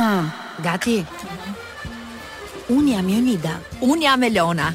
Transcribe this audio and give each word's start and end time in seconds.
Ah, 0.00 0.22
gati. 0.62 0.96
Un 2.76 2.86
jam 2.86 3.06
Jonida. 3.12 3.54
Un 3.80 4.00
jam 4.00 4.22
Elona. 4.28 4.68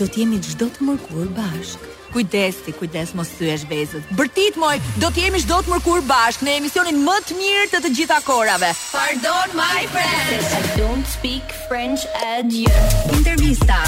Do 0.00 0.06
të 0.08 0.22
jemi 0.22 0.38
çdo 0.40 0.70
të 0.72 0.86
mërkur 0.88 1.26
bashk. 1.36 1.82
Kujdes 2.14 2.62
ti, 2.64 2.72
kujdes 2.78 3.12
mos 3.18 3.28
thyesh 3.36 3.66
vezët. 3.70 4.08
Bërtit 4.18 4.56
moj, 4.62 4.78
do 5.02 5.10
të 5.12 5.26
jemi 5.26 5.42
çdo 5.44 5.58
të 5.66 5.74
mërkur 5.74 6.00
bashk 6.08 6.46
në 6.48 6.54
emisionin 6.62 7.02
më 7.04 7.18
të 7.28 7.36
mirë 7.42 7.66
të 7.74 7.82
të 7.84 7.92
gjitha 7.98 8.18
korave. 8.28 8.72
Pardon 8.96 9.52
my 9.60 9.84
friends. 9.98 10.48
I 10.48 10.62
don't 10.80 11.04
speak 11.16 11.52
French 11.68 12.08
at 12.32 12.48
you. 12.48 12.72
Intervista. 13.18 13.82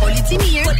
Polici 0.00 0.40
mir. 0.46 0.72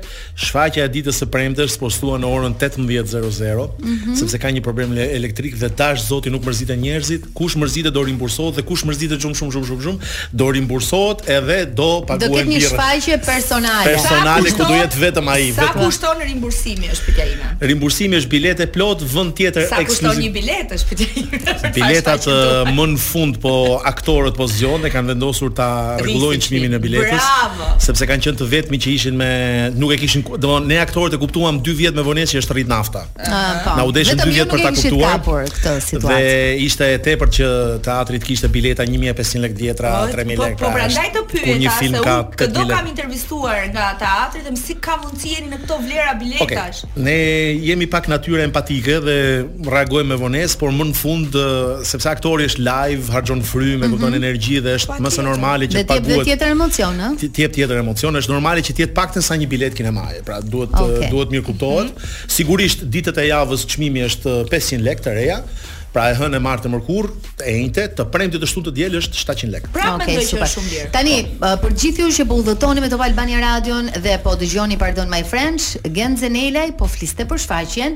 shfaqja 0.45 0.85
e 0.85 0.93
ditës 0.99 1.17
së 1.23 1.29
premtes 1.33 1.79
postuan 1.81 2.21
në 2.21 2.29
orën 2.29 2.53
18:00, 2.53 2.85
mm 2.85 3.81
-hmm. 3.81 4.19
sepse 4.21 4.37
ka 4.37 4.53
një 4.53 4.61
problem 4.61 4.93
elektrik 5.01 5.57
dhe 5.57 5.69
tash 5.73 6.05
zoti 6.05 6.29
nuk 6.29 6.45
mërziten 6.45 6.77
njerëzit. 6.85 7.25
Kush 7.33 7.57
mërzitet 7.57 7.89
do 7.91 8.03
rimbursohet 8.05 8.61
dhe 8.61 8.67
kush 8.69 8.85
mërzitet 8.85 9.17
shumë 9.17 9.33
shumë 9.33 9.51
shumë 9.57 9.65
shumë 9.65 9.83
shumë 9.89 9.99
do 10.31 10.51
rimbursohet 10.51 11.25
edhe 11.25 11.59
do 11.65 12.05
paguhen 12.05 12.29
birra. 12.45 12.45
Do 12.45 12.45
të 12.45 12.47
kemi 12.47 12.55
një 12.61 12.69
shfaqje 12.69 13.17
personale. 13.25 13.89
Personale 13.93 14.51
ku 14.53 14.63
do 14.65 14.74
duhet 14.75 14.95
vetëm 14.99 15.27
ai 15.31 15.43
sa 15.55 15.63
vetëm... 15.65 15.81
kushton 15.83 16.21
rimbursimi 16.29 16.89
është 16.93 17.05
pyetja 17.07 17.25
ime 17.31 17.67
rimbursimi 17.71 18.17
është 18.19 18.31
bilete 18.33 18.65
plot 18.77 19.03
vend 19.13 19.33
tjetër 19.37 19.65
sa 19.69 19.79
kushton 19.87 20.19
një 20.23 20.31
bilet 20.35 20.73
është 20.77 20.91
pyetja 20.91 21.07
ime 21.21 21.71
biletat 21.77 22.27
më 22.77 22.87
në 22.91 23.01
fund 23.05 23.39
po 23.43 23.53
aktorët 23.91 24.37
po 24.39 24.47
zgjon 24.51 24.83
dhe 24.85 24.91
kanë 24.93 25.11
vendosur 25.13 25.53
ta 25.59 25.69
rregullojnë 26.01 26.45
çmimin 26.47 26.75
e 26.77 26.81
biletës 26.85 27.29
bravo 27.29 27.69
sepse 27.87 28.07
kanë 28.09 28.27
qenë 28.27 28.41
të 28.41 28.49
vetmi 28.55 28.79
që 28.85 28.91
ishin 28.97 29.17
me 29.21 29.29
nuk 29.79 29.95
e 29.95 29.99
kishin 30.03 30.25
domon 30.45 30.67
ne 30.71 30.79
aktorët 30.83 31.15
e 31.15 31.21
kuptuam 31.23 31.59
2 31.69 31.77
vjet 31.79 31.97
me 31.99 32.05
vonesë 32.09 32.35
që 32.37 32.43
është 32.43 32.57
rrit 32.57 32.71
nafta 32.73 33.05
na 33.75 33.85
u 33.87 33.93
deshën 33.95 34.19
2 34.23 34.29
vjet 34.33 34.55
për 34.55 34.65
ta 34.65 34.73
kuptuar 34.79 35.45
këtë 35.53 35.75
situatë 35.89 36.19
dhe 36.25 36.59
ishte 36.67 36.91
e 36.95 36.99
tepërt 37.09 37.39
që 37.39 37.49
teatri 37.87 38.21
të 38.23 38.29
kishte 38.31 38.51
bileta 38.53 38.85
1500 38.91 39.45
lekë 39.47 39.59
dietra 39.61 39.95
3000 40.11 40.35
po, 40.35 40.35
po, 40.35 40.45
lekë 40.45 40.61
po 40.61 40.69
pra, 40.69 40.73
prandaj 40.79 41.09
të 41.15 41.25
pyet 41.33 41.65
ka 41.65 41.75
se 41.77 41.89
un, 41.89 42.53
do 42.55 42.65
kam 42.71 42.87
intervistuar 42.91 43.67
nga 43.73 43.89
teatri 44.01 44.45
dhe 44.45 44.53
më 44.55 44.64
si 44.65 44.73
ka 44.81 44.95
mundësi 45.01 45.33
jeni 45.35 45.51
në 45.51 45.59
këto 45.63 45.75
vlera 45.83 46.13
biletash. 46.17 46.83
Okay. 46.85 47.03
Ne 47.05 47.15
jemi 47.67 47.87
pak 47.91 48.09
natyre 48.11 48.43
empatike 48.47 48.97
dhe 49.05 49.17
reagojmë 49.69 50.11
me 50.13 50.17
vones, 50.21 50.55
por 50.59 50.73
më 50.75 50.87
në 50.91 50.97
fund 50.99 51.37
sepse 51.89 52.09
aktori 52.11 52.47
është 52.49 52.63
live, 52.65 53.11
harxhon 53.13 53.43
frymë, 53.45 53.83
e 53.83 53.83
mhm. 53.89 53.95
kupton 53.95 54.17
energji 54.19 54.61
dhe 54.65 54.75
është 54.79 54.97
më 55.05 55.13
së 55.17 55.25
normali 55.27 55.69
që 55.69 55.83
të 55.83 55.87
paguhet. 55.91 56.07
Dhe 56.07 56.15
tjetër 56.15 56.29
tjetër 56.31 56.53
emocion, 56.57 56.99
ëh. 57.07 57.13
Ti 57.35 57.45
jep 57.45 57.55
tjetër 57.59 57.83
emocion, 57.85 58.19
është 58.23 58.35
normale 58.35 58.65
që 58.65 58.75
të 58.79 58.85
jetë 58.87 58.97
paktën 59.01 59.27
sa 59.29 59.37
një 59.43 59.49
biletë 59.53 59.79
kinemaje. 59.83 60.23
Pra 60.27 60.41
duhet 60.41 60.73
okay. 60.75 61.09
duhet 61.13 61.33
mirë 61.35 61.47
kuptohet. 61.51 61.91
Mm 61.91 61.97
-hmm. 62.01 62.35
Sigurisht 62.39 62.79
ditët 62.97 63.17
e 63.23 63.29
javës 63.33 63.61
çmimi 63.75 64.01
është 64.09 64.33
500 64.53 64.87
lekë 64.89 65.03
të 65.09 65.17
reja. 65.21 65.39
Pra 65.95 66.09
e 66.11 66.15
hënë 66.19 66.41
e 66.41 66.43
martë 66.43 66.65
të 66.65 66.69
mërkur, 66.73 67.05
e 67.47 67.51
njëte, 67.55 67.83
të 67.95 68.05
premtë 68.11 68.39
të 68.43 68.47
shtunë 68.51 68.65
të 68.67 68.73
djelë 68.81 68.99
është 68.99 69.19
700 69.21 69.53
lekë. 69.53 69.69
Pra 69.77 69.93
okay, 69.93 70.17
me 70.19 70.25
që 70.27 70.39
është 70.43 70.49
shumë 70.53 70.71
lirë. 70.73 70.87
Tani, 70.95 71.13
oh. 71.39 71.53
për 71.63 71.75
gjithë 71.81 72.03
ju 72.03 72.09
që 72.17 72.25
po 72.33 72.39
me 72.81 72.89
të 72.91 72.99
valë 73.01 73.15
Bani 73.15 73.37
Radion 73.39 73.87
dhe 74.03 74.17
po 74.25 74.33
dëgjoni, 74.41 74.75
pardon, 74.81 75.07
my 75.07 75.21
French, 75.23 75.77
Gen 75.95 76.19
Zenelej 76.19 76.73
po 76.81 76.89
fliste 76.91 77.23
për 77.31 77.39
shfaqjen, 77.45 77.95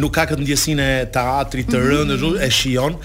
nuk 0.00 0.14
ka 0.16 0.24
këtë 0.30 0.44
ndjesinë 0.44 0.86
e 1.00 1.02
teatrit 1.18 1.68
të 1.72 1.78
mhm. 1.80 2.14
rëndë, 2.14 2.32
e 2.46 2.52
shijon. 2.60 2.96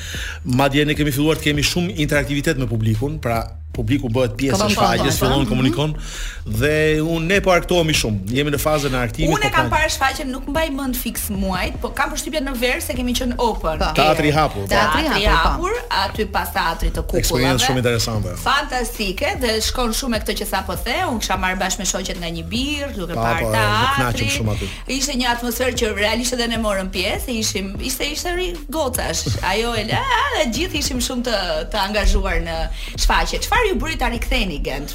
Madje 0.60 0.86
ne 0.88 0.96
kemi 0.98 1.12
filluar 1.16 1.40
të 1.42 1.50
kemi 1.50 1.66
shumë 1.68 1.98
interaktivitet 2.04 2.60
me 2.62 2.68
publikun, 2.72 3.20
pra 3.24 3.42
publiku 3.74 4.08
bëhet 4.14 4.36
pjesë 4.38 4.68
e 4.68 4.74
shfaqjes, 4.75 5.18
fillon 5.22 5.48
komunikon 5.50 5.92
mm 5.92 5.96
-hmm. 5.96 6.58
dhe 6.60 7.02
unë 7.02 7.28
ne 7.31 7.40
po 7.42 7.52
arktohemi 7.52 7.94
shumë. 7.98 8.20
Jemi 8.38 8.52
në 8.52 8.60
fazën 8.68 8.94
e 8.94 9.00
arktimit. 9.06 9.31
Unë 9.34 9.48
po 9.50 9.56
kam 9.56 9.70
parë 9.74 9.90
shfaqjen, 9.96 10.28
nuk 10.36 10.46
mbaj 10.48 10.68
mend 10.78 10.96
fikse 11.04 11.34
muajit, 11.34 11.75
po 11.81 11.90
kam 11.98 12.12
përshtypjen 12.14 12.46
në 12.50 12.54
verë 12.64 12.81
se 12.88 12.94
kemi 12.94 13.14
qenë 13.20 13.36
open. 13.38 13.80
Po. 13.81 13.90
Teatri 14.00 14.28
i 14.30 14.34
hapur. 14.38 14.62
Po. 14.62 14.68
Teatri 14.75 15.02
i 15.22 15.25
hapur, 15.25 15.72
aty 16.04 16.25
pas 16.36 16.48
teatrit 16.58 16.94
të 16.98 17.02
kukullave. 17.02 17.20
Eksperiencë 17.24 17.66
shumë 17.66 17.80
interesante. 17.84 18.30
Fantastike 18.50 19.30
dhe 19.42 19.60
shkon 19.70 19.90
shumë 20.00 20.12
me 20.14 20.20
këtë 20.22 20.34
që 20.42 20.46
sa 20.52 20.60
po 20.68 20.74
the, 20.86 20.96
unë 21.10 21.20
kisha 21.20 21.38
marr 21.44 21.58
bashkë 21.62 21.80
me 21.81 21.86
shoqet 21.92 22.18
nga 22.22 22.30
një 22.38 22.44
birë 22.54 22.92
duke 23.00 23.16
parë 23.25 23.48
ta. 23.56 23.66
Nuk 23.81 23.98
na 24.06 24.12
shumë 24.36 24.52
aty. 24.56 24.68
Ishte 24.98 25.12
një 25.22 25.28
atmosferë 25.36 25.74
që 25.80 25.86
realisht 26.04 26.34
edhe 26.38 26.48
ne 26.48 26.58
morëm 26.66 26.90
pjesë, 26.96 27.31
ishim 27.42 27.68
ishte 27.90 28.04
ishte 28.14 28.30
ri 28.38 28.48
gocash. 28.75 29.22
Ajo 29.52 29.70
e 29.81 29.88
la, 29.90 30.00
të 30.38 30.46
gjithë 30.56 30.78
ishim 30.81 31.00
shumë 31.08 31.24
të 31.28 31.36
të 31.74 31.78
angazhuar 31.88 32.38
në 32.48 32.56
shfaqje 33.04 33.38
çfarë 33.63 33.71
ju 33.71 33.80
bëri 33.80 33.98
tani 34.00 34.19
ktheni 34.19 34.60
Gent? 34.63 34.94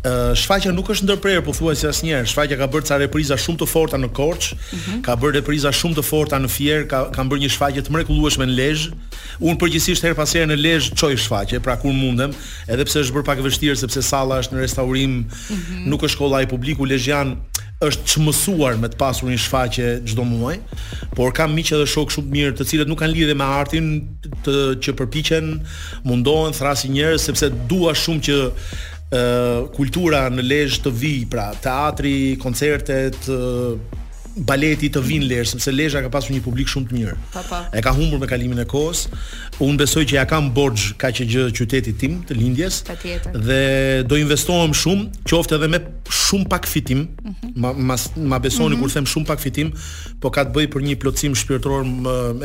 Ë 0.00 0.10
uh, 0.10 0.32
shfaqja 0.36 0.72
nuk 0.74 0.88
është 0.94 1.04
ndërprerë 1.06 1.42
pothuajse 1.44 1.88
asnjëherë. 1.90 2.28
Shfaqja 2.30 2.56
ka 2.60 2.66
bërë 2.72 2.86
ca 2.88 2.96
repriza 3.02 3.36
shumë 3.40 3.60
të 3.60 3.66
forta 3.68 3.96
në 4.00 4.08
Korç, 4.16 4.46
uh 4.52 4.56
mhm. 4.56 4.80
-huh. 4.86 5.00
ka 5.04 5.16
bërë 5.20 5.34
repriza 5.38 5.72
shumë 5.76 5.96
të 5.98 6.02
forta 6.08 6.36
në 6.40 6.48
Fier, 6.54 6.86
ka 6.88 7.02
ka 7.12 7.22
bërë 7.28 7.42
një 7.44 7.50
shfaqje 7.52 7.82
të 7.84 7.90
mrekullueshme 7.92 8.44
në 8.48 8.54
Lezhë. 8.58 8.92
Unë 9.44 9.58
përgjithsisht 9.60 10.02
her 10.06 10.14
pas 10.16 10.32
here 10.32 10.46
në 10.48 10.56
Lezhë 10.56 10.94
çoj 11.00 11.16
shfaqje, 11.20 11.60
pra 11.60 11.76
kur 11.76 11.92
mundem, 11.92 12.32
edhe 12.72 12.84
pse 12.84 13.00
është 13.04 13.14
bërë 13.16 13.24
pak 13.28 13.38
e 13.38 13.42
vështirë 13.48 13.76
sepse 13.84 14.02
salla 14.02 14.40
është 14.42 14.54
në 14.54 14.58
restaurim, 14.64 15.12
uh 15.24 15.24
mhm. 15.24 15.56
-huh. 15.56 15.86
nuk 15.90 16.00
është 16.02 16.18
kollaj 16.22 16.46
publiku 16.48 16.84
lezhian 16.84 17.36
është 17.80 18.08
çmësuar 18.12 18.74
me 18.76 18.90
të 18.92 18.98
pasur 19.00 19.30
një 19.30 19.38
shfaqje 19.40 19.86
çdo 20.10 20.24
muaj, 20.28 20.58
por 21.16 21.30
kam 21.36 21.54
miq 21.56 21.70
edhe 21.72 21.86
shok 21.88 22.12
shumë 22.12 22.26
të 22.28 22.34
mirë, 22.34 22.50
të 22.58 22.66
cilët 22.72 22.90
nuk 22.90 23.00
kanë 23.00 23.14
lidhje 23.16 23.36
me 23.40 23.46
artin, 23.56 23.86
të 24.44 24.56
që 24.84 24.94
përpiqen, 24.98 25.54
mundohen 26.04 26.56
thrasi 26.58 26.90
njerëz 26.92 27.24
sepse 27.30 27.48
dua 27.72 27.94
shumë 27.96 28.22
që 28.28 28.36
ë 28.40 29.22
uh, 29.22 29.70
kultura 29.74 30.26
në 30.30 30.44
Lezhë 30.44 30.82
të 30.84 30.92
vi, 31.00 31.14
pra 31.32 31.48
teatri, 31.64 32.18
koncertet, 32.42 33.16
uh, 33.32 33.72
baleti 34.46 34.86
të 34.94 35.00
vinë 35.06 35.26
Lezhë, 35.32 35.54
sepse 35.56 35.72
Lezhë 35.74 36.04
ka 36.04 36.12
pasur 36.14 36.36
një 36.36 36.44
publik 36.44 36.68
shumë 36.70 36.90
të 36.92 36.98
mirë. 37.00 37.16
E 37.74 37.80
ka 37.82 37.96
humbur 37.96 38.20
me 38.22 38.28
kalimin 38.30 38.60
e 38.62 38.68
kohës. 38.70 39.06
Unë 39.60 39.82
besoj 39.82 40.04
që 40.06 40.20
ja 40.20 40.22
kam 40.30 40.52
borxh 40.56 40.92
kaq 41.02 41.16
që 41.18 41.26
gjë 41.32 41.48
qytetit 41.58 41.98
tim 42.04 42.20
të 42.28 42.36
lindjes. 42.38 42.84
Patjetër. 42.88 43.34
Dhe 43.48 43.60
do 44.08 44.20
investohem 44.20 44.72
shumë, 44.78 45.10
qoftë 45.28 45.58
edhe 45.58 45.72
me 45.74 45.82
shumë 46.10 46.46
pak 46.48 46.66
fitim, 46.66 46.98
mm 46.98 47.34
-hmm. 47.34 47.50
ma, 47.54 47.70
ma, 47.72 47.94
ma 48.22 48.38
besoni 48.38 48.74
mm 48.74 48.76
-hmm. 48.76 48.80
kur 48.80 48.90
them 48.90 49.04
shumë 49.06 49.24
pak 49.26 49.38
fitim, 49.44 49.70
po 50.20 50.30
ka 50.34 50.42
të 50.44 50.52
bëj 50.56 50.66
për 50.72 50.80
një 50.88 50.96
plotësim 51.00 51.34
shpirtëror 51.34 51.82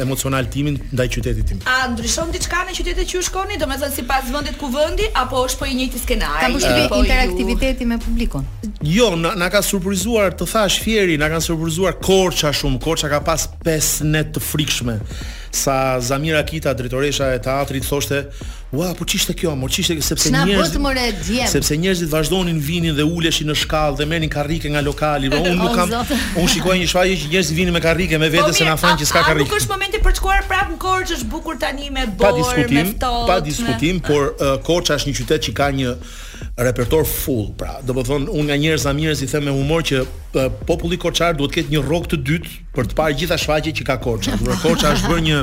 emocional 0.06 0.46
timin 0.48 0.78
ndaj 0.94 1.08
qytetit 1.08 1.46
tim. 1.48 1.60
A 1.74 1.88
ndryshon 1.92 2.30
diçka 2.32 2.58
në 2.66 2.72
qytetet 2.78 3.06
që 3.10 3.16
ju 3.16 3.22
shkoni, 3.22 3.56
domethënë 3.60 3.96
sipas 3.96 4.30
vendit 4.34 4.56
ku 4.58 4.68
vendi 4.78 5.06
apo 5.22 5.36
është 5.46 5.58
po 5.60 5.66
i 5.66 5.74
njëjti 5.76 6.00
skenari? 6.06 6.42
Ka 6.44 6.48
mbushur 6.50 6.88
po 6.92 6.96
interaktiviteti 7.04 7.84
ju... 7.84 7.88
me 7.88 7.98
publikun? 7.98 8.44
Jo, 8.82 9.16
na, 9.16 9.32
na 9.36 9.50
ka 9.50 9.62
surprizuar 9.62 10.32
të 10.40 10.46
thash 10.54 10.78
fieri, 10.84 11.18
na 11.18 11.28
ka 11.30 11.40
surprizuar 11.40 11.94
Korça 12.08 12.50
shumë, 12.60 12.78
Korça 12.86 13.08
ka 13.10 13.20
pas 13.22 13.42
5 13.64 14.04
net 14.14 14.28
të 14.36 14.40
frikshme 14.52 14.98
sa 15.56 15.96
Zamira 16.04 16.44
Kita 16.44 16.75
drejtoresha 16.75 17.31
e 17.34 17.40
teatrit 17.40 17.88
thoshte, 17.88 18.28
"Ua, 18.75 18.92
po 18.94 19.06
ç'ishte 19.07 19.31
kjo? 19.40 19.56
Mo 19.56 19.68
ç'ishte 19.72 19.96
sepse 20.04 20.30
njerëzit 20.30 20.78
Na 20.80 21.48
Sepse 21.48 21.74
njerëzit 21.80 22.10
vazhdonin 22.12 22.60
vinin 22.60 22.94
dhe 23.00 23.06
uleshin 23.07 23.48
në 23.48 23.56
shkallë 23.63 23.96
dhe 23.98 24.06
merrin 24.06 24.30
karrike 24.30 24.68
nga 24.69 24.81
lokali, 24.84 25.30
por 25.31 25.42
unë 25.52 25.60
nuk 25.63 25.74
kam. 25.74 25.88
Unë 26.44 26.50
shikoj 26.54 26.78
një 26.84 26.88
shfaqje 26.92 27.16
që 27.16 27.25
njerëzit 27.34 27.56
vinin 27.56 27.74
me 27.74 27.81
karrike 27.88 28.19
me 28.19 28.30
vete 28.30 28.52
po 28.52 28.60
se 28.60 28.68
na 28.68 28.75
thonë 28.75 29.00
që 29.02 29.06
s'ka 29.10 29.22
karrike. 29.30 29.48
Nuk 29.50 29.57
është 29.62 29.72
momenti 29.74 30.04
për 30.04 30.12
të 30.13 30.19
shkuar 30.19 30.46
prapë 30.52 30.72
në 30.75 30.78
Korçë, 30.86 31.12
është 31.19 31.30
bukur 31.31 31.56
tani 31.63 31.90
me 31.90 32.04
bor, 32.06 32.40
me 32.75 32.84
ftohtë. 32.92 33.28
Pa 33.31 33.40
diskutim, 33.40 33.40
pa 33.40 33.40
diskutim, 33.50 33.96
por 34.06 34.24
uh, 34.36 34.58
Korça 34.68 34.98
është 35.00 35.10
një 35.12 35.18
qytet 35.22 35.48
që 35.50 35.54
ka 35.63 35.72
një 35.75 35.94
repertor 36.56 37.06
full, 37.06 37.50
pra. 37.57 37.80
Do 37.84 37.92
të 37.92 37.96
po 38.00 38.04
thon, 38.07 38.25
unë 38.31 38.46
nga 38.48 38.56
njerëz 38.56 38.86
amirës 38.88 39.22
i 39.25 39.28
them 39.28 39.44
me 39.50 39.52
humor 39.52 39.84
që 39.84 40.06
uh, 40.06 40.46
populli 40.69 40.96
koçar 41.02 41.34
duhet 41.36 41.52
të 41.52 41.57
ketë 41.57 41.74
një 41.74 41.81
rrok 41.84 42.06
të 42.13 42.19
dytë 42.24 42.54
për 42.78 42.88
të 42.92 42.96
parë 42.96 43.18
gjitha 43.19 43.38
shfaqjet 43.44 43.80
që 43.81 43.86
ka 43.90 43.98
Korça. 44.00 44.38
Korça 44.63 44.94
është 44.96 45.12
bërë 45.12 45.25
një 45.25 45.42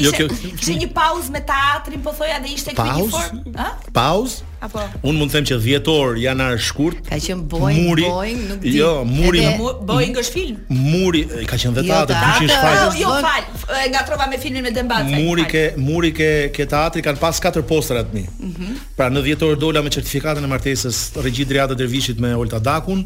Jo 0.06 0.12
kjo. 0.16 0.26
Kishte 0.42 0.76
një 0.80 0.90
pauzë 0.96 1.32
me 1.34 1.42
teatrin, 1.52 2.02
po 2.04 2.12
thoja 2.16 2.36
dhe 2.44 2.52
ishte 2.56 2.74
kjo 2.76 2.84
një 2.88 3.06
formë, 3.12 3.56
ha? 3.60 3.70
Pauzë? 3.96 4.44
Apo. 4.66 4.80
Un 5.04 5.18
mund 5.20 5.28
të 5.28 5.36
them 5.36 5.46
që 5.50 5.52
10 5.52 5.60
vjetor 5.66 6.16
janë 6.16 6.44
shkurt. 6.64 7.02
Ka 7.10 7.18
qenë 7.20 7.42
boj, 7.52 7.74
boj, 8.00 8.30
nuk 8.46 8.62
di. 8.62 8.70
Jo, 8.78 8.92
muri. 9.06 9.42
Boj 9.84 10.06
nga 10.14 10.22
shfilm. 10.24 10.56
Muri 10.72 11.20
ka 11.48 11.58
qenë 11.60 11.74
vetë 11.76 11.92
atë 11.96 12.14
që 12.14 12.30
ishte 12.30 12.54
shfaqur. 12.54 12.96
Jo, 12.96 13.02
jo 13.02 13.18
fal. 13.26 13.82
Nga 13.92 14.02
trova 14.08 14.28
me 14.32 14.40
filmin 14.40 14.64
me 14.64 14.72
Dembaca. 14.72 15.04
Muri 15.12 15.44
ke, 15.52 15.64
muri 15.76 16.08
ke, 16.16 16.30
ke 16.56 16.64
teatri 16.72 17.04
kanë 17.04 17.20
pas 17.20 17.40
katër 17.44 17.66
postera 17.68 18.00
aty. 18.06 18.24
Mhm. 18.40 18.78
Pra 18.96 19.10
në 19.12 19.20
10 19.20 19.26
vjetor 19.28 19.60
dola 19.60 19.84
me 19.84 19.92
certifikatën 19.92 20.48
e 20.48 20.50
martesës 20.54 21.02
Regjidriada 21.20 21.76
Dervishit 21.76 22.24
me 22.24 22.32
Olta 22.40 22.56
Dakun 22.58 23.04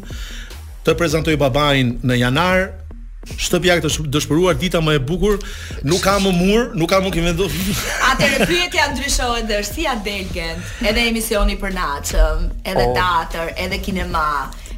të 0.85 0.95
prezantoj 0.97 1.37
babain 1.41 1.97
në 2.03 2.21
janar, 2.25 2.71
Shtëpia 3.21 3.75
këtë 3.77 4.07
dëshpëruar 4.09 4.55
dita 4.57 4.79
më 4.81 4.95
e 4.97 4.99
bukur, 5.05 5.35
nuk 5.85 5.99
ka 6.01 6.15
më 6.23 6.29
mur, 6.33 6.63
nuk 6.73 6.89
ka 6.89 6.97
më 7.05 7.11
kemë 7.13 7.27
vendos. 7.35 7.53
Atë 8.09 8.29
rrethyet 8.31 8.73
janë 8.73 8.95
ndryshohen 8.95 9.45
dhe 9.49 9.59
është 9.61 9.75
si 9.75 9.83
Adel 9.91 10.23
Gent, 10.33 10.63
edhe 10.89 11.03
emisioni 11.11 11.53
për 11.61 11.75
natëm, 11.75 12.47
edhe 12.71 12.85
oh. 12.87 12.95
teatr, 12.97 13.51
edhe 13.61 13.77
kinema, 13.85 14.23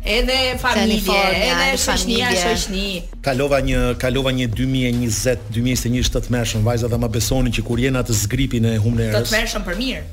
edhe 0.04 0.36
familje, 0.60 1.16
edhe 1.40 1.70
shoqënia, 1.86 2.34
shoqëni. 2.42 2.90
Kalova 3.24 3.62
një 3.64 3.80
kalova 4.04 4.34
një 4.36 4.50
2020, 4.60 5.46
2021 5.56 6.12
të 6.28 6.34
mëshëm, 6.36 6.68
vajza 6.68 6.90
dha 6.92 7.00
më 7.00 7.12
besonin 7.16 7.56
që 7.56 7.64
kur 7.64 7.80
jena 7.80 8.02
të 8.04 8.18
zgripin 8.26 8.68
e 8.74 8.74
humnerës. 8.76 9.30
Të 9.32 9.38
mëshëm 9.40 9.64
për 9.70 9.80
mirë 9.80 10.04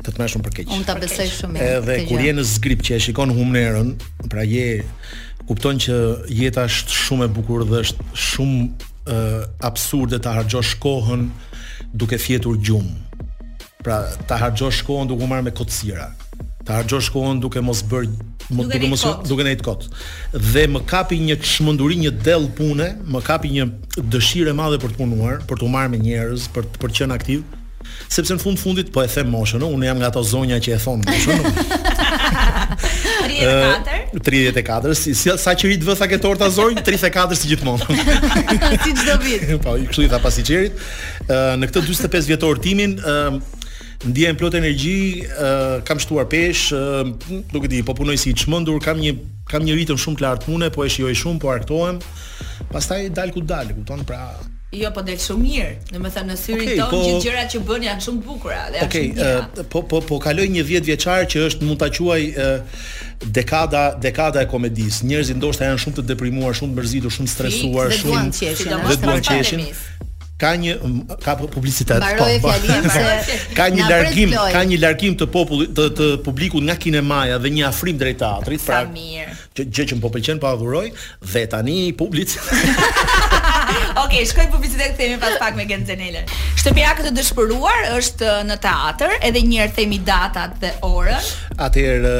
të 0.00 0.14
të 0.16 0.20
mëshëm 0.22 0.40
për 0.46 0.52
keq. 0.56 0.70
Unë 0.72 0.86
ta 0.88 0.94
besoj 0.96 1.26
shumë. 1.28 1.58
Edhe 1.60 1.96
kur 2.08 2.22
je 2.24 2.30
në 2.38 2.44
zgrip 2.48 2.80
që 2.86 2.94
e 2.96 3.00
shikon 3.04 3.34
humnerën, 3.36 3.90
pra 4.32 4.46
je 4.48 4.78
kupton 5.50 5.80
që 5.82 5.94
jeta 6.30 6.62
është 6.70 6.94
shumë 6.94 7.26
e 7.26 7.32
bukur 7.34 7.64
dhe 7.66 7.80
është 7.82 8.06
shumë 8.30 8.64
e, 9.10 9.20
absurde 9.66 10.20
të 10.22 10.34
harxosh 10.36 10.76
kohën 10.82 11.24
duke 11.98 12.18
fjetur 12.22 12.58
gjum. 12.62 12.86
Pra, 13.82 13.96
të 14.30 14.38
harxosh 14.44 14.84
kohën 14.86 15.10
duke 15.10 15.26
u 15.26 15.30
marrë 15.30 15.48
me 15.48 15.54
kotësira. 15.58 16.06
Të 16.66 16.76
harxosh 16.78 17.10
kohën 17.16 17.42
duke 17.42 17.62
mos 17.66 17.82
bërë 17.90 18.28
mos 18.54 18.68
duke 18.70 18.90
mos 18.92 19.02
duke 19.30 19.44
nejt 19.46 19.64
kot. 19.66 19.88
Dhe 20.52 20.68
më 20.70 20.84
kapi 20.90 21.18
një 21.26 21.40
çmenduri, 21.42 21.98
një 22.04 22.12
dell 22.26 22.46
pune, 22.58 22.92
më 23.10 23.24
kapi 23.26 23.50
një 23.56 23.66
dëshirë 24.12 24.54
e 24.54 24.58
madhe 24.58 24.78
për 24.82 24.94
të 24.94 25.02
punuar, 25.02 25.42
për 25.50 25.64
të 25.64 25.70
marrë 25.74 25.90
me 25.96 26.04
njerëz, 26.04 26.46
për 26.54 26.70
të 26.78 26.94
qenë 27.00 27.18
aktiv. 27.18 27.42
Sepse 28.12 28.36
në 28.36 28.42
fund 28.42 28.58
fundit 28.60 28.90
po 28.94 29.02
e 29.02 29.10
them 29.10 29.32
moshën, 29.34 29.62
unë 29.66 29.86
jam 29.88 29.98
nga 29.98 30.10
ato 30.12 30.22
zonja 30.22 30.60
që 30.62 30.76
e 30.76 30.80
thon 30.84 31.02
moshën. 31.08 31.88
34. 33.40 34.20
34, 34.20 34.94
si 35.00 35.14
sa 35.16 35.54
qëri 35.56 35.78
të 35.80 35.88
vë 35.88 35.94
sa 35.96 36.06
ke 36.10 36.18
torta 36.20 36.48
zonj 36.52 36.76
34 36.84 37.38
si 37.40 37.48
gjithmonë. 37.50 37.90
Si 38.84 38.92
çdo 38.96 39.14
vit. 39.24 39.44
Po, 39.64 39.74
i 39.80 39.84
kështu 39.88 40.04
i 40.04 40.08
tha 40.12 40.18
pasi 40.22 40.42
qerit. 40.46 40.76
në 41.58 41.68
këtë 41.70 41.82
45 41.88 42.28
vjetor 42.32 42.60
timin 42.62 42.94
ë 43.00 44.34
plot 44.38 44.56
energji, 44.60 45.24
kam 45.88 46.00
shtuar 46.00 46.28
pesh, 46.32 46.70
nuk 47.52 47.64
e 47.66 47.70
di, 47.72 47.80
po 47.84 47.92
punoj 47.98 48.16
si 48.22 48.32
i 48.32 48.36
çmendur, 48.40 48.78
kam 48.84 49.00
një 49.02 49.14
kam 49.50 49.66
një 49.66 49.78
ritëm 49.80 49.98
shumë 49.98 50.16
të 50.20 50.24
lartë 50.26 50.46
pune, 50.46 50.68
po 50.70 50.84
e 50.86 50.92
shijoj 50.92 51.16
shumë, 51.24 51.40
po 51.42 51.50
arktohem. 51.50 51.98
Pastaj 52.70 53.08
dal 53.10 53.34
ku 53.34 53.42
dal, 53.42 53.72
kupton? 53.74 54.04
Pra, 54.06 54.28
Jo, 54.70 54.86
po 54.94 55.02
del 55.02 55.18
shumë 55.18 55.40
mirë. 55.42 55.70
Do 55.90 55.98
të 55.98 56.10
thënë 56.14 56.30
në 56.30 56.34
syrin 56.38 56.60
okay, 56.62 56.76
tonë 56.78 56.92
po, 56.92 56.98
që 57.02 57.14
gjërat 57.24 57.48
që 57.50 57.60
bën 57.66 57.84
janë 57.88 58.02
shumë 58.04 58.20
bukura 58.22 58.58
dhe 58.70 58.76
janë 58.78 58.86
okay, 58.86 59.06
shumë 59.08 59.16
mira. 59.18 59.30
Okej, 59.48 59.64
uh, 59.64 59.68
po 59.74 59.80
po 59.90 59.98
po 60.06 60.18
kaloj 60.22 60.44
një 60.46 60.62
10 60.62 60.68
vjet 60.68 60.86
vjeçar 60.90 61.24
që 61.32 61.42
është 61.48 61.66
mund 61.66 61.80
ta 61.80 61.88
quaj 61.90 62.26
uh, 62.30 62.84
dekada 63.38 63.80
dekada 64.04 64.44
e 64.44 64.48
komedis. 64.52 65.00
Njerëzit 65.02 65.40
ndoshta 65.40 65.66
janë 65.72 65.82
shumë 65.82 65.96
të 65.98 66.04
deprimuar, 66.12 66.54
shumë 66.54 66.70
të 66.70 66.78
mërzitur, 66.78 67.14
shumë 67.16 67.32
stresuar, 67.34 67.90
si, 67.90 68.04
shumë 68.04 68.20
të 68.20 68.44
qeshin. 68.44 68.84
të 68.84 68.96
duan 69.02 69.24
qeshin. 69.30 69.64
Ka 70.40 70.52
një 70.62 70.76
ka 71.24 71.34
publicitet. 71.40 72.06
Po, 72.20 72.28
po, 72.46 72.54
ka 73.58 73.66
një 73.74 73.88
largim, 73.90 74.30
ka 74.54 74.62
një 74.70 74.78
largim 74.86 75.18
të 75.18 75.26
popullit 75.34 75.74
të, 75.76 75.88
të 75.98 76.06
publikut 76.24 76.62
nga 76.64 76.78
kinemaja 76.80 77.42
dhe 77.42 77.50
një 77.58 77.66
afrim 77.72 77.98
drejt 77.98 78.22
teatrit, 78.22 78.62
pra. 78.70 78.84
Sa 78.86 78.94
mirë. 78.94 79.34
Gjë 79.66 79.90
që 79.90 79.98
më 79.98 80.06
po 80.06 80.12
pëlqen 80.14 80.38
pa 80.40 80.54
po 80.54 80.62
adhuroj 80.62 80.86
dhe 81.34 81.44
tani 81.52 81.80
publicitet. 81.98 83.26
Ok, 83.98 84.12
shkoj 84.30 84.46
publicitet 84.54 84.92
kthehemi 84.94 85.18
pas 85.18 85.34
pak 85.40 85.56
me 85.58 85.64
Genzenele. 85.66 86.22
Shtëpia 86.60 86.92
këtë 86.94 87.10
dëshpëruar 87.16 87.88
është 87.98 88.28
në 88.46 88.56
teater, 88.62 89.14
edhe 89.26 89.42
një 89.46 89.62
herë 89.64 89.74
themi 89.74 89.98
datat 90.06 90.52
dhe 90.62 90.70
orën. 90.86 91.18
Atëherë 91.66 92.12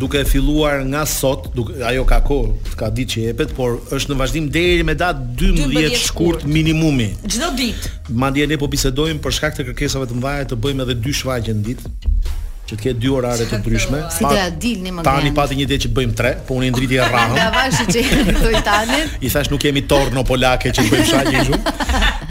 duke 0.00 0.22
filluar 0.28 0.80
nga 0.88 1.04
sot, 1.08 1.50
duke 1.56 1.76
ajo 1.84 2.06
ka 2.08 2.20
kohë, 2.24 2.54
ka 2.80 2.88
ditë 2.94 3.14
që 3.16 3.24
jepet, 3.26 3.52
por 3.58 3.76
është 3.94 4.14
në 4.14 4.18
vazhdim 4.22 4.48
deri 4.54 4.86
me 4.88 4.94
datë 4.96 5.36
12 5.42 5.98
shkurt 6.06 6.46
minimumi. 6.48 7.10
Çdo 7.26 7.52
ditë. 7.58 7.92
Madje 8.24 8.48
ne 8.48 8.58
po 8.60 8.70
bisedojmë 8.72 9.20
për 9.24 9.36
shkak 9.40 9.60
të 9.60 9.68
kërkesave 9.68 10.08
të 10.08 10.22
mëdha 10.22 10.48
të 10.54 10.58
bëjmë 10.64 10.86
edhe 10.88 10.98
dy 11.04 11.18
shfaqje 11.20 11.58
në 11.58 11.66
ditë 11.68 12.42
që 12.68 12.76
të 12.78 12.80
ketë 12.82 13.00
dy 13.02 13.10
orare 13.12 13.44
të 13.48 13.58
ndryshme. 13.60 13.98
Si 14.12 14.24
do 14.24 14.30
ta 14.40 14.44
dilni 14.60 14.92
më 14.96 15.04
tani? 15.04 15.26
Tani 15.26 15.34
pati 15.36 15.56
një 15.58 15.66
ditë 15.68 15.84
që 15.86 15.90
bëjmë 15.98 16.14
tre, 16.16 16.30
po 16.48 16.56
unë 16.56 16.68
i 16.68 16.70
ndriti 16.72 17.00
rrahun. 17.00 17.36
Ja 17.36 17.50
vash 17.52 17.80
që 17.90 18.36
do 18.44 18.52
i 18.56 18.62
tani. 18.70 19.00
I 19.28 19.32
thash 19.34 19.50
nuk 19.52 19.60
kemi 19.62 19.82
torno 19.90 20.24
polake 20.28 20.72
që 20.76 20.86
bëjmë 20.88 21.04
sa 21.10 21.20
shumë 21.50 21.60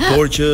Por 0.08 0.32
që 0.38 0.50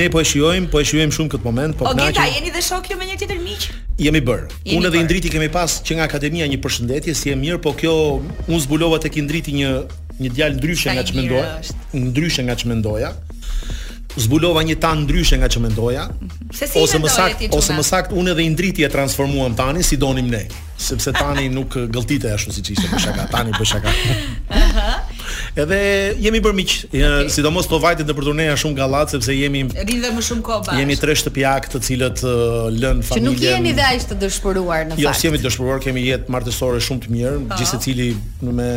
ne 0.00 0.08
po 0.14 0.22
e 0.22 0.24
shijojmë, 0.32 0.70
po 0.72 0.80
e 0.80 0.88
shijojmë 0.88 1.16
shumë 1.18 1.34
këtë 1.36 1.48
moment, 1.50 1.76
po 1.82 1.90
kënaqem. 1.90 2.16
Okej, 2.16 2.16
okay, 2.16 2.34
jeni 2.38 2.54
dhe 2.56 2.64
shokë 2.70 2.96
me 2.98 3.10
një 3.12 3.18
tjetër 3.22 3.40
miq? 3.44 3.68
Jemi 4.00 4.22
bër. 4.24 4.44
Unë 4.64 4.88
edhe 4.88 5.02
Indriti 5.02 5.04
ndriti 5.28 5.32
kemi 5.36 5.50
pas 5.52 5.78
që 5.84 5.98
nga 6.00 6.08
akademia 6.08 6.48
një 6.48 6.60
përshëndetje, 6.64 7.16
si 7.18 7.32
e 7.34 7.36
mirë, 7.38 7.60
po 7.64 7.74
kjo 7.76 7.94
unë 8.48 8.64
zbulova 8.64 9.00
tek 9.04 9.20
Indriti 9.20 9.52
ndriti 9.52 9.56
një 9.60 10.04
një 10.18 10.32
djalë 10.34 10.56
ndryshe 10.58 10.94
nga 10.96 11.02
ç'mendoja. 11.06 11.48
Ndryshe 11.94 12.42
nga 12.46 12.54
ç'mendoja 12.58 13.12
zbulova 14.18 14.62
një 14.66 14.76
tan 14.82 15.04
ndryshe 15.06 15.38
nga 15.38 15.48
që 15.48 15.62
mendoja. 15.66 16.08
Mhm. 16.10 16.52
Se 16.54 16.66
si 16.66 16.78
ose 16.80 16.98
më 16.98 17.10
sakt, 17.12 17.44
ose 17.54 17.72
më 17.76 17.84
sakt 17.84 18.12
unë 18.16 18.34
edhe 18.34 18.42
indriti 18.48 18.84
e 18.86 18.90
transformuam 18.90 19.54
tani 19.54 19.82
si 19.84 19.96
donim 19.96 20.28
ne, 20.32 20.44
sepse 20.80 21.12
tani 21.12 21.48
nuk 21.58 21.76
gëlltitej 21.92 22.32
ashtu 22.34 22.54
siç 22.56 22.72
ishte 22.76 22.88
për 22.94 23.04
shaka, 23.06 23.26
tani 23.32 23.52
për 23.56 23.68
shaka. 23.74 23.92
Aha. 24.48 24.96
edhe 25.58 25.78
jemi 26.22 26.38
bërë 26.40 26.54
miq, 26.56 26.72
okay. 26.88 27.28
sidomos 27.34 27.66
to 27.68 27.78
vajtin 27.82 28.06
të 28.06 28.14
për 28.14 28.28
turneja 28.30 28.54
shumë 28.62 28.76
gallat 28.78 29.12
sepse 29.12 29.34
jemi 29.36 29.64
Rindhe 29.74 30.12
më 30.14 30.22
shumë 30.28 30.44
kohë 30.46 30.64
bash. 30.68 30.78
Jemi 30.80 30.96
tre 31.02 31.16
shtëpiak 31.18 31.66
të 31.72 31.80
cilët 31.88 32.22
lën 32.76 33.02
familjen. 33.08 33.08
Që 33.08 33.24
nuk 33.24 33.42
jeni 33.44 33.72
dhe 33.78 33.88
aq 33.90 34.06
të 34.12 34.18
dëshpëruar 34.22 34.82
në 34.92 35.00
jo, 35.02 35.10
fakt. 35.10 35.24
Jo, 35.24 35.28
jemi 35.28 35.42
dëshpëruar, 35.44 35.82
kemi 35.84 36.06
jetë 36.06 36.32
martësore 36.32 36.80
shumë 36.86 37.04
të 37.06 37.14
mirë, 37.16 37.34
oh. 37.40 37.58
gjithë 37.58 37.72
secili 37.74 38.08
me 38.58 38.70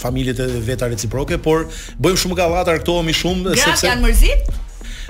familjet 0.00 0.44
e 0.46 0.50
veta 0.70 0.88
reciproke, 0.92 1.40
por 1.42 1.66
bëjmë 2.04 2.22
shumë 2.26 2.38
gallat, 2.42 2.70
argëtohemi 2.76 3.16
shumë 3.22 3.56
sepse 3.64 3.88
janë 3.90 4.04
mërzit? 4.06 4.56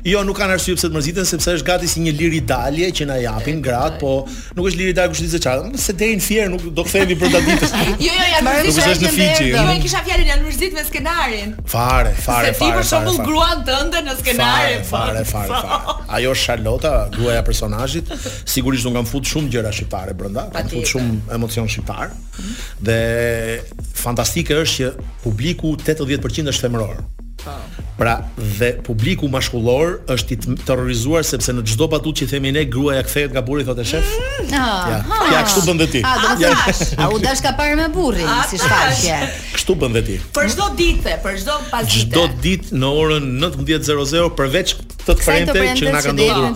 Jo, 0.06 0.20
nuk 0.22 0.36
kanë 0.38 0.54
arsye 0.54 0.76
pse 0.78 0.86
të 0.86 0.94
mërziten 0.94 1.26
sepse 1.26 1.52
është 1.58 1.66
gati 1.66 1.88
si 1.90 1.98
një 2.04 2.12
liri 2.14 2.38
dalje 2.46 2.92
që 3.00 3.06
na 3.08 3.16
japin 3.18 3.58
grat, 3.62 3.96
po 3.98 4.12
nuk 4.54 4.68
është 4.70 4.78
liri 4.78 4.92
dalje 4.94 5.10
kushtit 5.14 5.32
se 5.32 5.40
çfarë. 5.42 5.80
Se 5.82 5.94
deri 5.98 6.14
në 6.20 6.22
fier 6.22 6.46
nuk 6.52 6.62
do 6.76 6.84
kthehemi 6.86 7.16
për 7.18 7.32
ta 7.32 7.40
ditës. 7.42 7.72
jo, 8.04 8.12
jo, 8.14 8.26
ja, 8.30 8.38
më 8.46 8.52
thua 8.68 8.74
se 8.76 8.92
në 9.00 9.10
fiçi. 9.16 9.48
Jo, 9.56 9.64
e 9.72 9.80
kisha 9.82 10.04
fjalën 10.06 10.30
janë 10.30 10.44
mërzit 10.46 10.76
me 10.76 10.84
skenarin. 10.86 11.56
Fare, 11.66 12.12
fare, 12.22 12.52
fare. 12.54 12.54
Se 12.54 12.62
ti 12.62 12.68
për 12.76 12.86
shembull 12.92 13.18
gruan 13.26 13.64
tënde 13.66 14.04
në 14.06 14.14
skenarin. 14.20 14.86
Fare, 14.92 15.24
fare, 15.32 15.58
fare. 15.66 15.80
Ajo 16.20 16.36
Charlota, 16.44 16.94
gruaja 17.18 17.42
e 17.42 17.46
personazhit, 17.50 18.14
sigurisht 18.46 18.86
do 18.86 18.94
ngam 18.94 19.10
fut 19.10 19.26
shumë 19.32 19.50
gjëra 19.56 19.74
shqiptare 19.74 20.14
brenda, 20.22 20.46
ka 20.54 20.62
fut 20.70 20.86
shumë 20.94 21.34
emocion 21.34 21.66
shqiptar. 21.66 22.14
Dhe 22.78 23.00
fantastike 24.06 24.62
është 24.62 24.76
që 24.86 25.10
publiku 25.26 25.74
80% 25.82 26.54
është 26.54 26.68
femëror. 26.70 26.94
Mhm. 27.02 27.15
Pra, 27.96 28.18
dhe 28.58 28.74
publiku 28.84 29.24
mashkullor 29.32 29.94
është 30.12 30.34
i 30.34 30.56
terrorizuar 30.68 31.22
sepse 31.24 31.54
në 31.56 31.62
çdo 31.70 31.86
patut 31.88 32.18
që 32.18 32.26
themi 32.28 32.50
ne 32.52 32.66
gruaja 32.68 33.00
kthehet 33.06 33.32
nga 33.32 33.40
burri 33.44 33.64
thotë 33.64 33.86
shef. 33.88 34.10
Mm, 34.10 34.50
ah, 34.50 34.74
ja, 34.90 34.98
ha, 35.08 35.20
ja 35.32 35.38
kështu 35.46 35.62
bën 35.70 35.80
veti. 35.80 36.02
A, 36.04 36.34
ja, 36.42 36.50
a 36.52 37.08
u 37.08 37.22
dash 37.22 37.40
ka 37.46 37.54
parë 37.56 37.78
me 37.80 37.86
burrin 37.94 38.28
si 38.50 38.60
shfaqje? 38.60 39.16
Kështu 39.54 39.78
bën 39.80 39.96
veti. 39.96 40.18
Për 40.36 40.50
çdo 40.52 40.68
ditë, 40.76 41.14
për 41.24 41.40
çdo 41.40 41.56
pasdite. 41.72 42.04
Çdo 42.04 42.26
ditë 42.44 42.76
në 42.82 42.92
orën 43.00 43.32
19:00 43.48 44.28
përveç 44.42 44.74
të 45.06 45.16
fremte 45.24 45.66
që 45.80 45.92
na 45.96 46.04
kanë 46.08 46.28
dhënë. 46.36 46.54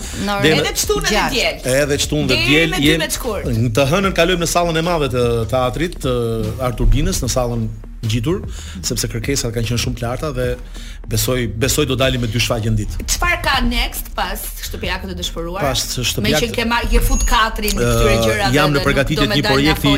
Edhe 0.52 0.76
çtunë 0.85 1.06
dhe 1.09 1.28
diel. 1.37 1.68
Edhe 1.80 1.99
çtunë 2.04 2.35
dhe 2.35 2.40
diel. 2.76 3.61
Në 3.64 3.76
të 3.80 3.88
hënën 3.94 4.18
kalojmë 4.20 4.44
në 4.44 4.52
sallën 4.59 4.76
e 4.76 4.85
madhe 4.92 5.09
të 5.16 5.25
teatrit 5.54 5.97
të 6.04 6.14
Artur 6.68 6.90
Binës, 6.92 7.25
në 7.25 7.32
sallën 7.32 7.64
ngjitur 8.04 8.42
sepse 8.83 9.09
kërkesat 9.12 9.52
kanë 9.54 9.69
qenë 9.71 9.80
shumë 9.85 9.99
të 10.00 10.04
larta 10.04 10.30
dhe 10.37 10.47
besoj 11.12 11.38
besoj 11.64 11.85
do 11.90 11.97
dalim 12.00 12.23
me 12.25 12.28
dy 12.33 12.40
shfaqje 12.40 12.73
në 12.73 12.78
ditë. 12.80 13.07
Çfarë 13.14 13.38
ka 13.45 13.57
next 13.66 14.09
pas 14.16 14.40
shtëpia 14.66 14.99
këtë 15.02 15.16
dëshpëruar? 15.19 15.64
Pas 15.64 15.80
shtëpia. 15.80 16.23
Meqen 16.38 16.54
ke 16.57 16.64
marrë 16.71 17.02
fut 17.04 17.25
4 17.28 17.73
në 17.76 17.83
këtyre 17.83 18.14
gjërave. 18.25 18.52
Jam 18.57 18.73
në 18.76 18.85
përgatitje 18.87 19.26
një 19.35 19.42
projekti, 19.47 19.95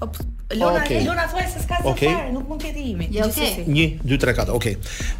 Po, 0.01 0.11
Lona, 0.55 0.79
okay. 0.79 1.03
Lona 1.05 1.26
thua 1.26 1.43
se 1.43 1.59
s'ka 1.59 1.81
zë 1.83 1.88
okay. 1.91 2.11
nuk 2.31 2.47
mund 2.47 2.62
të 2.62 2.71
imi. 2.87 3.09
Ja, 3.11 3.26
okay. 3.26 3.65
1 3.67 4.05
2 4.07 4.15
3 4.23 4.35
4. 4.47 4.55
Okej. 4.55 4.76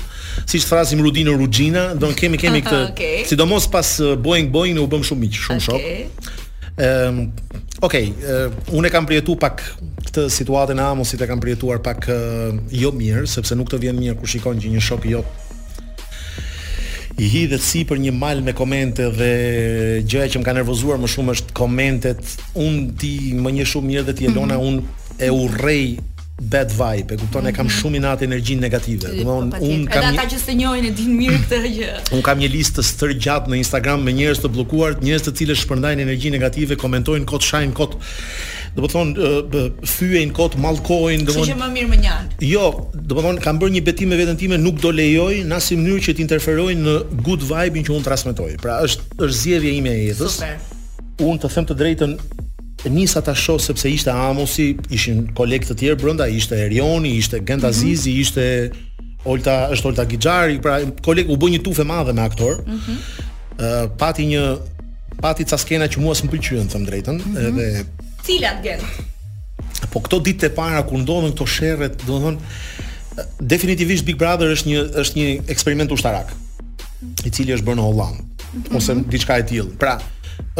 siç 0.48 0.68
thrasim 0.70 1.02
Rudin 1.04 1.28
në 1.28 1.36
Ruxhina, 1.42 1.84
domethënë 1.96 2.20
kemi 2.22 2.40
kemi 2.44 2.62
këtë, 2.64 2.80
okay. 2.94 3.26
sidomos 3.28 3.68
pas 3.74 3.94
uh, 4.04 4.14
Boeing 4.24 4.52
Boeing 4.54 4.80
u 4.84 4.88
bëm 4.92 5.04
shumë 5.06 5.26
miq, 5.26 5.40
shumë 5.44 5.68
okay. 5.68 5.68
shok. 6.08 6.40
Ehm, 6.84 7.18
um, 7.22 7.26
okay, 7.86 8.08
uh, 8.24 8.54
unë 8.74 8.90
kam 8.94 9.06
prjetuar 9.10 9.38
pak 9.44 9.60
këtë 10.08 10.24
situatën 10.40 10.80
e 10.82 10.86
Amuxit 10.88 11.22
e 11.22 11.28
kam 11.30 11.38
prietuar 11.44 11.84
pak 11.86 12.08
uh, 12.08 12.54
jo 12.74 12.90
mirë, 12.98 13.28
sepse 13.30 13.54
nuk 13.60 13.70
të 13.74 13.78
vjen 13.84 14.00
mirë 14.02 14.18
kur 14.20 14.32
shikon 14.32 14.64
që 14.64 14.72
një 14.76 14.82
shok 14.92 15.06
jot 15.12 15.42
i 17.22 17.28
hidhet 17.30 17.62
si 17.62 17.84
për 17.86 18.00
një 18.02 18.12
mal 18.18 18.40
me 18.42 18.56
komente 18.58 19.06
dhe 19.14 19.30
gjëja 20.10 20.32
që 20.34 20.40
më 20.42 20.48
ka 20.48 20.56
nervozuar 20.58 20.98
më 20.98 21.10
shumë 21.14 21.36
është 21.36 21.54
komentet. 21.60 22.24
Unë 22.58 22.88
ti 22.98 23.12
më 23.38 23.52
një 23.60 23.68
shumë 23.70 23.86
mirë 23.92 24.08
dhe 24.08 24.16
ti 24.18 24.26
Elona, 24.32 24.58
mm 24.58 24.58
-hmm. 24.58 24.72
unë 24.72 25.28
e 25.28 25.30
urrej 25.30 25.86
bad 26.42 26.72
vibe, 26.72 27.14
e 27.14 27.18
kupton, 27.18 27.42
mm 27.42 27.48
-hmm. 27.48 27.50
e 27.50 27.52
kam 27.56 27.66
mhm. 27.66 27.76
shumë 27.78 27.96
inat 27.96 28.22
energjinë 28.22 28.60
negative. 28.60 29.00
Do 29.00 29.08
të 29.08 29.26
thonë, 29.26 29.60
un 29.62 29.86
kam 29.88 30.04
ata 30.04 30.24
që 30.32 30.38
s'e 30.46 30.54
njohin 30.54 30.86
e 30.86 30.92
din 30.92 31.18
mirë 31.20 31.38
këtë 31.46 31.60
gjë. 31.76 31.94
Un 32.16 32.22
kam 32.22 32.38
një 32.40 32.48
listë 32.56 32.84
stër 32.84 33.10
gjatë 33.24 33.50
në 33.52 33.56
Instagram 33.58 34.04
me 34.04 34.12
njerëz 34.12 34.40
të 34.42 34.48
bllokuar, 34.56 34.92
njerëz 35.04 35.22
të 35.28 35.32
cilët 35.38 35.58
shpërndajnë 35.62 36.02
energji 36.02 36.30
negative, 36.32 36.76
komentojnë 36.76 37.26
kot 37.26 37.42
shajn 37.50 37.72
kot. 37.72 37.92
Do 38.76 38.82
të 38.82 38.82
po 38.82 38.88
thonë, 38.94 39.14
fyejn 39.96 40.32
kot, 40.34 40.56
mallkojn, 40.58 41.26
do 41.26 41.34
po 41.34 41.40
të 41.40 41.40
thonë. 41.40 41.52
Kjo 41.52 41.54
që 41.54 41.60
më 41.62 41.70
mirë 41.78 41.90
më 41.94 41.98
njan. 42.02 42.26
Jo, 42.42 42.66
do 42.94 43.14
të 43.14 43.16
po 43.16 43.22
thonë, 43.28 43.42
kam 43.44 43.60
bërë 43.60 43.72
një 43.76 43.84
betim 43.84 44.10
me 44.10 44.16
veten 44.18 44.38
time, 44.38 44.58
nuk 44.58 44.82
do 44.82 44.90
lejoj 44.92 45.34
në 45.50 45.54
asnjë 45.56 45.78
mënyrë 45.82 46.04
që 46.08 46.12
të 46.18 46.22
interferojnë 46.26 46.82
në 46.88 46.96
good 47.26 47.42
vibe-in 47.50 47.86
që 47.86 47.92
un 47.98 48.04
transmetoj. 48.10 48.58
Pra, 48.64 48.82
është 48.86 49.02
është 49.24 49.38
zgjedhja 49.42 49.72
ime 49.80 49.90
e 49.90 50.02
jetës. 50.10 50.32
Super. 50.38 50.58
Un 51.22 51.38
të 51.38 51.48
them 51.54 51.66
të 51.66 51.74
drejtën, 51.82 52.18
nisa 52.90 53.22
ta 53.22 53.34
shoh 53.34 53.58
sepse 53.62 53.88
ishte 53.90 54.12
Amosi, 54.12 54.76
ishin 54.92 55.28
kolegë 55.36 55.70
të 55.72 55.76
tjerë 55.80 56.00
brenda, 56.02 56.28
ishte 56.28 56.58
Erioni, 56.60 57.16
ishte 57.20 57.40
Gendazizi, 57.40 58.10
mhm. 58.10 58.12
mm 58.12 58.16
-hmm. 58.16 58.22
ishte 58.22 58.72
Olta, 59.26 59.70
është 59.72 59.86
Olta 59.88 60.04
Gixhari, 60.06 60.60
pra 60.62 60.80
kolegu 61.06 61.34
u 61.34 61.38
bë 61.40 61.50
një 61.54 61.60
tufë 61.64 61.84
madhe 61.86 62.14
me 62.14 62.22
aktor. 62.22 62.64
Mm 62.68 62.80
-hmm. 62.80 62.98
uh, 63.60 63.92
pati 63.98 64.24
një 64.28 64.58
pati 65.22 65.44
ca 65.46 65.58
skena 65.58 65.86
që 65.88 65.98
mua 66.00 66.14
s'mpëlqyen, 66.14 66.68
them 66.68 66.86
drejtën, 66.86 67.14
mm 67.14 67.22
-hmm. 67.36 67.48
edhe 67.48 67.86
cilat 68.26 68.64
gjen. 68.64 68.80
Po 69.92 70.00
këto 70.00 70.20
ditë 70.24 70.40
të 70.48 70.50
para 70.50 70.84
kur 70.84 70.98
ndodhen 70.98 71.32
këto 71.32 71.46
sherret, 71.48 72.04
do 72.08 72.18
të 72.18 72.20
thonë 72.24 72.38
definitivisht 73.40 74.06
Big 74.06 74.16
Brother 74.18 74.48
është 74.48 74.68
një 74.68 74.82
është 75.02 75.16
një 75.16 75.42
eksperiment 75.52 75.92
ushtarak, 75.92 76.28
mm 76.34 77.08
-hmm. 77.08 77.28
i 77.28 77.30
cili 77.32 77.54
është 77.56 77.66
bërë 77.66 77.76
në 77.76 77.82
Holland 77.84 78.18
mm 78.18 78.62
-hmm. 78.62 78.76
ose 78.78 78.96
diçka 79.12 79.38
e 79.38 79.44
tillë. 79.46 79.78
Pra, 79.78 80.00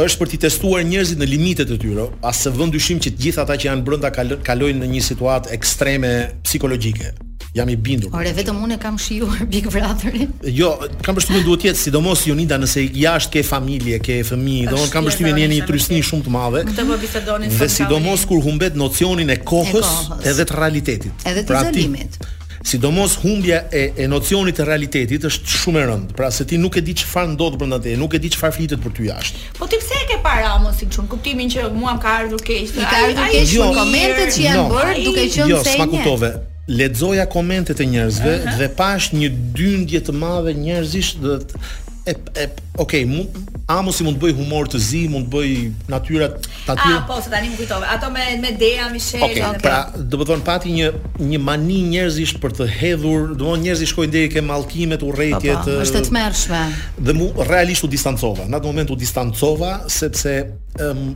është 0.02 0.18
për 0.18 0.30
t'i 0.32 0.38
testuar 0.48 0.82
njerëzit 0.82 1.20
në 1.20 1.26
limitet 1.30 1.70
e 1.70 1.76
tyre, 1.78 2.08
asë 2.26 2.48
së 2.48 2.52
vën 2.58 2.72
dyshim 2.74 2.98
që 3.04 3.12
të 3.14 3.20
gjithë 3.24 3.42
ata 3.44 3.56
që 3.62 3.68
janë 3.68 3.84
brenda 3.86 4.10
kalojnë 4.42 4.80
në 4.82 4.88
një 4.90 5.02
situatë 5.06 5.52
ekstreme 5.54 6.10
psikologjike. 6.46 7.12
Jam 7.54 7.68
i 7.70 7.76
bindur. 7.78 8.10
Ore 8.18 8.32
vetëm 8.34 8.56
unë 8.66 8.80
kam 8.82 8.96
shijuar 8.98 9.44
Big 9.52 9.68
Brotherin. 9.70 10.32
Jo, 10.50 10.72
kam 11.06 11.14
përshtypjen 11.14 11.44
duhet 11.46 11.62
të 11.62 11.68
jetë 11.70 11.82
sidomos 11.84 12.24
Jonida 12.26 12.58
nëse 12.58 12.82
jashtë 12.98 13.36
ke 13.36 13.44
familje, 13.46 14.00
ke 14.02 14.16
fëmijë, 14.26 14.72
domthonë 14.72 14.90
kam 14.96 15.06
përshtypjen 15.06 15.38
jeni 15.44 15.60
një 15.60 15.68
trysni 15.70 16.02
shumë 16.08 16.26
të 16.26 16.32
madhe. 16.34 16.64
Këtë 16.72 16.88
po 16.90 16.98
bisedonin. 17.04 17.54
Dhe 17.60 17.70
sidomos 17.76 18.26
kur 18.26 18.42
humbet 18.42 18.74
nocionin 18.74 19.30
e 19.30 19.38
kohës 19.46 19.94
edhe 20.26 20.48
të 20.50 20.56
realitetit. 20.58 21.28
Edhe 21.30 21.44
të 21.46 21.52
pra 21.54 21.62
zalimit. 21.68 22.18
Sidomos 22.64 23.16
humbja 23.22 23.68
e 23.70 23.92
e 24.00 24.06
nocionit 24.08 24.56
të 24.56 24.64
realitetit 24.64 25.26
është 25.28 25.50
shumë 25.60 25.82
e 25.82 25.88
rëndë. 25.90 26.14
Pra 26.16 26.30
se 26.32 26.46
ti 26.48 26.56
nuk 26.58 26.78
e 26.80 26.82
di 26.86 26.94
çfarë 26.96 27.34
ndodh 27.34 27.58
brenda 27.60 27.76
teje, 27.84 27.98
nuk 28.00 28.16
e 28.16 28.20
di 28.24 28.30
çfarë 28.32 28.54
flitet 28.56 28.80
për 28.80 28.94
ty 28.96 29.10
jashtë. 29.10 29.42
Po 29.58 29.68
ti 29.68 29.80
pse 29.82 29.98
e 30.00 30.06
ke 30.08 30.16
para 30.24 30.54
mos 30.64 30.80
si 30.80 30.88
çun 30.88 31.04
kuptimin 31.12 31.52
që 31.52 31.66
mua 31.76 31.92
më 31.98 32.02
ka 32.06 32.14
ardhur 32.22 32.40
keq. 32.40 32.74
Ai 32.80 32.88
ka 32.88 33.02
ardhur 33.10 33.28
keq 33.34 33.54
jo, 33.58 33.68
komentet 33.76 34.32
që 34.38 34.46
janë 34.46 34.66
no, 34.72 34.80
jo. 34.80 35.04
duke 35.10 35.20
qenë 35.20 35.26
jo, 35.26 35.28
se 35.28 35.44
jo. 35.44 35.58
Jo, 35.58 35.62
s'ma 35.74 35.90
kuptove. 35.92 36.30
Lexoja 36.80 37.26
komentet 37.34 37.84
e 37.84 37.90
njerëzve 37.94 38.32
dhe 38.56 38.70
pash 38.80 39.12
një 39.20 39.28
dyndje 39.58 40.00
të 40.08 40.18
madhe 40.24 40.56
njerëzish 40.64 41.18
do 41.20 41.36
të 41.44 41.60
e, 42.06 42.10
e 42.36 42.50
ok, 42.76 43.28
a 43.66 43.80
mos 43.82 43.96
si 43.96 44.04
mund 44.04 44.18
të 44.18 44.22
bëj 44.26 44.32
humor 44.36 44.66
të 44.68 44.78
zi, 44.82 45.00
mund 45.08 45.30
të 45.30 45.32
bëj 45.32 45.52
natyrë 45.88 46.26
të 46.36 46.72
aty. 46.74 46.88
Ah, 46.92 47.04
po, 47.08 47.16
se 47.24 47.30
tani 47.32 47.48
më 47.52 47.56
kujtove. 47.62 47.86
Ato 47.94 48.10
me 48.12 48.24
me 48.42 48.50
Dea 48.60 48.90
Mishel. 48.92 49.22
Okej, 49.24 49.40
okay, 49.40 49.44
okay. 49.48 49.62
pra, 49.64 49.78
po. 49.92 50.02
do 50.12 50.20
të 50.20 50.26
thon 50.28 50.42
pati 50.44 50.72
një 50.76 50.90
një 51.32 51.40
mani 51.40 51.78
njerëzish 51.94 52.34
për 52.42 52.56
të 52.58 52.66
hedhur, 52.76 53.28
do 53.32 53.38
të 53.40 53.48
thon 53.48 53.62
njerëzish 53.64 53.94
shkojnë 53.94 54.14
deri 54.18 54.28
ke 54.34 54.42
mallkimet, 54.44 55.04
urrëtjet. 55.06 55.62
Po, 55.64 55.78
është 55.84 56.04
të 56.08 56.14
mërshme. 56.18 56.62
Dhe 57.08 57.14
mu 57.16 57.30
realisht 57.48 57.86
u 57.88 57.90
distancova. 57.94 58.46
Në 58.52 58.60
atë 58.60 58.68
moment 58.74 58.92
u 58.92 58.98
distancova 59.00 59.72
sepse 59.92 60.34
um, 60.84 61.06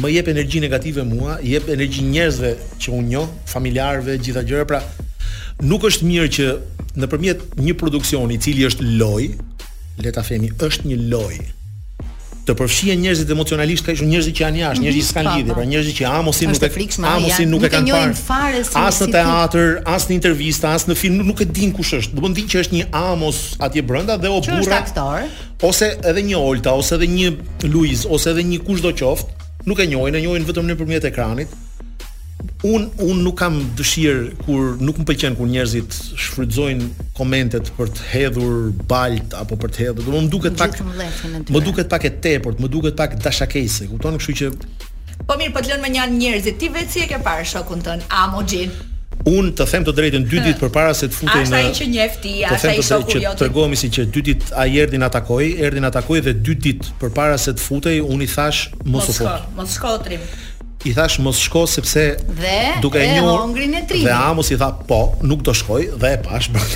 më 0.00 0.14
jep 0.16 0.32
energji 0.32 0.64
negative 0.64 1.04
mua, 1.08 1.36
jep 1.44 1.68
energji 1.74 2.06
njerëzve 2.08 2.54
që 2.80 2.96
unë 2.96 3.12
njoh, 3.12 3.28
familjarëve, 3.52 4.16
gjithë 4.24 4.46
gjëra, 4.48 4.64
pra 4.72 4.80
nuk 5.64 5.84
është 5.90 6.08
mirë 6.08 6.32
që 6.38 6.48
nëpërmjet 7.04 7.46
një 7.60 7.76
produksioni 7.80 8.36
i 8.38 8.42
cili 8.44 8.64
është 8.68 8.84
loj, 9.02 9.28
le 10.04 10.12
ta 10.14 10.22
themi, 10.24 10.50
është 10.62 10.88
një 10.90 11.00
lojë 11.12 11.46
të 12.48 12.54
përfshihen 12.56 13.02
njerëzit 13.04 13.28
emocionalisht 13.34 13.84
ka 13.84 13.92
shumë 13.98 14.08
njerëz 14.08 14.28
që 14.38 14.42
janë 14.46 14.60
jashtë, 14.62 14.80
mhm, 14.80 14.86
njerëz 14.86 15.02
që 15.02 15.08
s'kan 15.10 15.26
lidhje, 15.28 15.56
pra 15.58 15.64
njerëz 15.68 15.88
që 15.98 16.06
ha 16.08 16.22
mosin 16.24 16.48
nuk 16.48 16.62
e 16.62 16.70
ha 17.10 17.18
mosin 17.24 17.50
nuk 17.52 17.66
e 17.66 17.70
kanë 17.74 17.98
parë. 18.24 18.62
As 18.86 19.00
në 19.04 19.08
teatr, 19.18 19.66
as 19.84 20.06
në 20.08 20.16
intervistë, 20.16 20.70
as 20.72 20.86
në 20.88 20.96
film 20.96 21.18
nuk 21.28 21.42
e 21.44 21.44
din 21.44 21.74
kush 21.76 21.92
është. 21.98 22.16
Do 22.16 22.24
të 22.24 22.30
thonë 22.32 22.46
që 22.54 22.62
është 22.62 22.76
një 22.78 22.86
Amos 23.02 23.42
atje 23.60 23.84
brenda 23.84 24.16
dhe 24.16 24.32
o 24.32 24.40
burra. 24.40 24.80
Ose 25.68 25.90
edhe 26.08 26.24
një 26.30 26.40
Olta, 26.40 26.72
ose 26.72 26.96
edhe 26.96 27.10
një 27.18 27.34
Luiz, 27.68 28.06
ose 28.08 28.32
edhe 28.32 28.48
një 28.54 28.62
kushdo 28.64 28.94
qoftë, 28.96 29.36
nuk 29.68 29.84
e 29.84 29.90
njohin, 29.92 30.16
e 30.16 30.24
njohin 30.24 30.48
vetëm 30.48 30.72
nëpërmjet 30.72 31.04
ekranit 31.12 31.52
un 32.62 32.90
un 32.96 33.16
nuk 33.22 33.36
kam 33.38 33.54
dëshirë 33.78 34.44
kur 34.44 34.72
nuk 34.82 34.98
më 35.00 35.06
pëlqen 35.12 35.36
kur 35.38 35.46
njerëzit 35.50 35.94
shfrytëzojnë 36.08 36.88
komentet 37.18 37.70
për 37.76 37.92
të 37.94 38.06
hedhur 38.12 38.56
balt 38.90 39.36
apo 39.40 39.58
për 39.62 39.72
të 39.76 39.84
hedhur. 39.84 40.08
Më 40.16 40.30
duket 40.34 40.58
pak 40.58 40.76
më 41.54 41.62
duket 41.68 41.90
pak 41.92 42.04
e 42.04 42.12
tepërt, 42.26 42.60
më 42.62 42.70
duket 42.74 42.98
pak 42.98 43.14
dashakese, 43.22 43.88
kupton? 43.92 44.18
Kështu 44.18 44.36
që 44.42 44.52
Po 45.28 45.34
mirë, 45.38 45.52
po 45.54 45.60
të 45.62 45.70
lënë 45.72 45.82
më 45.84 45.88
një 45.94 46.04
njerëzit. 46.18 46.58
Ti 46.62 46.68
vetë 46.74 46.90
si 46.92 47.02
e 47.02 47.08
ke 47.10 47.18
parë 47.26 47.46
shokun 47.52 47.80
tën? 47.86 48.02
A 48.14 48.28
mojin? 48.32 48.70
Un 49.26 49.48
të 49.58 49.64
them 49.70 49.84
të 49.86 49.92
drejtën 49.98 50.22
dy 50.30 50.38
ditë 50.46 50.60
përpara 50.62 50.94
se 50.94 51.08
të 51.10 51.16
futej 51.18 51.40
në 51.42 51.58
Asa 51.58 51.60
i 51.66 51.72
që 51.78 51.86
njefti, 51.94 52.32
asa 52.48 52.74
i 52.78 52.82
shoku 52.90 53.16
jot. 53.16 53.16
Të 53.16 53.22
them 53.22 53.34
të 53.34 53.40
tregohemi 53.42 53.78
si 53.80 53.90
që 53.96 54.04
dy 54.14 54.22
ditë 54.28 54.54
ai 54.62 54.78
erdhi 54.82 54.98
na 55.02 55.10
takoi, 55.10 55.48
erdhi 55.68 55.82
na 55.82 55.90
takoi 55.90 56.20
dhe 56.26 56.36
dy 56.38 56.54
ditë 56.66 56.94
përpara 57.02 57.36
se 57.44 57.52
të 57.58 57.64
futej, 57.66 57.98
un 58.00 58.22
i 58.24 58.30
thash 58.30 58.70
mos 58.86 59.10
u 59.10 59.18
fut. 59.18 59.26
Mos 59.26 59.34
shko, 59.34 59.56
mos 59.58 59.74
shko 59.76 59.96
trim 60.06 60.22
i 60.86 60.92
thash 60.94 61.18
mos 61.18 61.38
shko 61.42 61.66
sepse 61.66 62.04
dhe, 62.38 62.56
duke 62.82 62.98
e 63.02 63.08
njohur 63.20 63.56
e 63.60 63.82
trimit. 63.88 64.04
Dhe 64.06 64.12
Amos 64.12 64.50
i 64.50 64.56
tha 64.58 64.68
po, 64.88 65.00
nuk 65.22 65.42
do 65.42 65.54
shkoj 65.54 65.82
dhe 66.00 66.12
e 66.14 66.18
pash 66.22 66.48
bra. 66.52 66.62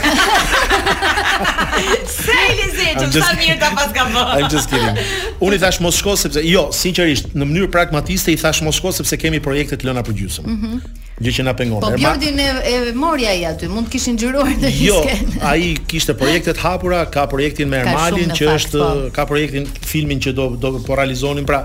Se 2.07 2.35
i 2.35 2.53
lezeqëm, 2.59 3.12
sa 3.15 3.31
mirë 3.38 3.57
ta 3.61 3.71
pas 3.75 3.95
ka 3.95 4.05
bë 4.12 4.23
I'm 4.37 4.49
just 4.53 4.69
kidding 4.71 4.99
Unë 5.43 5.57
i 5.57 5.61
thash 5.62 5.81
mos 5.83 5.97
shko 5.99 6.12
sepse 6.21 6.43
Jo, 6.47 6.67
sinqerisht, 6.77 7.33
në 7.35 7.49
mënyrë 7.49 7.71
pragmatiste 7.73 8.35
I 8.35 8.38
thash 8.38 8.61
mos 8.62 8.77
shko 8.79 8.93
sepse 8.99 9.17
kemi 9.19 9.41
projekte 9.43 9.79
të 9.81 9.88
lëna 9.88 10.05
për 10.07 10.19
gjusëm 10.21 10.47
mhm. 10.53 10.61
mm 10.61 10.83
-hmm 10.83 11.02
gjë 11.23 11.35
që 11.39 11.45
na 11.47 11.53
pengon. 11.57 11.83
Po 11.83 11.91
Erma... 11.93 12.15
Bjordi 12.15 12.33
e 12.39 12.95
mori 12.99 13.27
ai 13.31 13.43
aty, 13.49 13.69
mund 13.73 13.89
të 13.89 13.95
kishin 13.95 14.19
xhiruar 14.21 14.51
të 14.63 14.73
gjithë. 14.79 14.89
Jo, 14.89 15.45
ai 15.51 15.71
kishte 15.91 16.15
projektet 16.19 16.61
hapura, 16.63 17.01
ka 17.15 17.25
projektin 17.31 17.71
me 17.73 17.81
Ermalin 17.85 18.33
që 18.35 18.49
fakt, 18.51 18.59
është 18.59 18.83
po. 18.83 18.91
ka 19.17 19.27
projektin 19.31 19.69
filmin 19.93 20.23
që 20.25 20.35
do 20.39 20.49
do 20.67 20.75
po 20.87 20.99
realizonin, 20.99 21.47
pra 21.49 21.63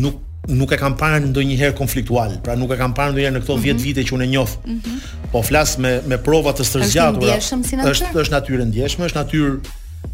nuk 0.00 0.14
nuk 0.48 0.70
e 0.72 0.76
kam 0.80 0.94
parë 0.96 1.18
ndonjëherë 1.28 1.74
konfliktual, 1.76 2.38
pra 2.40 2.54
nuk 2.56 2.70
e 2.72 2.78
kam 2.80 2.94
parë 2.96 3.12
ndonjëherë 3.12 3.34
në 3.36 3.42
këto 3.42 3.54
10 3.56 3.58
mm 3.58 3.76
-hmm. 3.76 3.82
vite 3.82 4.04
që 4.08 4.14
unë 4.16 4.24
e 4.24 4.28
njoh. 4.30 4.50
Mm 4.66 4.78
-hmm. 4.78 5.28
Po 5.32 5.42
flas 5.42 5.76
me 5.78 5.92
me 6.06 6.18
prova 6.18 6.52
të 6.52 6.64
stërgjatura. 6.64 7.36
Është 7.84 8.14
është 8.20 8.32
natyrë 8.36 8.64
ndjeshme, 8.64 9.04
është 9.06 9.18
natyrë 9.24 9.60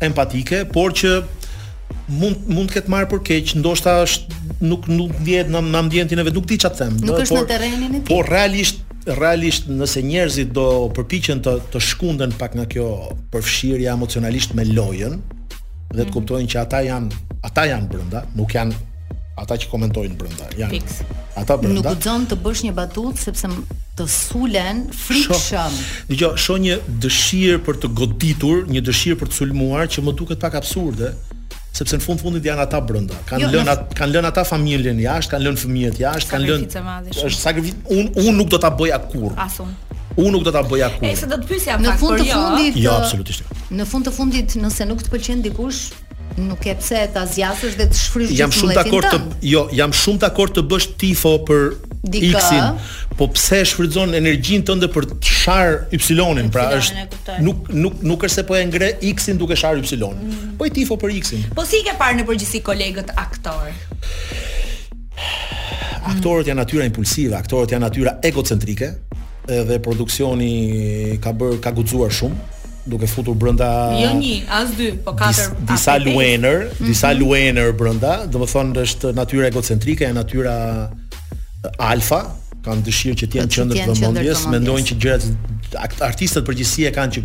empatike, 0.00 0.64
por 0.74 0.90
që 0.92 1.22
mund 2.06 2.36
mund 2.46 2.70
të 2.70 2.78
ketë 2.78 2.92
marrë 2.92 3.08
për 3.10 3.20
keq, 3.28 3.52
ndoshta 3.60 3.96
është 4.04 4.42
nuk 4.64 4.86
nuk 4.90 5.14
vjet 5.26 5.50
në 5.50 5.62
ambientin 5.78 6.20
e 6.22 6.26
vet, 6.26 6.36
nuk 6.36 6.46
di 6.48 6.58
çfarë 6.62 6.76
të 6.76 6.84
them. 6.84 6.98
Nuk 7.02 7.22
është 7.24 7.34
por, 7.34 7.44
në 7.44 7.50
terrenin 7.50 7.88
e 7.88 7.98
tij. 7.98 8.10
Por 8.10 8.30
realisht 8.30 8.84
realisht 9.20 9.68
nëse 9.70 10.02
njerëzit 10.02 10.50
do 10.56 10.66
përpiqen 10.96 11.40
të 11.46 11.56
të 11.72 11.82
shkunden 11.90 12.32
pak 12.40 12.56
nga 12.58 12.64
kjo 12.70 12.86
përfshirje 13.34 13.90
emocionalisht 13.92 14.54
me 14.58 14.64
lojën 14.66 15.14
dhe 15.22 15.96
të 15.96 16.04
mhm. 16.04 16.14
kuptojnë 16.16 16.50
që 16.50 16.60
ata 16.64 16.80
janë 16.88 17.22
ata 17.46 17.66
janë 17.70 17.90
brenda, 17.90 18.24
nuk 18.38 18.54
janë 18.56 18.74
ata 19.36 19.58
që 19.60 19.68
komentojnë 19.70 20.16
brenda, 20.18 20.46
janë. 20.56 20.78
Fix. 20.78 21.02
Ata 21.36 21.58
brenda. 21.60 21.82
Nuk 21.82 21.88
guxon 21.92 22.24
të 22.30 22.38
bësh 22.42 22.64
një 22.66 22.72
batutë 22.78 23.20
sepse 23.26 23.50
të 23.96 24.06
sulen 24.12 24.80
frikshëm. 24.96 25.74
Sho, 25.74 26.02
Dgjoj, 26.08 26.32
shoh 26.40 26.58
një 26.64 26.78
dëshirë 27.04 27.60
për 27.66 27.78
të 27.82 27.90
goditur, 28.00 28.64
një 28.72 28.82
dëshirë 28.88 29.18
për 29.20 29.30
të 29.32 29.38
sulmuar 29.42 29.86
që 29.92 30.02
më 30.08 30.16
duket 30.18 30.40
pak 30.40 30.56
absurde, 30.58 31.12
sepse 31.76 31.98
në 31.98 32.04
fund 32.06 32.22
fundit 32.22 32.46
janë 32.48 32.64
ata 32.66 32.80
brenda. 32.88 33.18
Kan 33.28 33.42
jo, 33.42 33.50
lënë 33.52 33.68
në... 33.68 33.96
kan 33.98 34.12
lënë 34.14 34.30
ata 34.32 34.44
familjen 34.48 35.00
jashtë, 35.02 35.32
kan 35.36 35.44
lënë 35.44 35.62
fëmijët 35.62 36.00
jashtë, 36.02 36.32
kan 36.32 36.44
lënë. 36.44 36.86
Është 37.12 37.38
sakrificë. 37.42 37.84
Unë 37.92 38.16
unë 38.24 38.34
nuk 38.40 38.50
do 38.54 38.60
ta 38.62 38.70
bëja 38.80 38.98
kurr. 39.12 39.36
Asun. 39.44 39.74
Unë 40.16 40.32
nuk 40.36 40.46
do 40.48 40.54
ta 40.56 40.62
bëja 40.66 40.90
kurr. 40.96 41.12
se 41.20 41.28
do 41.30 41.38
të 41.42 41.50
pyesja 41.52 41.78
pak 41.82 42.02
për 42.02 42.24
jo. 42.24 42.24
Në 42.24 42.24
fund 42.24 42.24
të 42.24 42.32
fundit. 42.32 42.82
Jo, 42.86 42.96
absolutisht. 42.96 43.42
Jo. 43.42 43.66
Në 43.80 43.88
fund 43.92 44.08
të 44.10 44.14
fundit 44.20 44.58
nëse 44.62 44.88
nuk 44.90 45.06
të 45.06 45.14
pëlqen 45.16 45.46
dikush 45.50 45.84
Nuk 46.36 46.66
e 46.68 46.72
pse 46.76 46.98
ta 47.14 47.22
zgjasësh 47.24 47.76
dhe 47.78 47.84
të 47.88 47.96
shfryzësh. 47.96 48.32
Jam 48.36 48.50
shumë 48.52 48.74
dakord 48.76 49.06
të, 49.08 49.20
të 49.22 49.38
jo, 49.48 49.60
jam 49.78 49.92
shumë 49.96 50.20
dakord 50.26 50.52
të 50.58 50.64
bësh 50.68 50.88
tifo 51.00 51.30
për 51.48 51.62
dikë 52.04 52.38
x 52.38 52.94
po 53.16 53.28
pse 53.32 53.62
shfrytëzon 53.72 54.14
energjinë 54.18 54.66
tënde 54.68 54.88
për 54.92 55.06
të 55.12 55.16
shar 55.26 55.76
y-in 55.94 56.50
pra 56.52 56.66
është 56.76 57.36
nuk 57.44 57.70
nuk 57.72 58.02
nuk 58.04 58.26
është 58.28 58.40
se 58.40 58.44
po 58.48 58.56
e 58.58 58.64
ngre 58.68 58.90
x-in 59.14 59.38
duke 59.40 59.56
shar 59.56 59.78
y-in 59.80 60.34
po 60.58 60.68
i 60.68 60.72
tifo 60.74 60.98
për 61.00 61.14
x-in 61.22 61.46
po 61.56 61.64
si 61.68 61.80
i 61.80 61.86
ke 61.86 61.96
parë 61.98 62.20
në 62.20 62.26
përgjithësi 62.28 62.62
kolegët 62.66 63.14
aktorë 63.22 63.76
aktorët 66.16 66.50
janë 66.52 66.60
natyrë 66.62 66.88
impulsive 66.90 67.38
aktorët 67.38 67.72
janë 67.76 67.86
natyrë 67.88 68.16
egocentrike 68.28 68.92
edhe 69.46 69.78
produksioni 69.80 70.52
ka 71.22 71.32
bër 71.40 71.56
ka 71.64 71.70
guxuar 71.72 72.10
shumë 72.12 72.52
duke 72.90 73.06
futur 73.10 73.34
brenda 73.34 73.68
jo 73.98 74.12
një 74.18 74.34
as 74.60 74.70
dy 74.78 74.92
po 75.02 75.14
katër 75.18 75.48
dis, 75.56 75.64
disa 75.72 75.96
luener 76.02 76.66
disa 76.78 77.08
mm 77.08 77.12
-hmm. 77.12 77.18
luener 77.22 77.72
brenda 77.72 78.12
domethënë 78.26 78.82
është 78.84 79.14
natyra 79.14 79.46
egocentrike 79.48 80.04
janë 80.04 80.14
natyra 80.20 80.54
alfa 81.78 82.24
kanë 82.66 82.82
dëshirë 82.88 83.16
që 83.20 83.26
të 83.30 83.38
jenë 83.38 83.54
qendër 83.54 83.78
të 83.86 83.92
vëmendjes, 84.00 84.40
mendojnë 84.50 84.86
që 84.88 84.94
gjërat 85.04 86.00
artistët 86.06 86.44
përgjithësi 86.48 86.86
e 86.88 86.90
kanë 86.94 87.12
që 87.14 87.20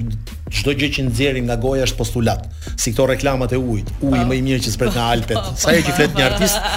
çdo 0.59 0.75
gjë 0.77 0.89
që 0.97 1.05
nxjerrin 1.07 1.47
nga 1.47 1.55
goja 1.61 1.87
është 1.87 1.97
postulat, 1.97 2.43
si 2.81 2.93
këto 2.93 3.07
reklamat 3.15 3.55
e 3.57 3.57
ujit, 3.61 3.89
uji 4.05 4.23
më 4.29 4.37
i 4.37 4.43
mirë 4.47 4.61
që 4.67 4.73
spret 4.75 4.93
nga 4.97 5.07
Alpet. 5.15 5.49
Sa 5.63 5.73
herë 5.73 5.85
që 5.87 5.95
flet 5.97 6.17
një 6.19 6.27
artist, 6.27 6.69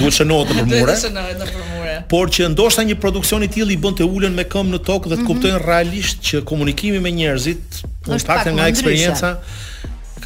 duhet 0.00 0.16
shënohet 0.18 0.50
nëpër 0.50 0.70
mure. 0.74 0.96
Shënohet 1.04 1.38
nëpër 1.44 1.68
mure. 1.76 1.94
Por 2.12 2.32
që 2.34 2.50
ndoshta 2.56 2.86
një 2.90 2.98
produksion 3.04 3.46
i 3.46 3.50
tillë 3.54 3.76
i 3.76 3.78
bën 3.84 3.98
të 4.00 4.08
ulën 4.16 4.34
me 4.38 4.46
këmbë 4.50 4.74
në 4.78 4.82
tokë 4.90 5.12
dhe 5.12 5.18
të 5.20 5.20
mhm. 5.22 5.30
kuptojnë 5.30 5.62
realisht 5.66 6.22
që 6.30 6.42
komunikimi 6.50 7.02
me 7.06 7.14
njerëzit, 7.20 7.82
kontakti 8.10 8.56
nga 8.56 8.66
eksperjenca, 8.74 9.36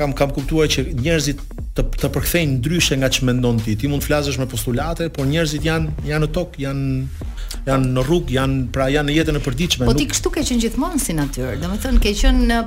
kam 0.02 0.10
kam 0.18 0.30
kuptuar 0.34 0.66
që 0.72 0.82
njerëzit 1.04 1.42
të 1.76 1.82
të 2.02 2.08
përkthejnë 2.14 2.56
ndryshe 2.58 2.96
nga 2.98 3.10
ç'më 3.14 3.34
ndon 3.38 3.60
ti. 3.62 3.76
Ti 3.80 3.88
mund 3.90 4.02
të 4.04 4.08
flasësh 4.10 4.38
me 4.40 4.48
postulate, 4.50 5.06
por 5.14 5.28
njerëzit 5.30 5.64
janë 5.68 6.06
janë 6.10 6.24
në 6.26 6.32
tok, 6.36 6.58
janë 6.66 7.26
janë 7.70 7.90
në 7.96 8.04
rrug, 8.08 8.32
janë 8.38 8.62
pra 8.74 8.88
janë 8.92 9.10
në 9.12 9.16
jetën 9.20 9.38
e 9.38 9.42
përditshme. 9.46 9.86
Po 9.88 9.94
ti 9.96 10.08
kështu 10.10 10.32
ke 10.34 10.42
qenë 10.48 10.64
gjithmonë 10.66 11.02
si 11.06 11.14
natyrë. 11.20 11.54
Domethënë 11.62 12.02
ke 12.02 12.14
qenë 12.18 12.46
në 12.50 12.62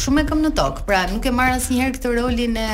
shumë 0.00 0.24
e 0.24 0.26
këm 0.28 0.44
në 0.44 0.52
tok. 0.58 0.82
Pra 0.88 1.06
nuk 1.10 1.26
e 1.26 1.32
marr 1.38 1.56
asnjëherë 1.56 1.94
këtë 1.96 2.12
rolin 2.18 2.58
e 2.60 2.70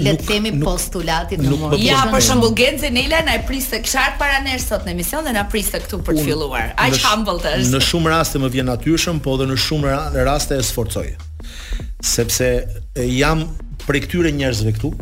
le 0.00 0.12
të 0.20 0.26
themi 0.28 0.52
postulatit 0.62 1.40
në 1.42 1.56
mor. 1.58 1.74
Ja, 1.80 2.04
për 2.12 2.22
shembull 2.26 2.52
Genze 2.60 2.92
Nela 2.94 3.22
na 3.26 3.34
e 3.40 3.40
priste 3.48 3.80
kshart 3.82 4.20
para 4.20 4.38
nesër 4.44 4.66
sot 4.68 4.86
në 4.86 4.94
emision 4.94 5.26
dhe 5.26 5.32
na 5.40 5.46
priste 5.50 5.80
këtu 5.84 6.02
për 6.06 6.20
të 6.20 6.28
filluar. 6.28 6.70
Aq 6.78 7.00
humble 7.08 7.40
është. 7.40 7.72
Në 7.72 7.82
shumë 7.88 8.14
raste 8.14 8.42
më 8.44 8.52
vjen 8.54 8.70
natyrshëm, 8.70 9.18
po 9.24 9.34
edhe 9.38 9.50
në 9.54 9.58
shumë 9.68 9.98
raste 10.28 10.58
e 10.60 10.66
sforcoj 10.70 11.08
sepse 12.00 12.66
jam 13.10 13.44
prej 13.86 14.06
këtyre 14.06 14.32
njerëzve 14.34 14.72
këtu. 14.78 14.92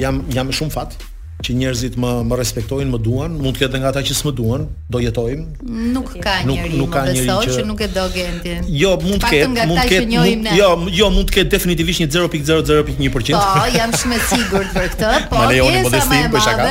Jam 0.00 0.24
jam 0.34 0.48
shumë 0.54 0.72
fat 0.72 0.96
që 1.40 1.54
njerëzit 1.56 1.94
më 2.00 2.08
më 2.28 2.36
respektojnë, 2.36 2.90
më 2.92 2.98
duan, 3.00 3.36
mund 3.40 3.56
të 3.56 3.62
ketë 3.64 3.78
nga 3.80 3.90
ata 3.94 4.00
që 4.04 4.12
s'më 4.12 4.32
duan, 4.36 4.66
do 4.92 5.00
jetojmë. 5.00 5.64
Nuk 5.96 6.10
ka 6.20 6.34
njeri, 6.44 6.72
nuk, 6.74 6.74
nuk 6.82 6.90
ka 6.92 7.04
njeri 7.06 7.30
që... 7.46 7.54
që 7.54 7.62
nuk 7.64 7.80
e 7.80 7.88
do 7.94 8.04
gentin. 8.12 8.66
Jo, 8.76 8.90
mund 9.00 9.22
të 9.24 9.30
ketë, 9.30 9.64
mund 9.70 9.80
të 9.80 9.86
ketë. 9.88 10.18
Jo, 10.58 10.66
jo, 10.98 11.08
mund 11.14 11.30
të 11.30 11.38
ketë 11.38 11.52
definitivisht 11.54 12.02
një 12.04 12.10
0.001%. 12.12 13.00
Po, 13.08 13.64
jam 13.72 13.96
shumë 14.02 14.18
i 14.18 14.26
sigurt 14.34 14.74
për 14.76 14.90
këtë, 14.94 15.12
po 15.30 15.38
më 15.40 15.46
lejoni 15.54 15.80
modestin 15.86 16.28
për 16.36 16.44
shaka. 16.44 16.68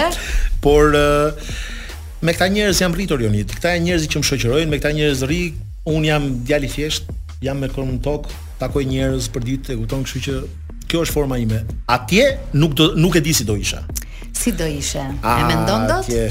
Por 0.68 0.94
me 2.30 2.36
këta 2.38 2.52
njerëz 2.54 2.84
jam 2.86 2.94
rritur 3.00 3.26
unit. 3.26 3.56
Këta 3.58 3.74
janë 3.74 3.88
njerëzit 3.90 4.14
që 4.14 4.22
më 4.22 4.30
shoqërojnë, 4.30 4.70
me 4.76 4.82
këta 4.84 4.94
njerëz 5.00 5.26
rri, 5.26 5.42
un 5.90 6.06
jam 6.06 6.30
djalë 6.46 6.70
i 6.70 6.72
thjesht, 6.76 7.10
jam 7.42 7.58
me 7.66 7.74
kom 7.74 7.98
tok, 8.06 8.30
takoj 8.62 8.86
njerëz 8.92 9.30
për 9.34 9.46
ditë 9.50 9.74
e 9.76 9.80
kupton, 9.80 10.04
kështu 10.06 10.22
që 10.26 10.40
kjo 10.90 11.04
është 11.06 11.16
forma 11.16 11.38
ime. 11.42 11.62
Atje 11.96 12.26
nuk 12.60 12.76
do 12.80 12.90
nuk 13.00 13.16
e 13.18 13.22
di 13.26 13.34
si 13.34 13.46
do 13.48 13.56
isha. 13.60 13.84
Si 14.40 14.54
do 14.60 14.68
ishe? 14.68 15.04
A, 15.24 15.38
e 15.44 15.48
mendon 15.50 15.88
dot? 15.90 16.10
Atje. 16.10 16.28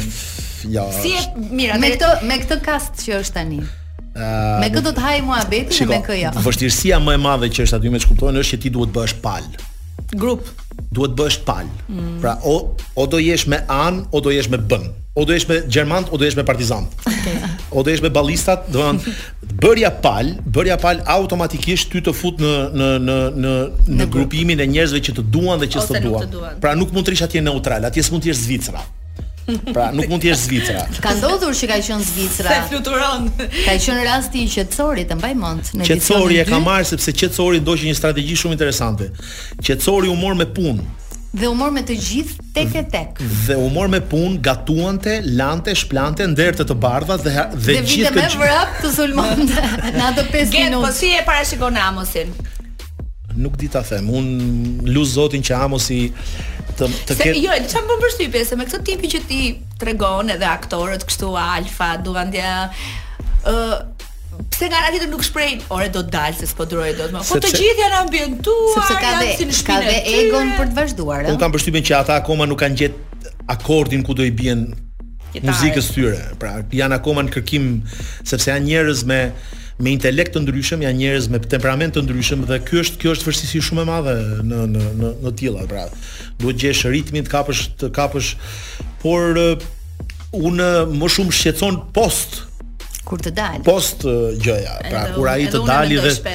Ja. 0.77 0.85
Si 0.93 1.15
e 1.17 1.25
mira 1.59 1.79
me 1.81 1.91
këtë 1.95 2.13
me 2.29 2.41
këtë 2.43 2.61
kast 2.67 3.03
që 3.07 3.21
është 3.23 3.39
tani. 3.39 3.63
Uh, 4.19 4.29
me 4.63 4.69
këtë 4.73 4.85
do 4.89 4.93
të 4.99 5.05
haj 5.05 5.17
muhabetin 5.25 5.89
me 5.93 6.03
kë 6.05 6.21
jo. 6.25 6.35
Vështirësia 6.45 7.01
më 7.05 7.17
e 7.19 7.25
madhe 7.29 7.51
që 7.55 7.69
është 7.69 7.81
aty 7.81 7.95
me 7.95 8.03
të 8.03 8.13
kuptohen 8.13 8.43
është 8.43 8.57
që 8.57 8.63
ti 8.67 8.75
duhet 8.77 8.95
bësh 8.97 9.19
pal 9.25 9.47
grup. 10.17 10.47
Duhet 10.95 11.13
bësh 11.19 11.39
pal. 11.45 11.69
Mm. 11.91 12.17
Pra 12.23 12.39
o 12.47 12.71
o 12.97 13.05
do 13.07 13.21
jesh 13.21 13.45
me 13.47 13.61
an, 13.69 14.07
o 14.13 14.21
do 14.21 14.31
jesh 14.33 14.49
me 14.49 14.57
bën. 14.57 14.89
O 15.19 15.25
do 15.27 15.35
jesh 15.35 15.49
me 15.51 15.65
gjermant, 15.69 16.07
o 16.13 16.17
do 16.17 16.23
jesh 16.25 16.37
me 16.39 16.45
partizan. 16.47 16.87
Okay. 17.05 17.37
O 17.75 17.83
do 17.83 17.91
jesh 17.91 18.01
me 18.01 18.09
ballistat, 18.09 18.71
do 18.73 18.81
të 18.87 19.53
bërja 19.61 19.91
pal, 20.03 20.31
bërja 20.47 20.79
pal 20.81 21.03
automatikisht 21.11 21.91
ty 21.93 22.01
të 22.01 22.15
fut 22.17 22.39
në 22.41 22.53
në 22.73 22.89
në 23.09 23.19
në 23.43 23.57
në, 23.99 24.07
grupimin 24.15 24.61
e 24.63 24.69
njerëzve 24.71 25.03
që 25.11 25.17
të 25.19 25.27
duan 25.35 25.61
dhe 25.61 25.69
që 25.75 25.83
s'të 25.85 26.05
duan. 26.07 26.31
duan. 26.31 26.61
Pra 26.63 26.77
nuk 26.79 26.95
mund 26.95 27.05
të 27.07 27.17
rish 27.17 27.27
atje 27.27 27.43
neutral, 27.45 27.85
atje 27.85 28.03
s'mund 28.07 28.25
të 28.25 28.31
jesh 28.33 28.47
Zvicra. 28.47 28.79
Mm. 28.79 28.98
Pra, 29.73 29.89
nuk 29.97 30.09
mund 30.13 30.21
të 30.23 30.29
jesh 30.33 30.43
Zvicra. 30.45 30.83
Ka 31.05 31.15
ndodhur 31.17 31.55
që 31.57 31.69
ka 31.71 31.79
qenë 31.87 32.05
Zvicra. 32.05 32.53
Se 32.53 32.69
fluturon. 32.69 33.29
Ka 33.39 33.77
qenë 33.81 34.05
rasti 34.05 34.43
i 34.45 34.49
Qetçorit 34.53 35.09
të 35.09 35.17
mbaj 35.19 35.31
mend 35.41 35.71
në 35.81 35.89
Zvicra. 35.89 36.41
e 36.43 36.47
ka 36.51 36.59
marrë 36.61 36.89
sepse 36.91 37.15
Qetçori 37.17 37.63
ndoqi 37.65 37.89
një 37.89 37.97
strategji 37.97 38.37
shumë 38.45 38.59
interesante. 38.59 39.09
Qetçori 39.65 40.11
u 40.13 40.17
mor 40.21 40.35
me 40.35 40.45
punë. 40.47 40.85
Dhe 41.39 41.49
u 41.49 41.55
mor 41.55 41.71
me 41.71 41.83
të 41.85 41.97
gjithë 42.03 42.45
tek 42.57 42.75
e 42.75 42.83
tek. 42.89 43.23
Dhe 43.47 43.57
u 43.61 43.69
mor 43.73 43.89
me 43.93 44.01
punë, 44.01 44.39
gatuante, 44.45 45.19
lante, 45.41 45.75
shplante, 45.77 46.25
ndërtë 46.27 46.65
të 46.71 46.77
bardha 46.85 47.17
dhe 47.21 47.29
dhe 47.33 47.79
gjithë 47.81 48.13
këtë. 48.13 48.13
Dhe 48.13 48.13
vite 48.15 48.21
më 48.21 48.43
vrap 48.43 48.79
të 48.81 48.93
sulmonte 48.97 49.67
në 49.97 50.07
ato 50.11 50.25
5 50.25 50.29
po 50.29 50.39
minutë. 50.39 50.55
Gjet, 50.57 50.79
po 50.87 50.93
si 51.01 51.11
e 51.19 51.25
parashikon 51.29 51.77
Amosin? 51.85 52.33
Nuk 53.39 53.57
di 53.61 53.69
ta 53.71 53.83
them. 53.87 54.09
Un 54.11 54.27
lut 54.89 55.07
Zotin 55.07 55.45
që 55.45 55.53
Amosi 55.69 56.01
të 56.87 57.15
të 57.19 57.33
Jo, 57.43 57.55
çfarë 57.69 57.89
më 57.89 57.97
përshtypje 58.05 58.43
se 58.47 58.59
me 58.61 58.67
këtë 58.69 58.81
tipi 58.87 59.11
që 59.13 59.21
ti 59.29 59.39
tregon 59.81 60.31
edhe 60.35 60.47
aktorët 60.49 61.05
kështu 61.09 61.33
alfa, 61.43 61.95
duandja 62.07 62.53
ë 63.47 63.63
Pse 64.39 64.69
nga 64.71 64.79
ana 64.87 65.01
nuk 65.11 65.23
shprehin, 65.27 65.59
ore 65.75 65.89
do 65.91 65.99
të 66.07 66.13
dal 66.15 66.35
se 66.39 66.47
s'po 66.47 66.63
duroj 66.71 66.93
dot 66.95 67.11
më. 67.11 67.23
Po 67.27 67.39
të 67.43 67.49
gjithë 67.57 67.81
janë 67.83 67.97
ambientuar, 68.05 68.77
sepse 68.77 68.99
ka 69.03 69.11
dhe 69.19 69.33
si 69.59 69.65
ka 69.67 69.79
dhe 69.83 69.97
egon 70.13 70.53
për 70.55 70.71
të 70.71 70.77
vazhduar. 70.77 71.27
Unë 71.33 71.41
kam 71.43 71.55
përshtypjen 71.57 71.87
që 71.89 71.97
ata 71.99 72.19
akoma 72.23 72.47
nuk 72.47 72.61
kanë 72.63 72.79
gjetë 72.81 73.33
akordin 73.55 74.05
ku 74.07 74.15
do 74.15 74.23
i 74.23 74.31
bien 74.31 74.63
muzikës 75.43 75.91
tyre. 75.97 76.21
Pra 76.39 76.53
janë 76.71 77.01
akoma 77.01 77.27
në 77.27 77.35
kërkim 77.35 77.67
sepse 78.23 78.47
janë 78.53 78.67
njerëz 78.71 79.03
me 79.11 79.21
me 79.79 79.93
intelekt 79.95 80.35
të 80.35 80.41
ndryshëm, 80.43 80.81
janë 80.83 80.99
njerëz 80.99 81.29
me 81.31 81.39
temperament 81.43 81.95
të 81.95 82.03
ndryshëm 82.03 82.43
dhe 82.49 82.59
ky 82.67 82.81
është 82.83 82.99
kjo 83.03 83.13
është 83.15 83.29
vështirësi 83.29 83.61
shumë 83.69 83.85
e 83.85 83.89
madhe 83.89 84.15
në 84.49 84.61
në 84.73 84.87
në 85.03 85.13
në 85.23 85.35
tilla 85.39 85.67
pra. 85.71 85.85
Duhet 86.43 86.59
gjesh 86.65 86.87
ritmin 86.91 87.27
të 87.29 87.35
kapësh 87.37 87.63
të 87.79 87.93
kapësh 87.97 88.33
por 89.05 89.39
eh, 89.39 89.67
unë 90.35 90.69
më 90.99 91.11
shumë 91.15 91.39
shqetëson 91.39 91.83
post 91.95 92.41
kur 93.09 93.21
të 93.25 93.31
dalë. 93.39 93.63
Post 93.67 94.03
gjëja, 94.45 94.75
pra 94.91 95.03
kur 95.15 95.29
ai 95.33 95.47
të 95.49 95.63
dalë 95.69 96.03
dhe 96.03 96.35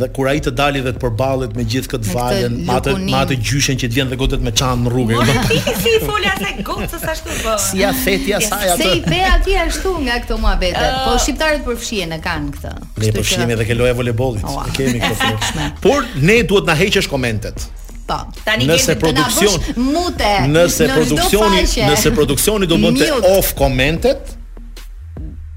dhe 0.00 0.08
kur 0.16 0.28
ai 0.30 0.38
të 0.44 0.52
dalë 0.56 0.82
vetë 0.86 1.02
përballet 1.02 1.52
me 1.58 1.66
gjithë 1.68 1.90
këtë 1.94 2.14
valën, 2.14 2.56
me 2.68 2.74
atë 2.78 2.94
me 3.02 3.16
atë 3.18 3.36
gjyshen 3.48 3.78
që 3.82 3.90
të 3.92 3.98
vjen 3.98 4.12
dhe 4.14 4.18
gotet 4.20 4.44
me 4.46 4.52
çan 4.60 4.82
në 4.86 4.92
rrugë. 4.94 5.20
Ti 5.50 5.60
si 5.82 5.92
fola 6.06 6.32
se 6.42 6.54
gocës 6.70 7.06
ashtu 7.14 7.36
po. 7.42 7.56
Si 7.66 7.82
ja 7.82 7.92
thet 8.04 8.24
ja 8.30 8.40
atë. 8.40 8.76
Si 8.80 9.04
ve 9.10 9.20
aty 9.34 9.56
ashtu 9.66 9.94
nga 10.06 10.18
këto 10.24 10.40
muhabete. 10.40 10.84
Po 11.04 11.14
shqiptarët 11.20 11.64
përfshihen 11.66 12.14
e 12.16 12.20
kanë 12.24 12.52
këtë. 12.56 12.72
Ne 13.04 13.12
përfshihemi 13.18 13.56
edhe 13.58 13.66
ke 13.68 13.76
loja 13.78 13.94
voleybollit. 13.98 14.44
Ne 14.44 14.76
kemi 14.78 15.02
këtë 15.04 15.70
Por 15.84 16.08
ne 16.24 16.38
duhet 16.48 16.70
na 16.70 16.78
heqësh 16.80 17.10
komentet. 17.12 17.66
Po, 18.08 18.16
tani 18.44 18.66
nëse 18.68 18.92
kemi, 18.92 19.00
produksion, 19.02 19.84
mute, 19.92 20.32
nëse 20.52 20.88
në 20.90 20.96
produksioni, 20.96 21.62
nëse 21.92 22.10
produksioni 22.16 22.68
do 22.72 22.80
bënte 22.80 23.12
off 23.34 23.52
komentet, 23.60 24.32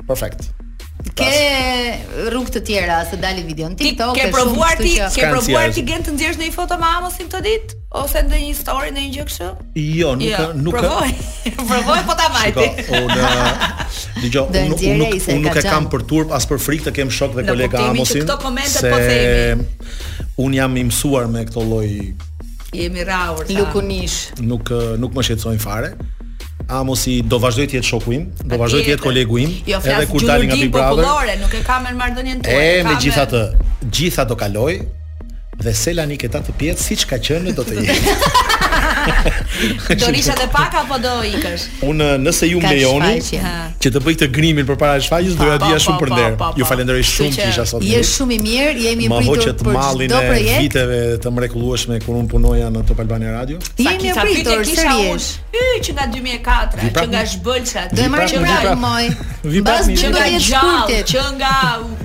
Perfekt 0.07 0.45
ke 1.15 1.29
rrugë 2.31 2.53
të 2.57 2.61
tjera 2.67 2.99
se 3.09 3.17
dali 3.21 3.43
video 3.47 3.67
në 3.71 3.77
TikTok. 3.79 4.13
Ti 4.15 4.21
ke 4.23 4.29
provuar 4.33 4.75
ti, 4.79 4.93
ke 5.15 5.29
provuar 5.31 5.71
ti 5.75 5.83
gjen 5.87 6.05
të 6.07 6.15
nxjesh 6.15 6.39
në 6.39 6.47
një 6.49 6.55
foto 6.55 6.77
me 6.81 6.89
Amosin 6.97 7.29
këtë 7.29 7.43
ditë 7.45 7.81
ose 8.01 8.23
në 8.27 8.39
një 8.43 8.55
story 8.57 8.91
në 8.95 9.03
një 9.05 9.11
gjë 9.15 9.25
kështu? 9.29 9.49
Jo, 9.83 10.13
nuk 10.19 10.27
ja, 10.27 10.43
jo, 10.43 10.47
nuk 10.65 10.75
provoj. 10.77 11.11
provoj 11.61 11.99
po 12.09 12.17
ta 12.19 12.27
vajti. 12.35 12.65
ti. 12.65 12.85
Unë 12.97 13.17
dëgjoj, 14.23 14.45
unë 14.45 14.63
nuk 14.73 14.81
unë 14.81 14.97
nuk, 15.03 15.27
unë 15.35 15.37
nuk 15.45 15.59
e 15.61 15.65
kam 15.67 15.87
për 15.93 16.05
turp 16.09 16.33
as 16.37 16.49
për 16.49 16.61
frikë 16.67 16.89
të 16.89 16.95
kem 16.99 17.13
shok 17.19 17.37
dhe 17.39 17.47
kolega 17.47 17.85
Amosin. 17.91 18.23
Në 18.27 18.33
këtë 18.33 18.51
moment 18.51 18.79
po 18.79 19.03
themi. 19.03 19.69
Unë 20.47 20.59
jam 20.61 20.75
i 20.81 20.85
mësuar 20.91 21.31
me 21.33 21.45
këtë 21.47 21.65
lloj 21.69 21.87
Jemi 22.75 23.03
rraur 23.07 23.47
Lukunish. 23.47 24.17
Nuk 24.43 24.73
nuk 24.99 25.15
më 25.15 25.27
shqetësojnë 25.29 25.63
fare. 25.63 25.93
Amosi 26.67 27.21
do 27.25 27.39
vazhdoj 27.39 27.67
të 27.71 27.77
jetë 27.77 27.87
shoku 27.87 28.13
im, 28.17 28.25
do 28.43 28.57
vazhdoj 28.59 28.81
të 28.83 28.89
jetë 28.93 29.03
kolegu 29.03 29.37
im, 29.39 29.53
jo, 29.69 29.77
edhe 29.79 30.07
kur 30.11 30.25
dalim 30.27 30.49
nga 30.51 30.57
Big 30.59 30.73
Brother. 30.73 31.07
Jo, 31.07 31.37
nuk 31.43 31.55
e 31.55 31.63
kam 31.63 31.87
në 31.87 31.93
marrëdhënien 32.01 32.41
tuaj. 32.43 32.59
E, 32.65 32.83
megjithatë, 32.89 33.43
gjitha 33.87 34.27
do 34.27 34.35
kaloj 34.43 34.73
dhe 35.63 35.77
Selani 35.83 36.19
ketat 36.19 36.51
të 36.51 36.57
pjet 36.59 36.83
siç 36.83 37.07
ka 37.07 37.21
qenë 37.29 37.55
do 37.55 37.63
të 37.67 37.79
jetë. 37.79 38.53
do 39.97 40.05
rishat 40.11 40.39
e 40.43 40.47
pak 40.47 40.71
apo 40.81 40.99
do 41.01 41.13
ikësh? 41.27 41.65
Unë 41.87 42.07
nëse 42.23 42.49
ju 42.51 42.59
më 42.61 42.71
lejoni 42.75 43.41
që 43.81 43.91
të 43.95 44.01
bëj 44.03 44.15
këtë 44.19 44.29
grimin 44.35 44.67
përpara 44.67 44.99
shfaqjes, 45.03 45.37
doja 45.39 45.57
dija 45.63 45.79
shumë 45.83 46.01
për 46.01 46.11
nder. 46.13 46.35
Ju 46.59 46.67
falenderoj 46.69 47.05
shumë 47.11 47.35
që 47.37 47.47
isha 47.53 47.65
sot. 47.71 47.85
Je 47.85 48.01
shumë 48.11 48.37
i 48.37 48.39
mirë, 48.45 48.75
jemi 48.85 49.09
mbritur 49.11 49.53
për 49.57 49.57
çdo 49.59 50.09
projekt. 50.13 50.61
viteve 50.63 50.99
të 51.23 51.33
mrekullueshme 51.37 51.99
kur 52.05 52.17
unë 52.21 52.29
punoja 52.33 52.69
në 52.73 52.83
Top 52.91 53.01
Albania 53.03 53.33
Radio. 53.37 53.59
Jemi 53.81 54.13
mbritur 54.15 54.63
sërish. 54.71 55.31
Hy 55.57 55.67
që 55.85 55.97
nga 55.97 56.07
2004, 56.17 56.91
që 56.97 57.07
nga 57.11 57.23
Zhbëlça, 57.37 57.81
do 57.91 58.01
të 58.01 58.07
marrë 58.13 58.27
që 58.31 58.41
pra 58.61 58.75
moj. 58.79 59.09
Vi 59.47 59.61
pas 59.65 59.87
që 60.01 60.11
nga 60.13 60.25
gjallë, 60.47 60.99
që 61.11 61.23
nga, 61.39 61.53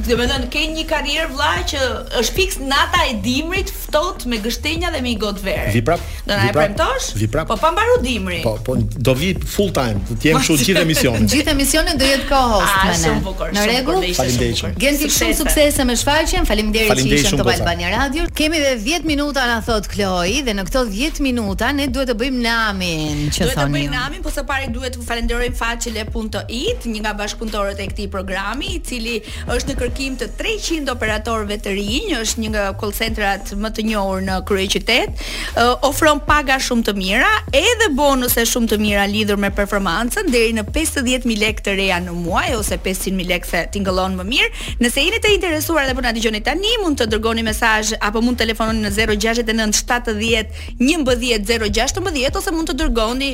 domethënë 0.08 0.48
ke 0.52 0.64
një 0.76 0.84
karrierë 0.90 1.28
vëlla 1.32 1.52
që 1.72 1.90
është 2.20 2.36
fiks 2.38 2.58
nata 2.70 3.04
e 3.10 3.16
dimrit, 3.24 3.70
ftohtë 3.84 4.30
me 4.30 4.40
gështenja 4.44 4.90
dhe 4.94 5.00
me 5.04 5.14
i 5.14 5.18
gotë 5.22 5.44
verë. 5.46 5.72
Vi 5.76 5.82
prap. 5.86 6.00
Do 6.28 6.32
na 6.36 6.48
e 6.48 6.52
premton? 6.56 6.91
vendosh? 6.92 7.12
Vi 7.16 7.26
prap. 7.26 7.46
Po 7.46 7.56
pa 7.56 7.72
dimri. 8.00 8.40
Po, 8.42 8.58
po 8.62 8.76
do 8.76 9.12
vi 9.14 9.34
full 9.34 9.70
time, 9.72 10.00
do 10.08 10.16
të 10.16 10.26
jem 10.30 10.38
kështu 10.40 10.56
gjithë 10.62 10.82
emisionin. 10.82 11.26
Gjithë 11.32 11.52
emisionin 11.52 11.98
do 12.00 12.06
jetë 12.06 12.26
kohos 12.28 12.70
me 12.84 12.98
ne. 12.98 13.32
Në 13.56 13.64
rregull. 13.66 14.06
Faleminderit. 14.14 14.78
Gjenti 14.82 15.10
shumë 15.12 15.36
suksese 15.40 15.84
me 15.88 15.96
shfaqjen. 16.00 16.46
Faleminderit 16.48 17.02
që 17.02 17.18
ishën 17.20 17.40
në 17.40 17.48
Albania 17.54 17.92
Radio. 17.96 18.26
Kemi 18.38 18.60
edhe 18.60 18.74
10 18.98 19.06
minuta 19.08 19.44
na 19.48 19.58
thot 19.66 19.88
Kloi 19.92 20.40
dhe 20.46 20.54
në 20.54 20.66
këto 20.68 20.84
10 20.90 21.20
minuta 21.24 21.72
ne 21.74 21.88
duhet 21.88 22.10
të 22.12 22.16
bëjmë 22.22 22.42
namin, 22.46 23.18
që 23.32 23.50
thoni. 23.52 23.52
Duhet 23.52 23.62
të 23.62 23.66
bëjmë 23.72 23.96
namin, 23.96 24.22
po 24.24 24.32
së 24.32 24.42
pari 24.48 24.68
duhet 24.74 24.96
të 24.96 25.04
falenderojmë 25.06 25.56
facile.it, 25.58 26.86
një 26.90 27.02
nga 27.04 27.12
bashkëpunëtorët 27.20 27.82
e 27.82 27.86
këtij 27.92 28.08
programi, 28.10 28.72
i 28.76 28.80
cili 28.86 29.16
është 29.52 29.70
në 29.72 29.76
kërkim 29.80 30.16
të 30.20 30.28
300 30.40 30.92
operatorëve 30.96 31.58
të 31.64 31.74
rinj, 31.76 32.08
është 32.18 32.42
një 32.42 32.52
nga 32.54 32.64
call 32.80 32.94
centrat 32.96 33.52
më 33.62 33.70
të 33.76 33.86
njohur 33.92 34.24
në 34.26 34.38
kryeqytet, 34.48 35.22
ofron 35.86 36.22
paga 36.26 36.58
shumë 36.62 36.81
shumë 36.82 36.90
të 36.90 36.94
mira, 36.98 37.28
edhe 37.54 37.86
bonuse 37.94 38.42
shumë 38.48 38.68
të 38.72 38.78
mira 38.80 39.04
lidhur 39.08 39.36
me 39.40 39.48
performancën 39.54 40.26
deri 40.32 40.52
në 40.56 40.62
50000 40.74 41.36
lekë 41.38 41.62
të 41.66 41.74
reja 41.78 41.98
në 42.02 42.10
muaj 42.24 42.56
ose 42.58 42.74
500000 42.82 43.26
lekë 43.28 43.46
se 43.46 43.60
tingëllon 43.76 44.16
më 44.18 44.24
mirë. 44.26 44.48
Nëse 44.82 45.04
jeni 45.04 45.20
të 45.22 45.30
interesuar 45.36 45.86
dhe 45.88 45.94
po 45.94 46.00
na 46.04 46.12
dëgjoni 46.16 46.40
tani, 46.46 46.72
mund 46.82 46.96
të 47.00 47.04
dërgoni 47.12 47.42
mesazh 47.46 47.92
apo 48.00 48.20
mund 48.22 48.36
të 48.38 48.42
telefononi 48.46 48.80
në 48.82 48.90
069 48.96 49.72
70 49.82 50.12
11 51.52 51.84
ose 52.38 52.50
mund 52.56 52.68
të 52.70 52.74
dërgoni 52.82 53.30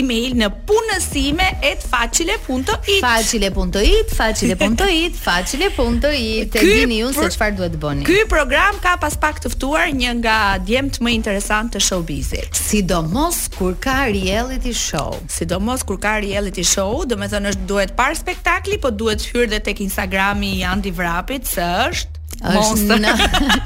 email 0.00 0.32
në 0.42 0.50
punësime@facile.it. 0.68 3.00
facile.it, 3.02 4.10
facile.it, 4.16 5.16
facile.it. 5.28 6.52
Ky 6.56 6.64
dini 6.64 6.98
ju 7.02 7.12
se 7.14 7.26
çfarë 7.34 7.54
duhet 7.58 7.74
bëni. 7.82 8.02
Ky 8.06 8.18
program 8.30 8.74
ka 8.82 8.96
pas 9.00 9.16
pak 9.20 9.40
të 9.44 9.48
ftuar 9.56 9.86
një 9.96 10.10
nga 10.22 10.38
djemt 10.62 10.96
më 11.04 11.10
interesant 11.18 11.68
të 11.74 11.78
showbizit. 11.88 12.50
Si 12.56 12.75
Sidomos 12.76 13.48
kur 13.56 13.72
ka 13.80 14.04
reality 14.12 14.68
show. 14.76 15.16
Sidomos 15.32 15.80
kur 15.80 15.96
ka 15.96 16.20
reality 16.20 16.60
show, 16.60 17.08
do 17.08 17.16
me 17.16 17.24
thënë 17.34 17.52
është 17.54 17.64
duhet 17.70 17.94
par 18.00 18.12
spektakli, 18.18 18.76
po 18.82 18.90
duhet 18.92 19.24
hyrë 19.30 19.48
dhe 19.54 19.60
tek 19.70 19.80
Instagrami 19.84 20.50
i 20.58 20.66
Andi 20.74 20.92
Vrapit, 20.98 21.48
së 21.54 21.64
është 21.86 22.25
është 22.42 22.86
nana. 22.90 23.14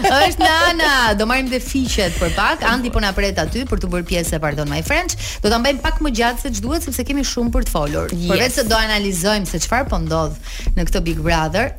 është 0.03 0.43
nana. 0.45 0.91
Do 1.19 1.27
marrim 1.27 1.49
dhe 1.51 1.59
fiqet 1.61 2.15
për 2.21 2.33
pak. 2.37 2.63
Andi 2.69 2.91
po 2.95 3.01
na 3.03 3.11
pret 3.17 3.39
aty 3.43 3.65
për 3.69 3.81
të 3.83 3.89
bërë 3.91 4.07
pjesë 4.11 4.39
Pardon 4.41 4.71
My 4.71 4.81
friends. 4.87 5.17
Do 5.43 5.51
ta 5.51 5.59
mbajmë 5.61 5.83
pak 5.83 5.99
më 6.05 6.13
gjatë 6.19 6.45
se 6.45 6.53
ç'duhet 6.61 6.87
sepse 6.87 7.05
kemi 7.09 7.25
shumë 7.27 7.53
për 7.55 7.67
të 7.67 7.75
folur. 7.75 8.13
Yes. 8.15 8.31
Përveç 8.31 8.57
se 8.61 8.67
do 8.71 8.79
analizojmë 8.79 9.51
se 9.51 9.61
çfarë 9.67 9.89
po 9.91 9.99
ndodh 10.05 10.55
në 10.79 10.87
këtë 10.89 11.03
Big 11.09 11.19
Brother, 11.25 11.73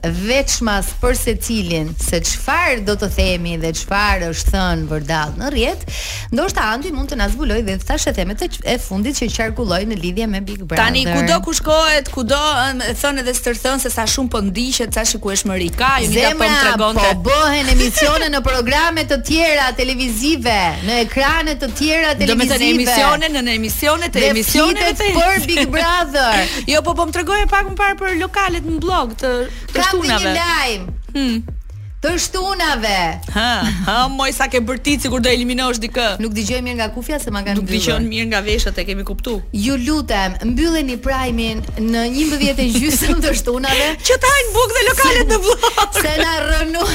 as 0.72 0.92
për 1.02 1.16
secilin 1.18 1.90
se 2.00 2.20
çfarë 2.26 2.84
do 2.88 2.96
të 3.02 3.10
themi 3.16 3.56
dhe 3.62 3.72
çfarë 3.76 4.30
është 4.34 4.52
thënë 4.56 4.86
vërdall 4.92 5.34
në 5.40 5.50
rjet. 5.56 5.84
ndoshta 6.32 6.62
Andi 6.74 6.92
mund 6.96 7.10
të 7.12 7.18
na 7.20 7.28
zbulojë 7.30 7.66
dhe 7.68 7.76
tash 7.86 8.08
e 8.08 8.14
themet 8.16 8.42
e 8.48 8.78
fundit 8.80 9.18
që 9.20 9.28
qarkulloi 9.38 9.84
në 9.90 9.98
lidhje 10.04 10.28
me 10.28 10.42
Big 10.42 10.64
Brother. 10.64 10.80
Tani 10.84 11.04
kudo 11.10 11.42
ku 11.46 11.54
shkohet, 11.54 12.12
kudo 12.14 12.38
um, 12.38 12.84
thon 13.02 13.20
edhe 13.20 13.34
stërthon 13.36 13.80
se 13.84 13.90
sa 13.94 14.06
shumë 14.08 14.30
po 14.32 14.40
ndiqet, 14.46 14.94
sa 14.96 15.04
shikueshmëri 15.08 15.61
Amerika, 15.62 16.00
ju 16.00 16.10
nuk 16.10 16.40
po 16.42 16.48
më 16.48 16.58
tregonte. 16.64 17.04
Po 17.06 17.28
bëhen 17.28 17.68
emisione 17.76 18.30
në 18.34 18.42
programe 18.46 19.04
të 19.10 19.18
tjera 19.28 19.68
televizive, 19.78 20.58
në 20.88 20.98
ekrane 21.06 21.54
të 21.62 21.70
tjera 21.78 22.16
televizive. 22.18 22.50
Do 22.50 22.50
të 22.50 22.50
thënë 22.54 22.72
emisione 22.76 23.30
në 23.36 23.46
në 23.48 23.56
emisione 23.60 24.10
të 24.14 24.26
emisioneve 24.32 24.96
të 25.02 25.12
për 25.20 25.46
Big 25.46 25.64
Brother. 25.70 26.52
jo, 26.74 26.82
po 26.88 26.96
po 26.98 27.06
më 27.10 27.16
tregoje 27.20 27.48
pak 27.54 27.70
më 27.72 27.78
parë 27.84 28.00
për 28.02 28.18
lokalet 28.26 28.70
në 28.74 28.80
blog 28.84 29.14
të, 29.22 29.34
të 29.76 29.86
shtunave. 29.92 30.06
Kam 30.10 30.22
një 30.26 30.38
lajm. 30.50 30.92
Hm 31.16 31.58
të 32.02 32.12
shtunave. 32.18 32.94
Ha, 33.34 33.50
ha 33.88 33.96
moj 34.10 34.32
sa 34.34 34.48
ke 34.50 34.58
bërtit 34.66 35.04
sikur 35.06 35.20
do 35.22 35.30
eliminosh 35.30 35.78
dikë. 35.84 36.06
Nuk 36.24 36.34
dëgjoj 36.34 36.62
mirë 36.66 36.78
nga 36.80 36.86
kufja 36.96 37.20
se 37.22 37.30
ma 37.34 37.44
kanë. 37.46 37.60
Nuk 37.60 37.68
dëgjon 37.70 38.08
mirë 38.10 38.30
nga 38.32 38.40
veshët, 38.48 38.80
e 38.82 38.86
kemi 38.88 39.04
kuptuar. 39.06 39.44
Ju 39.54 39.76
lutem, 39.78 40.34
mbyllni 40.56 40.96
prime-in 41.06 41.60
në 41.92 42.02
11:30 42.24 43.22
të 43.22 43.34
shtunave. 43.44 43.92
Që 44.10 44.18
të 44.24 44.32
hajnë 44.32 44.54
bukë 44.56 44.78
dhe 44.78 44.86
lokalet 44.88 45.34
në 45.36 45.40
vlog. 45.44 46.00
Se 46.00 46.16
na 46.24 46.40
rënë. 46.48 46.80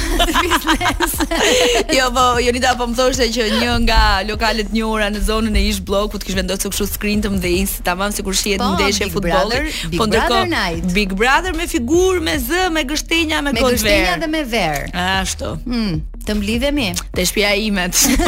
Jo, 1.97 2.07
po, 2.16 2.23
ju 2.42 2.51
nda 2.59 2.73
po 2.79 2.85
më 2.90 2.95
thoshte 2.99 3.27
që 3.37 3.45
një 3.62 3.71
nga 3.87 4.01
lokalet 4.27 4.73
një 4.75 4.83
ora 4.88 5.07
në 5.14 5.21
zonën 5.29 5.55
e 5.59 5.62
ish 5.71 5.79
bllokut 5.87 6.25
kish 6.27 6.35
vendosur 6.37 6.73
kështu 6.75 6.87
screen 6.97 7.23
të 7.25 7.31
mdhë 7.37 7.53
is, 7.62 7.77
tamam 7.87 8.11
sikur 8.14 8.35
shihet 8.37 8.59
po, 8.61 8.73
ndeshje 8.75 9.07
big 9.07 9.23
brother, 9.23 9.62
po 9.95 10.88
Big 10.97 11.11
Brother 11.14 11.53
me 11.57 11.66
figurë, 11.71 12.21
me 12.27 12.35
zë, 12.42 12.66
me 12.75 12.83
gështenja, 12.88 13.42
me 13.47 13.53
kodve. 13.57 13.71
Me 13.71 13.77
gështenja 13.79 14.14
dhe 14.25 14.29
me 14.35 14.42
verë. 14.49 14.85
Ashtu. 14.96 15.48
Hm, 15.64 15.98
të 16.26 16.35
mblidhemi. 16.38 16.87
Te 17.14 17.24
shtëpia 17.28 17.50
ime, 17.61 17.82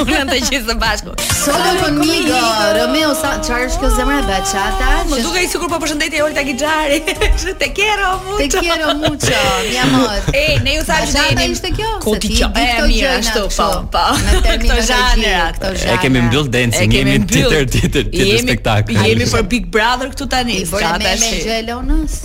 punon 0.04 0.28
të 0.28 0.36
gjithë 0.50 0.66
së 0.68 0.74
bashku. 0.82 1.14
Sot 1.40 1.64
me 1.78 1.88
Miko, 1.96 2.40
Romeo 2.76 3.14
sa 3.16 3.30
çfarë 3.40 3.70
është 3.70 3.80
kjo 3.84 3.90
zemra 3.96 4.18
e 4.22 4.26
bachata? 4.28 4.90
Më 5.08 5.22
duhet 5.24 5.48
sigurisht 5.48 5.72
po 5.74 5.80
përshëndetje 5.84 6.22
Olta 6.26 6.44
Gixhari. 6.48 7.00
Te 7.64 7.70
quiero 7.78 8.12
mucho. 8.26 8.36
Te 8.42 8.50
quiero 8.58 8.92
mucho, 9.00 9.40
mi 9.70 9.80
amor. 9.80 10.28
E, 10.38 10.42
ne 10.64 10.74
ju 10.76 10.82
thashë 10.92 11.10
dini. 11.16 11.40
Sa 11.40 11.50
ishte 11.56 11.70
kjo? 11.80 11.96
Koti 12.04 12.28
ti 12.36 12.44
E 12.44 12.64
e 12.68 12.86
mirë 12.92 13.12
ashtu, 13.18 13.44
po, 13.56 13.72
po. 13.94 14.06
Me 14.28 14.38
E 14.38 14.80
zhane, 14.84 15.36
këto 15.56 15.72
zhane. 15.72 15.92
E 15.96 16.00
kemi 16.04 16.22
mbyll 16.28 16.50
dance, 16.54 16.84
kemi 16.92 17.18
tjetër 17.32 17.68
tjetër 17.74 18.10
tjetër 18.12 18.42
spektakl. 18.44 19.00
Jemi 19.08 19.30
për 19.32 19.48
Big 19.54 19.70
Brother 19.74 20.12
këtu 20.12 20.28
tani. 20.36 20.60
Ka 20.70 20.96
dashje. 21.00 21.38
Me 21.38 21.46
Gjelonës. 21.46 22.18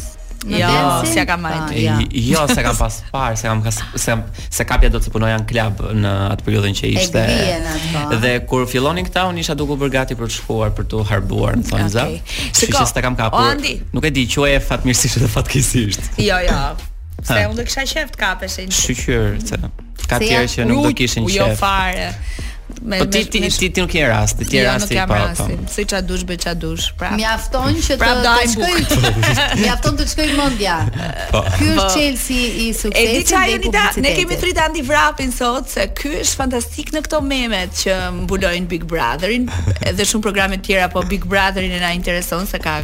Jo, 0.44 1.04
si 1.08 1.20
ka 1.26 1.36
marrë. 1.38 1.90
Ah, 1.90 2.04
jo, 2.12 2.42
se 2.54 2.60
kam 2.64 2.76
pas 2.76 3.00
parë, 3.12 3.38
se 3.40 3.48
kam 3.48 3.60
se 3.96 4.16
se 4.52 4.66
kapja 4.68 4.90
do 4.92 5.00
të 5.00 5.14
punoja 5.16 5.38
në 5.40 5.48
klub 5.48 5.84
në 5.96 6.12
atë 6.36 6.46
periudhën 6.48 6.76
që 6.80 6.90
ishte. 6.92 7.24
atë. 7.24 7.80
Po. 7.94 8.16
Dhe 8.24 8.34
kur 8.50 8.68
fillonin 8.68 9.06
këta, 9.08 9.26
unë 9.32 9.40
isha 9.46 9.56
duke 9.56 9.78
u 9.78 9.90
gati 9.92 10.16
për 10.20 10.28
të 10.32 10.38
shkuar 10.40 10.74
për 10.76 10.86
të 10.92 11.04
harbuar 11.12 11.56
në 11.62 11.68
Thonza. 11.72 12.06
Okay. 12.12 12.86
se 12.94 13.02
kam 13.02 13.16
kapur. 13.16 13.56
Nuk 13.94 14.04
e 14.06 14.10
di, 14.12 14.28
quaje 14.28 14.60
fatmirësisht 14.60 15.20
dhe 15.24 15.28
fatkeqësisht. 15.32 16.20
Jo, 16.24 16.38
jo. 16.44 16.62
Se 17.24 17.34
unë 17.48 17.56
do 17.56 17.64
kisha 17.64 17.86
qeft 17.88 18.16
kapeshin. 18.20 18.70
Shqyr, 18.72 19.40
se 19.48 19.56
ka 20.10 20.20
tjerë 20.20 20.48
që 20.54 20.68
nuk 20.68 20.86
do 20.90 20.94
kishin 20.98 21.24
qeft. 21.26 21.36
Jo 21.40 21.54
fare 21.56 22.12
me 22.84 23.00
Po 23.00 23.06
ti 23.08 23.24
ti 23.32 23.40
ti 23.40 23.70
ti 23.72 23.82
nuk 23.82 23.96
je 23.96 24.08
rast, 24.08 24.38
ti 24.44 24.58
je 24.58 24.64
rast 24.64 24.92
i 24.92 25.00
pa. 25.08 25.34
Si 25.72 25.84
ça 25.86 26.02
dush 26.06 26.24
be 26.26 26.36
ça 26.36 26.54
dush, 26.54 26.92
pra. 27.00 27.10
Mjafton 27.16 27.78
që 27.80 27.98
të 28.00 28.14
të 28.24 28.48
shkoj. 28.54 29.14
Mjafton 29.64 29.98
të 30.00 30.08
shkoj 30.12 30.28
mendja. 30.38 30.78
Po. 31.32 31.44
Ky 31.56 31.70
është 31.74 31.78
po. 31.80 31.88
Chelsea 31.96 32.38
i 32.38 32.68
suksesit. 32.76 32.98
dhe 32.98 33.18
di 33.20 33.24
çaj 33.32 33.50
jeni 33.52 33.72
da, 33.74 33.86
ne 34.04 34.14
kemi 34.18 34.40
thritë 34.42 34.66
anti 34.68 34.82
vrapin 34.88 35.32
sot 35.34 35.72
se 35.72 35.88
ky 35.98 36.12
është 36.24 36.38
fantastik 36.42 36.92
në 36.96 37.04
këto 37.08 37.22
memet 37.28 37.80
që 37.84 37.98
mbulojnë 38.26 38.70
Big 38.74 38.84
Brotherin 38.90 39.48
dhe 39.48 40.10
shumë 40.12 40.28
programe 40.28 40.60
tjera 40.68 40.92
po 40.94 41.04
Big 41.08 41.24
Brotherin 41.30 41.72
e 41.72 41.80
na 41.86 41.94
intereson 41.98 42.48
se 42.50 42.60
ka 42.64 42.82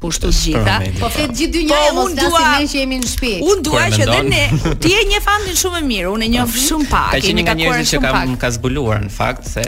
pushtu 0.00 0.28
të 0.28 0.36
gjitha. 0.42 0.74
Po 1.00 1.08
flet 1.12 1.32
gjithë 1.36 1.52
dy 1.52 1.62
po, 1.68 1.76
e 1.76 1.92
mos 1.96 2.12
dasi 2.16 2.42
ne 2.54 2.66
që 2.72 2.76
jemi 2.80 2.98
në 3.02 3.08
shtëpi. 3.10 3.32
Unë 3.52 3.64
dua 3.66 3.82
që 3.92 4.06
dhe 4.08 4.20
ne 4.28 4.44
ti 4.80 4.92
je 4.94 5.02
një 5.10 5.20
fanin 5.24 5.58
shumë 5.62 5.80
e 5.82 5.82
mirë, 5.90 6.06
unë 6.14 6.26
e 6.26 6.28
njoh 6.34 6.46
mhm. 6.46 6.62
shumë 6.66 6.86
pak. 6.92 7.10
Ka 7.12 7.20
qenë 7.26 7.44
nga 7.44 7.54
njerëzit 7.58 7.92
që 7.92 8.00
kam 8.06 8.32
ka 8.44 8.50
zbuluar 8.54 9.02
në 9.04 9.12
fakt 9.14 9.50
se 9.50 9.64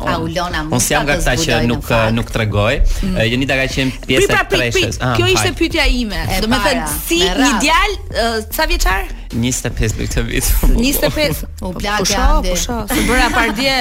on 0.00 0.80
si 0.80 0.94
jam 0.96 1.06
gatsa 1.08 1.36
që 1.42 1.60
nuk 1.68 1.90
nuk 2.16 2.32
tregoj. 2.34 2.78
Mm. 3.10 3.18
Jeni 3.32 3.46
ta 3.50 3.58
ka 3.60 3.66
qenë 3.76 4.00
pjesë 4.08 4.24
e 4.24 4.30
pra, 4.30 4.40
treshës. 4.54 4.98
Ah, 5.02 5.12
kjo 5.18 5.28
ishte 5.34 5.52
pyetja 5.58 5.84
ime. 5.98 6.22
Do 6.40 6.48
të 6.48 6.60
thënë 6.66 6.88
si 6.94 7.20
një 7.26 7.50
djalë 7.64 7.98
uh, 7.98 8.40
sa 8.56 8.66
vjeçar? 8.70 9.10
25 9.32 9.94
për 9.98 10.06
këtë 10.10 10.24
vit. 10.28 10.48
25. 10.74 11.42
Po, 11.60 11.70
po. 11.72 11.78
U 11.78 11.80
plagë 11.80 12.16
ande. 12.20 12.52
Po 12.52 12.58
shoh, 12.58 12.80
po, 12.88 12.96
po 12.96 13.02
bëra 13.08 13.28
par 13.34 13.52
dje 13.56 13.74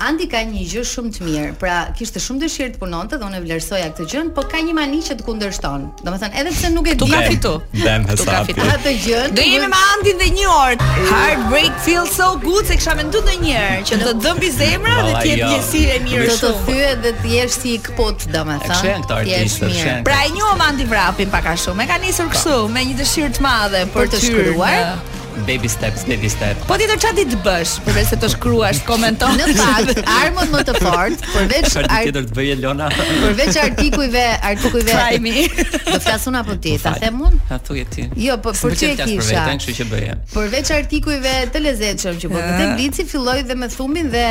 Andi 0.05 0.27
ka 0.29 0.43
një 0.45 0.65
gjë 0.69 0.83
shumë 0.91 1.13
të 1.17 1.23
mirë. 1.25 1.47
Pra, 1.61 1.77
kishte 1.97 2.21
shumë 2.21 2.43
dëshirë 2.43 2.75
të 2.75 2.81
punonte 2.83 3.17
dhe 3.17 3.25
unë 3.25 3.39
e 3.39 3.45
vlerësoja 3.47 3.87
këtë 3.95 4.07
gjë, 4.13 4.25
por 4.37 4.49
ka 4.53 4.61
një 4.65 4.75
mani 4.77 4.99
që 5.07 5.17
të 5.17 5.25
kundërshton. 5.25 5.87
Domethënë, 6.05 6.43
edhe 6.43 6.53
pse 6.53 6.73
nuk 6.75 6.91
e 6.91 6.93
di. 6.93 7.01
Tu 7.01 7.09
ka 7.15 7.23
fitu. 7.31 7.55
Dem 7.81 8.05
Tu 8.21 8.27
ka 8.29 8.43
fitu 8.49 8.69
atë 8.75 8.93
gjën. 9.07 9.33
Do 9.39 9.47
jemi 9.49 9.73
me 9.73 9.81
Andin 9.95 10.21
dhe 10.21 10.29
një 10.37 10.53
orë. 10.53 10.91
Heartbreak 11.09 11.81
feels 11.89 12.13
so 12.21 12.29
good, 12.45 12.69
se 12.69 12.77
kisha 12.77 12.99
menduar 13.01 13.25
ndonjëherë 13.25 13.81
që 13.93 14.01
të 14.05 14.15
dëmbi 14.27 14.53
zemra 14.59 14.99
dhe 15.07 15.17
të 15.17 15.27
jetë 15.33 15.51
njësi 15.51 15.83
jo. 15.83 15.97
e 15.97 15.99
mirë. 16.05 16.29
Do 16.29 16.39
të 16.45 16.55
thyë 16.69 16.95
dhe 17.07 17.15
të 17.25 17.35
jesh 17.39 17.59
si 17.63 17.75
i 17.79 17.83
kpot, 17.89 18.29
domethënë. 18.37 18.81
Kshen 18.83 19.09
këta 19.09 19.23
artistë, 19.23 19.73
kshen. 19.73 20.05
Pra, 20.11 20.21
e 20.29 20.35
njohëm 20.37 20.65
Andin 20.69 20.91
vrapin 20.93 21.33
pak 21.33 21.49
a 21.53 21.59
shumë. 21.61 21.87
E 21.87 21.91
ka 21.95 22.01
nisur 22.05 22.29
kështu 22.37 22.61
me 22.73 22.85
një 22.91 23.01
dëshirë 23.05 23.33
të 23.39 23.47
madhe 23.49 23.85
për, 23.97 24.13
të 24.17 24.27
shkruar 24.29 25.15
baby 25.45 25.69
steps, 25.69 26.05
baby 26.09 26.29
steps. 26.31 26.61
Po 26.69 26.77
tjetër 26.81 26.99
çfarë 27.03 27.25
të 27.35 27.39
bësh? 27.45 27.73
Përveç 27.87 28.09
se 28.13 28.19
të 28.23 28.31
shkruash, 28.33 28.81
komenton. 28.89 29.35
Në 29.39 29.49
fakt, 29.59 30.01
armët 30.13 30.53
më 30.55 30.63
të 30.71 30.75
fortë, 30.79 31.29
përveç 31.35 31.69
tjetër 31.77 32.15
të 32.31 32.37
bëje 32.39 32.57
Lona. 32.63 32.89
Përveç 33.25 33.59
artikujve, 33.65 34.25
artikujve. 34.51 34.97
Crime. 34.97 35.47
Do 35.89 35.99
flas 36.05 36.27
unë 36.31 36.41
apo 36.41 36.57
ti? 36.63 36.77
Ta 36.83 36.95
them 37.03 37.21
unë? 37.27 37.41
Ha 37.51 37.59
thuje 37.69 37.85
ti. 37.93 38.07
Jo, 38.27 38.39
po 38.43 38.55
për 38.57 38.77
çfarë 38.81 39.09
kisha? 39.11 39.43
Për 39.43 39.51
kështu 39.61 39.77
që 39.81 39.89
bëje. 39.93 40.17
Përveç 40.33 40.73
artikujve 40.79 41.35
të 41.53 41.65
lezetshëm 41.67 42.21
që 42.25 42.33
po, 42.33 42.47
te 42.63 42.69
Blici 42.77 43.05
filloi 43.09 43.41
dhe 43.49 43.57
me 43.59 43.69
thumin 43.73 44.11
dhe 44.13 44.25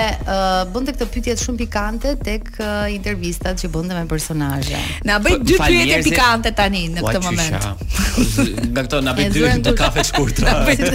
bënte 0.74 0.94
këtë 0.96 1.08
pyetje 1.14 1.38
shumë 1.46 1.62
pikante 1.64 2.16
tek 2.24 2.52
intervistat 2.96 3.60
që 3.62 3.72
bënte 3.74 3.98
me 3.98 4.06
personazhe. 4.12 4.80
Na 5.10 5.20
bëj 5.24 5.38
dy 5.48 5.58
pyetje 5.62 6.02
pikante 6.10 6.54
tani 6.58 6.86
në 6.96 7.06
këtë 7.06 7.24
moment. 7.26 7.72
Nga 8.66 8.86
këto 8.86 9.02
na 9.06 9.16
bëj 9.18 9.32
dy 9.36 9.46
të 9.66 9.76
kafe 9.80 10.04
të 10.06 10.08
shkurtra. 10.12 10.56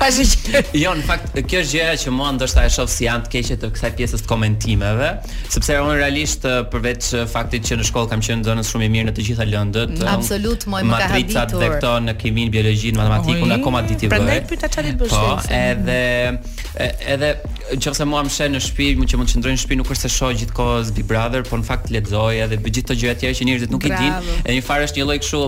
Pashë 0.00 0.24
që 0.32 0.62
Jo, 0.78 0.92
në 0.98 1.04
fakt, 1.06 1.38
kjo 1.48 1.60
është 1.62 1.74
gjëja 1.76 1.96
që 2.02 2.12
mua 2.14 2.30
ndoshta 2.34 2.64
e 2.66 2.70
shoh 2.74 2.88
si 2.90 3.06
janë 3.06 3.26
të 3.26 3.32
keqe 3.36 3.56
të 3.62 3.70
kësaj 3.74 3.90
pjesës 3.98 4.24
të 4.24 4.30
komentimeve, 4.32 5.10
sepse 5.54 5.76
unë 5.82 5.96
realisht 6.00 6.46
përveç 6.72 7.10
faktit 7.32 7.66
që 7.68 7.78
në 7.80 7.86
shkollë 7.90 8.12
kam 8.14 8.24
qenë 8.28 8.56
në 8.60 8.64
shumë 8.70 8.88
e 8.88 8.90
mirë 8.96 9.10
në 9.10 9.16
të 9.18 9.26
gjitha 9.28 9.46
lëndët. 9.52 9.94
Mm, 9.98 10.08
absolut, 10.14 10.66
moj 10.72 10.82
më 10.88 10.98
ka 11.02 11.10
habitur. 11.14 11.40
Matricat 11.40 11.58
dhe 11.62 11.70
këto 11.76 11.94
në 12.08 12.16
kimin, 12.22 12.50
biologjin, 12.56 12.98
matematikun, 13.02 13.54
akoma 13.60 13.84
ditë 13.86 14.06
vjet. 14.08 14.14
Prandaj 14.16 14.40
pyeta 14.52 14.72
çfarë 14.74 14.94
të 14.94 15.02
bësh. 15.04 15.16
Po, 15.16 15.34
edhe 15.62 16.00
mm. 16.00 16.57
Edhe 16.78 17.30
nëse 17.74 18.04
mua 18.08 18.20
më 18.24 18.30
shën 18.30 18.52
në 18.54 18.58
shtëpi, 18.62 18.86
më 19.00 19.06
që 19.10 19.18
mund 19.18 19.28
të 19.28 19.34
qëndrojnë 19.36 19.56
në 19.56 19.60
shtëpi 19.62 19.76
nuk 19.80 19.88
është 19.90 20.04
se 20.04 20.10
shoh 20.14 20.30
gjithkohë 20.40 20.92
Big 20.96 21.08
Brother, 21.10 21.42
por 21.48 21.58
në 21.60 21.66
fakt 21.66 21.88
lexoj 21.92 22.38
edhe 22.44 22.58
bëj 22.62 22.72
gjithë 22.76 22.86
ato 22.86 22.96
gjëra 23.00 23.14
të 23.16 23.22
tjera 23.22 23.38
që 23.40 23.46
njerëzit 23.48 23.72
nuk 23.72 23.86
i 23.88 23.90
dinë. 23.90 24.18
Edhe 24.44 24.54
një 24.54 24.64
farë 24.68 24.86
është 24.86 25.00
një 25.00 25.06
lloj 25.08 25.16
kështu 25.24 25.40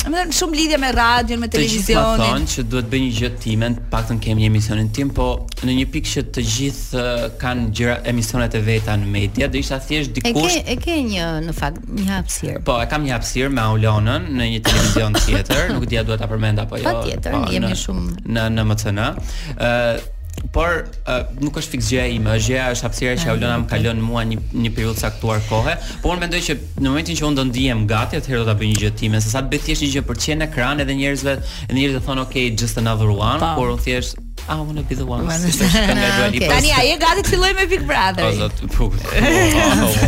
Më 0.00 0.14
dhe 0.24 0.32
shumë 0.32 0.56
lidhje 0.56 0.76
me 0.80 0.88
radio, 0.96 1.36
me 1.42 1.46
televizionin. 1.52 1.82
Të 1.84 2.24
gjithë 2.24 2.24
thonë 2.30 2.48
që 2.54 2.62
duhet 2.72 2.86
bëj 2.92 3.00
një 3.04 3.08
gjëtë 3.16 3.38
timen 3.44 3.74
pak 3.92 4.06
të 4.08 4.14
në 4.16 4.20
kemi 4.24 4.42
një 4.42 4.46
emisionin 4.50 4.88
tim, 4.96 5.10
po 5.16 5.26
në 5.66 5.74
një 5.78 5.86
pikë 5.92 6.10
që 6.14 6.22
të 6.36 6.44
gjithë 6.54 7.02
kanë 7.42 7.66
gjëra 7.76 7.96
emisionet 8.12 8.56
e 8.56 8.62
veta 8.70 8.94
në 9.02 9.08
media, 9.12 9.48
dhe 9.52 9.60
isha 9.60 9.76
thjesht 9.84 10.14
dikush... 10.16 10.56
E 10.56 10.62
ke, 10.62 10.62
e 10.72 10.76
ke 10.86 10.96
një, 11.10 11.26
në 11.48 11.56
fakt, 11.58 11.82
një 11.98 12.06
hapsirë. 12.14 12.54
Po, 12.70 12.78
e 12.80 12.86
kam 12.94 13.04
një 13.04 13.12
hapsirë 13.18 13.50
me 13.58 13.66
Aulonën 13.66 14.30
në 14.38 14.46
një 14.54 14.62
televizion 14.70 15.18
tjetër, 15.26 15.66
nuk 15.76 15.84
dhja 15.90 16.06
duhet 16.08 16.22
të 16.22 16.26
apërmenda, 16.30 16.64
po 16.72 16.80
jo... 16.80 16.86
Pa 16.86 17.04
tjetër, 17.04 17.36
po, 17.36 17.42
jemi 17.52 17.74
në, 17.74 17.80
shumë... 17.82 18.06
Në, 18.24 18.30
në, 18.38 18.48
në 18.56 18.66
më 18.72 18.78
të 18.86 18.96
në. 18.96 19.10
Uh, 19.58 20.16
por 20.54 20.80
uh, 21.06 21.18
nuk 21.40 21.58
është 21.60 21.74
fikse 21.76 21.90
gjëja 21.94 22.08
ime, 22.16 22.32
është 22.40 22.50
gjëja 22.52 22.64
është 22.74 22.86
hapësira 22.86 23.12
që 23.20 23.28
Aulona 23.34 23.56
më 23.62 23.66
ka 23.70 23.78
lënë 23.84 24.04
mua 24.04 24.22
një 24.26 24.38
një 24.64 24.72
periudhë 24.76 24.96
të 24.98 25.04
caktuar 25.06 25.42
kohe, 25.50 25.74
por 26.02 26.14
unë 26.14 26.24
mendoj 26.24 26.40
që 26.48 26.56
në 26.80 26.86
momentin 26.88 27.18
që 27.20 27.26
unë 27.28 27.38
do 27.40 27.44
ndihem 27.50 27.84
gati, 27.90 28.18
atëherë 28.20 28.40
do 28.42 28.48
ta 28.50 28.56
bëj 28.60 28.70
një 28.70 28.80
gjë 28.82 28.92
time, 29.02 29.20
se 29.22 29.32
sa 29.34 29.42
bëhet 29.44 29.68
thjesht 29.68 29.84
një 29.84 29.90
gjë 29.98 30.04
për 30.10 30.18
të 30.18 30.26
qenë 30.26 30.48
ekran 30.48 30.84
edhe 30.84 30.96
njerëzve, 31.00 31.36
edhe 31.66 31.78
njerëzit 31.78 32.00
të 32.00 32.06
thonë 32.08 32.24
okay, 32.24 32.46
just 32.64 32.80
another 32.80 33.12
one, 33.12 33.52
por 33.58 33.74
unë 33.74 33.86
thjesht 33.86 34.18
ah, 34.46 34.56
I 34.56 34.62
want 34.64 34.78
to 34.78 34.82
be 34.82 34.94
the 34.96 35.06
one. 35.06 35.28
Tani 35.28 36.72
ai 36.72 36.88
e 36.88 36.96
gati 36.98 37.22
të 37.22 37.34
filloj 37.34 37.52
me 37.54 37.66
Big 37.70 37.84
Brother. 37.86 38.24
Po 38.76 38.90
zot, 38.96 40.00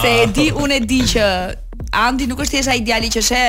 Se 0.00 0.14
e 0.22 0.28
di, 0.30 0.46
unë 0.56 0.78
e 0.78 0.86
di 0.88 1.02
që 1.12 1.26
Andi 1.92 2.24
nuk 2.30 2.40
është 2.40 2.56
thjesht 2.60 2.70
ai 2.72 2.78
ideali 2.80 3.10
që 3.12 3.20
she 3.26 3.40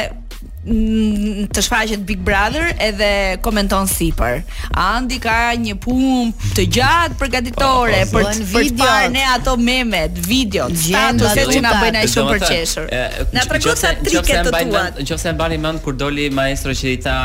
të 0.64 1.59
shfaqet 1.66 2.03
Big 2.07 2.20
Brother 2.24 2.70
edhe 2.82 3.07
komenton 3.43 3.88
sipër. 3.89 4.41
Andi 4.80 5.18
ka 5.22 5.51
një 5.59 5.76
punë 5.84 6.53
të 6.55 6.66
gjatë 6.78 7.18
përgatitore 7.20 8.03
pa, 8.05 8.14
pa, 8.14 8.36
për 8.53 8.70
të 8.70 8.78
parë 8.80 9.09
ne 9.14 9.26
ato 9.34 9.55
memet, 9.59 10.16
videot, 10.28 10.72
statuset 10.80 11.51
që 11.57 11.64
na 11.66 11.74
bëjnë 11.82 12.01
ai 12.05 12.11
shumë 12.14 12.38
përqeshur. 12.38 12.88
Na 13.36 13.43
tregon 13.49 13.78
sa 13.80 13.91
trike 13.97 14.24
të 14.32 14.53
tua. 14.70 14.86
Nëse 15.03 15.30
e 15.30 15.34
mbani 15.36 15.59
mend 15.61 15.84
kur 15.84 15.97
doli 15.99 16.30
maestro 16.34 16.74
që 16.78 16.88
i 16.93 16.97
tha 17.03 17.18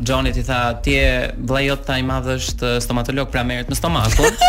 Johnny 0.00 0.32
i 0.40 0.46
tha 0.46 0.60
ti 0.84 0.96
e 1.02 1.12
vllai 1.36 1.66
jot 1.66 1.84
ta 1.86 1.98
i 2.00 2.04
madh 2.06 2.32
është 2.38 2.72
stomatolog 2.86 3.28
pra 3.32 3.44
merret 3.46 3.68
në 3.72 3.76
stomakun. 3.76 4.40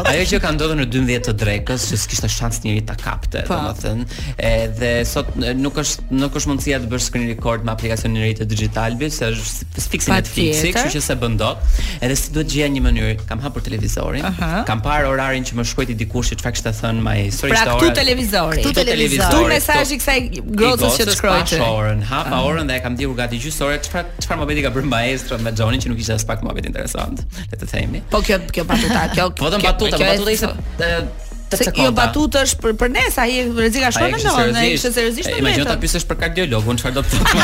Ajo 0.00 0.26
që 0.32 0.42
ka 0.42 0.50
ndodhur 0.56 0.80
në 0.82 0.88
12 0.90 1.24
të 1.30 1.36
drekës 1.44 1.86
që 1.92 2.00
s'kishte 2.02 2.30
shans 2.34 2.60
njëri 2.66 2.82
ta 2.90 2.96
kapte, 2.98 3.44
domethënë, 3.46 4.10
edhe 4.50 4.92
sot 5.06 5.32
nuk 5.60 5.78
është 5.84 6.10
nuk 6.18 6.34
është 6.40 6.50
mundësia 6.50 6.78
të 6.82 6.90
bësh 6.90 7.06
screen 7.10 7.28
record 7.30 7.59
raport 7.60 7.64
me 7.64 7.72
aplikacionin 7.72 8.22
e 8.22 8.28
ri 8.30 8.34
të 8.38 8.46
DigitalBit, 8.50 9.12
se 9.14 9.28
është 9.34 9.84
fiksi 9.92 10.10
Netflixi, 10.12 10.72
kështu 10.74 10.92
që 10.96 11.02
se 11.04 11.16
bën 11.20 11.36
dot, 11.38 11.62
edhe 12.02 12.16
si 12.16 12.32
duhet 12.34 12.50
gjeja 12.52 12.68
një 12.74 12.82
mënyrë, 12.86 13.14
kam 13.28 13.40
hapur 13.44 13.62
televizorin, 13.66 14.24
uh 14.24 14.40
-huh. 14.40 14.64
kam 14.66 14.82
parë 14.82 15.08
orarin 15.08 15.44
që 15.44 15.54
më 15.58 15.64
shkojti 15.72 15.94
dikush 16.02 16.32
që 16.32 16.36
çfarë 16.40 16.52
kishte 16.56 16.70
thënë 16.80 17.02
më 17.08 17.12
histori 17.26 17.52
Pra 17.52 17.64
këtu 17.68 17.88
televizori. 18.00 18.62
Këtu 18.62 18.72
televizori. 18.92 19.30
Tu 19.34 19.48
mesazhi 19.54 19.96
kësaj 20.00 20.20
grocës 20.58 20.92
që 20.98 21.16
shkroi 21.16 21.40
ti. 21.48 21.56
Orën, 21.78 22.02
hapa 22.02 22.36
uh 22.40 22.48
orën 22.48 22.66
dhe 22.70 22.76
kam 22.84 22.92
dhënë 22.98 23.16
gati 23.22 23.36
gjysore 23.44 23.76
çfarë 23.86 24.08
çfarë 24.22 24.36
mohabeti 24.40 24.62
ka 24.62 24.70
bërë 24.74 24.88
maestra 24.96 25.38
me 25.38 25.50
Xhonin 25.52 25.80
që 25.82 25.88
nuk 25.88 25.98
ishte 26.00 26.12
as 26.14 26.24
pak 26.24 26.42
mohabet 26.42 26.66
interesant, 26.66 27.16
le 27.52 27.56
të 27.60 27.66
themi. 27.72 28.00
Po 28.10 28.18
kjo 28.26 28.36
kjo 28.54 28.64
patuta, 28.70 29.02
kjo. 29.14 29.24
Po 29.30 29.44
patuta, 29.50 29.98
patuta 29.98 30.30
ishte 30.30 31.28
të 31.50 31.58
sekonda. 31.60 31.86
Jo 31.86 31.90
batutësh 31.96 32.52
për 32.62 32.74
për 32.80 32.90
ne 32.94 33.02
sa 33.12 33.22
i 33.28 33.38
rreziga 33.48 33.90
shkon 33.94 34.12
në 34.14 34.18
dorë, 34.24 34.50
ne 34.54 34.60
ishte 34.74 34.90
seriozisht. 34.94 35.28
Imagjino 35.40 35.64
ta 35.68 35.76
pyesësh 35.82 36.06
për 36.10 36.16
kardiologun, 36.24 36.74
çfarë 36.80 36.94
do 36.96 37.02
të 37.04 37.10
thotë? 37.16 37.38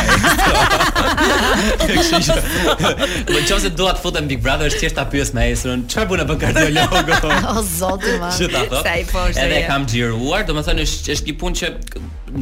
Në 3.30 3.38
çonse 3.50 3.68
dua 3.80 3.92
të 3.96 4.00
futem 4.04 4.24
Big 4.30 4.40
Brother, 4.46 4.66
është 4.70 4.80
thjesht 4.84 4.96
ta 5.00 5.04
pyes 5.12 5.28
me 5.36 5.42
esrën, 5.52 5.80
çfarë 5.92 6.07
bën 6.14 6.20
apo 6.26 6.34
kardiologu? 6.46 6.94
O 7.57 7.59
zoti 7.62 8.12
ma. 8.20 8.28
Çfarë 8.34 8.52
ta 8.54 8.59
thotë? 8.68 8.84
Sa 8.86 8.92
i 9.00 9.02
poshtë. 9.11 9.40
Edhe 9.44 9.61
kam 9.70 9.82
xhiruar, 9.90 10.40
domethënë 10.50 10.80
është 10.86 11.04
është 11.16 11.26
një 11.30 11.34
punë 11.42 11.54
që 11.61 11.66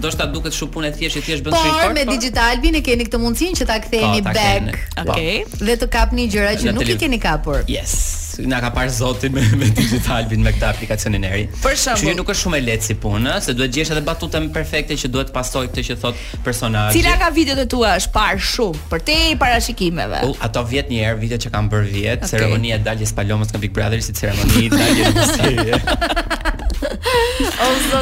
ndoshta 0.01 0.25
duket 0.33 0.53
shumë 0.57 0.73
punë 0.77 0.89
thjesht 0.99 1.15
e 1.21 1.25
thjeshtë, 1.25 1.39
thjesht 1.41 1.43
bën 1.47 1.53
shumë 1.61 1.71
fort. 1.71 1.81
Por 1.87 1.93
me 1.97 2.03
Digitalbin 2.11 2.75
e 2.75 2.77
keni 2.87 3.03
këtë 3.09 3.19
mundësinë 3.25 3.57
që 3.61 3.65
ta 3.71 3.77
ktheni 3.85 4.21
po, 4.27 4.31
back. 4.33 4.67
okay? 5.05 5.35
Dhe 5.61 5.75
të 5.85 5.89
kapni 5.97 6.23
gjëra 6.33 6.53
që 6.65 6.69
nuk 6.77 6.89
i 6.89 6.91
keni 7.05 7.19
kapur. 7.23 7.61
Yes 7.71 8.24
na 8.43 8.59
ka 8.63 8.71
parë 8.75 8.91
Zoti 8.95 9.29
me 9.31 9.45
me 9.59 9.69
Digitalbin 9.75 10.43
me 10.43 10.51
këtë 10.55 10.67
aplikacionin 10.69 11.25
e 11.29 11.33
ri. 11.35 11.45
Për 11.63 11.77
shembull, 11.83 12.11
që 12.11 12.15
nuk 12.19 12.33
është 12.35 12.43
shumë 12.43 12.59
e 12.59 12.63
lehtë 12.69 12.89
si 12.91 12.97
punë, 13.03 13.35
se 13.47 13.55
duhet 13.57 13.73
gjesh 13.75 13.93
edhe 13.95 14.03
batutë 14.09 14.43
perfekte 14.55 14.97
që 15.03 15.11
duhet 15.15 15.33
pasoj 15.35 15.67
këtë 15.71 15.85
që 15.91 15.97
thot 16.03 16.23
personazhi. 16.47 16.99
Cila 16.99 17.15
ka 17.23 17.31
videot 17.39 17.61
e 17.63 17.67
tua 17.75 17.93
është 18.01 18.15
parë 18.17 18.43
shumë 18.53 18.87
për 18.93 19.05
te 19.11 19.19
i 19.31 19.37
parashikimeve. 19.43 20.25
U, 20.31 20.35
ato 20.49 20.63
vjet 20.73 20.91
një 20.93 21.05
herë 21.07 21.21
videot 21.23 21.47
që 21.47 21.55
kanë 21.55 21.73
bërë 21.77 21.93
vjet, 21.99 22.19
okay. 22.27 22.33
ceremonia 22.35 22.79
daljes 22.91 23.15
palomës 23.17 23.55
nga 23.55 23.63
Big 23.63 23.75
Brother 23.77 24.03
si 24.05 24.17
ceremonia 24.17 24.67
e 24.67 25.15
daljes. 25.15 26.51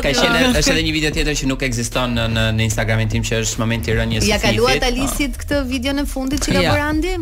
Ka 0.03 0.11
qenë 0.13 0.59
është 0.59 0.73
edhe 0.75 0.83
një 0.87 0.93
video 0.95 1.11
tjetër 1.15 1.37
që 1.41 1.47
nuk 1.49 1.63
ekziston 1.67 2.13
në 2.17 2.25
në, 2.35 2.43
në 2.59 2.65
Instagramin 2.69 3.11
tim 3.13 3.25
që 3.25 3.39
është 3.45 3.63
momenti 3.63 3.91
i 3.93 3.95
rënjes 3.99 4.27
së 4.27 4.29
Ja 4.31 4.39
kaluat 4.43 4.81
ta 4.85 4.91
këtë 5.41 5.61
video 5.71 5.95
në 5.97 6.05
fundit 6.09 6.45
që 6.45 6.53
ka 6.57 6.63
bërë 6.67 6.83
Andi, 6.87 7.15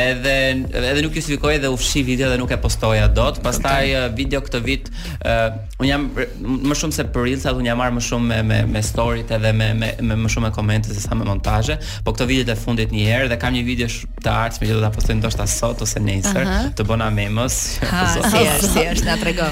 Edhe 0.00 0.36
edhe 0.92 1.00
nuk 1.04 1.16
justifikohej 1.18 1.60
dhe 1.64 1.72
u 1.72 1.78
fshi 1.80 2.02
video 2.04 2.30
dhe 2.32 2.38
nuk 2.42 2.52
e 2.52 2.58
postoja 2.64 3.08
dot. 3.08 3.40
Pastaj 3.44 3.90
video 4.18 4.42
këtë 4.44 4.62
vit 4.68 4.92
ë 5.24 5.40
un 5.80 5.88
jam 5.88 6.06
më 6.14 6.78
shumë 6.78 6.94
se 6.96 7.04
për 7.12 7.32
Insta, 7.34 7.54
un 7.56 7.66
jam 7.66 7.80
marr 7.80 7.94
më 7.96 8.02
shumë 8.04 8.28
me 8.30 8.38
me 8.50 8.60
me 8.78 8.82
storyt 8.84 9.30
edhe 9.34 9.52
me 9.56 9.72
me 9.74 9.93
me 10.02 10.16
më 10.16 10.30
shumë 10.32 10.50
komente 10.54 10.94
se 10.94 11.00
sa 11.04 11.14
me 11.14 11.24
montazhe, 11.26 11.76
po 12.04 12.12
këto 12.14 12.26
videot 12.28 12.50
e 12.50 12.56
fundit 12.58 12.92
një 12.94 13.04
herë 13.08 13.28
dhe 13.32 13.38
kam 13.42 13.54
një 13.54 13.64
video 13.66 13.88
të 14.24 14.32
artë 14.32 14.62
që 14.68 14.72
do 14.78 14.82
ta 14.82 14.90
postoj 14.94 15.16
ndoshta 15.18 15.46
sot 15.50 15.82
ose 15.84 16.00
nesër, 16.02 16.48
të 16.78 16.86
bëna 16.88 17.10
memes. 17.14 17.58
Po, 17.82 18.04
si 18.32 18.42
është, 18.42 18.84
është 18.94 19.08
na 19.08 19.16
trego. 19.20 19.48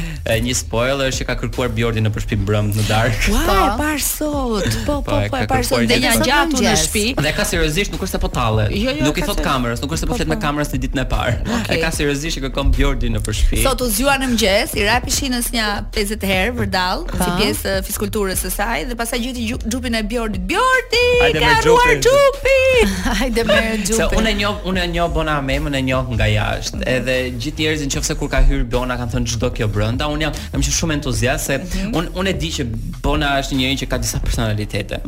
një 0.46 0.56
spoiler 0.58 1.10
është 1.12 1.22
që 1.24 1.28
ka 1.30 1.36
kërkuar 1.42 1.72
Bjordi 1.76 2.02
në 2.04 2.12
përshpi 2.14 2.38
brëm 2.46 2.70
në 2.78 2.86
dark. 2.90 3.28
Wow, 3.28 3.42
po, 3.48 3.58
po, 3.82 3.82
po, 3.82 3.90
sot. 4.08 4.78
Po, 4.86 4.98
po, 5.00 5.00
po, 5.10 5.18
e 5.20 5.32
po, 5.32 5.42
parë 5.52 5.68
sot. 5.68 5.84
Dhe 5.90 5.98
janë 6.02 6.26
gjatë 6.28 6.60
në 6.62 6.74
shtëpi. 6.84 7.04
Dhe 7.22 7.34
ka 7.36 7.46
seriozisht 7.48 7.92
nuk 7.94 8.02
është 8.06 8.16
se 8.16 8.22
po 8.24 8.30
talle. 8.32 8.68
Jo, 8.72 8.92
jo, 8.94 9.06
nuk 9.08 9.18
i 9.22 9.26
thot 9.26 9.42
kamerës, 9.44 9.82
nuk 9.84 9.92
është 9.94 10.04
se 10.06 10.10
po, 10.10 10.14
po 10.16 10.20
flet 10.22 10.30
me 10.32 10.38
po. 10.38 10.44
kamerës 10.46 10.72
si 10.72 10.80
ditën 10.82 11.02
e 11.04 11.06
parë. 11.12 11.40
E 11.72 11.78
ka 11.80 11.88
seriozisht 11.94 12.36
që 12.36 12.42
kërkon 12.46 12.72
Bjordi 12.76 13.08
në 13.12 13.20
përshpi. 13.24 13.62
Sot 13.64 13.80
u 13.84 13.88
zgjuan 13.88 14.20
në 14.20 14.26
mëngjes, 14.32 14.72
i 14.80 14.84
ra 14.84 14.98
pishinës 15.04 15.48
një 15.54 15.66
50 15.94 16.26
herë 16.28 16.52
vërdall, 16.58 17.06
si 17.16 17.28
pjesë 17.38 17.74
fizikulturës 17.86 18.42
së 18.44 18.50
saj 18.56 18.84
dhe 18.90 18.96
pastaj 18.98 19.20
gjyti 19.22 19.46
xhupin 19.62 19.96
e 19.98 20.02
Bjordi 20.10 20.31
Bjorti, 20.38 21.38
ka 21.38 21.56
ruar 21.64 21.94
gjupi. 22.00 22.58
Hajde 23.20 23.44
me 23.44 23.60
gjupi. 23.84 23.96
Se 23.96 24.06
unë 24.16 24.30
e 24.30 24.32
njoh, 24.38 24.58
unë 24.68 24.82
e 24.84 24.88
njoh 24.94 25.10
Bona 25.12 25.34
me, 25.44 25.56
unë 25.60 25.78
e 25.80 25.82
njoh 25.86 26.06
nga 26.14 26.26
jashtë. 26.30 26.76
Mm 26.76 26.80
-hmm. 26.80 26.96
Edhe 26.96 27.34
gjithë 27.36 27.58
njerëzit 27.60 27.96
nëse 27.98 28.14
kur 28.18 28.30
ka 28.30 28.38
hyrë 28.48 28.64
Bona 28.72 28.94
kanë 28.98 29.12
thënë 29.12 29.28
çdo 29.34 29.50
kjo 29.50 29.68
brenda. 29.74 30.06
Unë 30.08 30.22
jam, 30.26 30.32
jam 30.52 30.62
shumë 30.62 30.92
entuziast 30.94 31.46
se 31.46 31.56
mm 31.56 31.60
-hmm. 31.60 31.92
unë 31.92 32.08
unë 32.18 32.28
e 32.28 32.32
di 32.32 32.50
që 32.56 32.62
Bona 33.02 33.28
është 33.42 33.54
një 33.56 33.58
njeri 33.58 33.76
që 33.80 33.86
ka 33.88 33.98
disa 33.98 34.18
personalitete. 34.24 34.98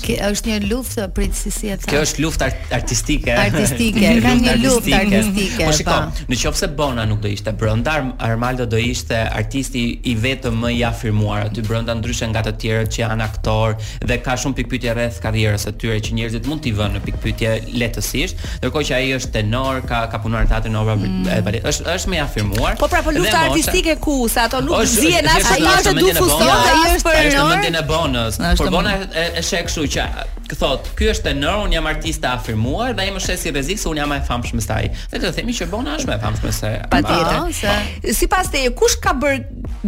Kjo 0.01 0.29
është 0.33 0.49
një 0.49 0.57
luftë 0.69 1.05
për 1.15 1.25
si 1.37 1.51
si 1.53 1.69
e 1.71 1.75
tha. 1.79 1.89
Kjo 1.91 2.01
është 2.05 2.23
luftë 2.23 2.47
artistike. 2.75 3.33
Artistike, 3.37 4.13
ka 4.23 4.33
një 4.43 4.55
luftë 4.63 4.95
artistike. 4.97 5.67
Po 5.67 5.75
shikoj, 5.77 6.25
nëse 6.31 6.69
Bona 6.77 7.03
nuk 7.09 7.19
do 7.23 7.29
ishte 7.29 7.51
brenda, 7.59 7.97
Armando 8.25 8.65
do 8.69 8.79
ishte 8.81 9.17
artisti 9.27 9.81
i 10.09 10.15
vetëm 10.19 10.55
më 10.63 10.69
i 10.79 10.83
afirmuar 10.89 11.47
aty 11.49 11.61
brenda 11.67 11.93
ndryshe 11.97 12.27
nga 12.31 12.41
të 12.47 12.53
tjerët 12.63 12.91
që 12.95 13.01
janë 13.03 13.25
aktor 13.27 13.75
dhe 14.07 14.17
ka 14.25 14.37
shumë 14.41 14.55
pikpyetje 14.61 14.93
rreth 14.97 15.19
karrierës 15.23 15.65
së 15.67 15.73
tyre 15.81 15.99
që 16.07 16.15
njerëzit 16.17 16.47
mund 16.49 16.63
t'i 16.65 16.71
vënë 16.77 16.95
në 16.97 17.01
pikpyetje 17.05 17.51
lehtësisht, 17.81 18.41
ndërkohë 18.61 18.87
që 18.89 18.97
ai 18.97 19.11
është 19.17 19.33
tenor, 19.37 19.81
ka 19.89 20.03
ka 20.11 20.21
punuar 20.23 20.47
teatri 20.49 20.71
në 20.73 20.81
opera, 20.81 21.03
mm. 21.03 21.61
është 21.71 21.89
është 21.95 22.13
më 22.13 22.17
i 22.17 22.21
afirmuar. 22.25 22.77
Po 22.81 22.89
pra, 22.93 23.03
po 23.05 23.13
lufta 23.15 23.43
artistike 23.49 23.97
ku, 24.03 24.17
se 24.31 24.41
ato 24.45 24.61
nuk 24.65 24.81
zihen 24.89 25.27
as 25.31 25.49
ai 25.51 25.59
është 25.75 25.95
du 25.99 26.07
ai 26.13 26.95
është 26.95 27.09
për 27.09 27.19
mendjen 27.37 27.79
e 27.81 27.85
Bonës. 27.91 28.41
Por 28.61 28.71
Bona 28.77 28.95
e 29.11 29.45
shek 29.45 29.67
kështu 29.69 29.85
që 29.91 30.55
thot, 30.59 30.89
ky 30.99 31.07
është 31.13 31.29
tenor, 31.29 31.61
un 31.65 31.73
jam 31.75 31.85
artista 31.89 32.33
i 32.35 32.41
afirmuar 32.41 32.93
dhe 32.97 33.05
ai 33.05 33.13
më 33.15 33.21
shes 33.23 33.43
si 33.45 33.51
rrezik 33.53 33.79
se 33.79 33.87
un 33.91 33.99
jam 33.99 34.09
më 34.11 34.19
i 34.19 34.25
famshëm 34.27 34.59
se 34.63 34.73
ai. 34.75 34.89
Dhe 35.11 35.19
të 35.23 35.31
themi 35.37 35.55
që 35.55 35.67
bona 35.71 35.95
është 35.99 36.09
më 36.11 36.17
e 36.17 36.19
famshme 36.23 36.51
se 36.57 36.71
patjetër. 36.91 37.37
Ah, 37.39 37.91
Sipas 38.17 38.51
teje 38.53 38.73
kush 38.79 38.97
ka 39.03 39.13
bër 39.21 39.39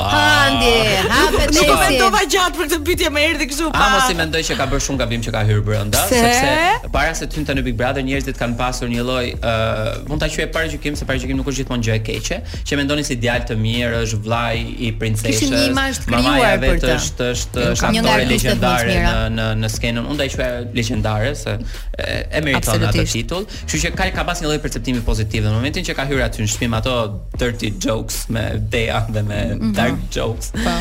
Ha, 0.00 0.20
Handi, 0.50 0.76
ha, 1.10 1.69
mendova 1.88 2.20
gjatë 2.28 2.56
për 2.56 2.66
këtë 2.70 2.78
pyetje 2.88 3.10
më 3.14 3.22
erdhi 3.30 3.46
kështu 3.50 3.70
pa. 3.74 3.80
Ah, 3.82 3.90
mos 3.94 4.08
i 4.12 4.16
mendoj 4.18 4.40
që 4.50 4.56
ka 4.58 4.66
bërë 4.70 4.84
shumë 4.86 5.00
gabim 5.02 5.22
që 5.24 5.32
ka 5.34 5.42
hyrë 5.48 5.64
brenda, 5.66 6.02
se? 6.10 6.20
sepse 6.22 6.90
para 6.94 7.12
se 7.16 7.28
të 7.30 7.38
hynte 7.40 7.54
në 7.56 7.64
Big 7.66 7.76
Brother 7.78 8.04
njerëzit 8.06 8.38
kanë 8.40 8.56
pasur 8.58 8.90
një 8.92 9.04
lloj, 9.06 9.26
uh, 9.38 9.80
mund 10.10 10.22
ta 10.22 10.28
quaj 10.32 10.48
parajykim, 10.54 10.96
se 10.98 11.06
parajykim 11.08 11.38
nuk 11.38 11.50
është 11.50 11.62
gjithmonë 11.62 11.86
gjë 11.86 11.96
e 11.96 12.02
keqe, 12.08 12.38
që 12.66 12.78
mendonin 12.80 13.06
se 13.08 13.14
ideal 13.16 13.44
të 13.48 13.56
mirë 13.60 14.00
është 14.06 14.20
vllai 14.24 14.64
i 14.90 14.92
princeshës. 14.98 15.38
Kishin 15.38 15.54
një 15.54 15.62
imazh 15.72 16.00
të 16.02 16.10
krijuar 16.10 16.62
për 16.64 16.82
të. 16.84 16.90
Është 16.96 17.28
është 17.34 17.66
është 17.74 17.86
kantore 17.86 18.28
legjendare 18.32 18.96
në 19.04 19.20
në 19.36 19.48
në 19.64 19.72
skenën. 19.76 20.02
Unë 20.10 20.20
ta 20.22 20.30
quaj 20.36 20.50
legjendare 20.78 21.34
se 21.38 21.56
e 22.00 22.40
meriton 22.46 22.84
atë 22.90 23.06
titull. 23.14 23.46
Kështu 23.60 23.82
që 23.86 23.94
ka 24.00 24.10
ka 24.18 24.24
pas 24.32 24.40
një 24.42 24.50
lloj 24.50 24.60
perceptimi 24.66 25.02
pozitiv 25.06 25.46
në 25.46 25.52
momentin 25.54 25.84
që 25.86 25.94
ka 25.98 26.06
hyrë 26.10 26.24
aty 26.26 26.42
në 26.44 26.50
shpim 26.56 26.74
ato 26.78 26.94
dirty 27.38 27.72
jokes 27.82 28.24
me 28.30 28.46
Dea 28.70 29.00
dhe 29.12 29.22
me 29.22 29.36
mhm. 29.54 29.70
dark 29.78 30.00
jokes. 30.12 30.50
Po. 30.58 30.72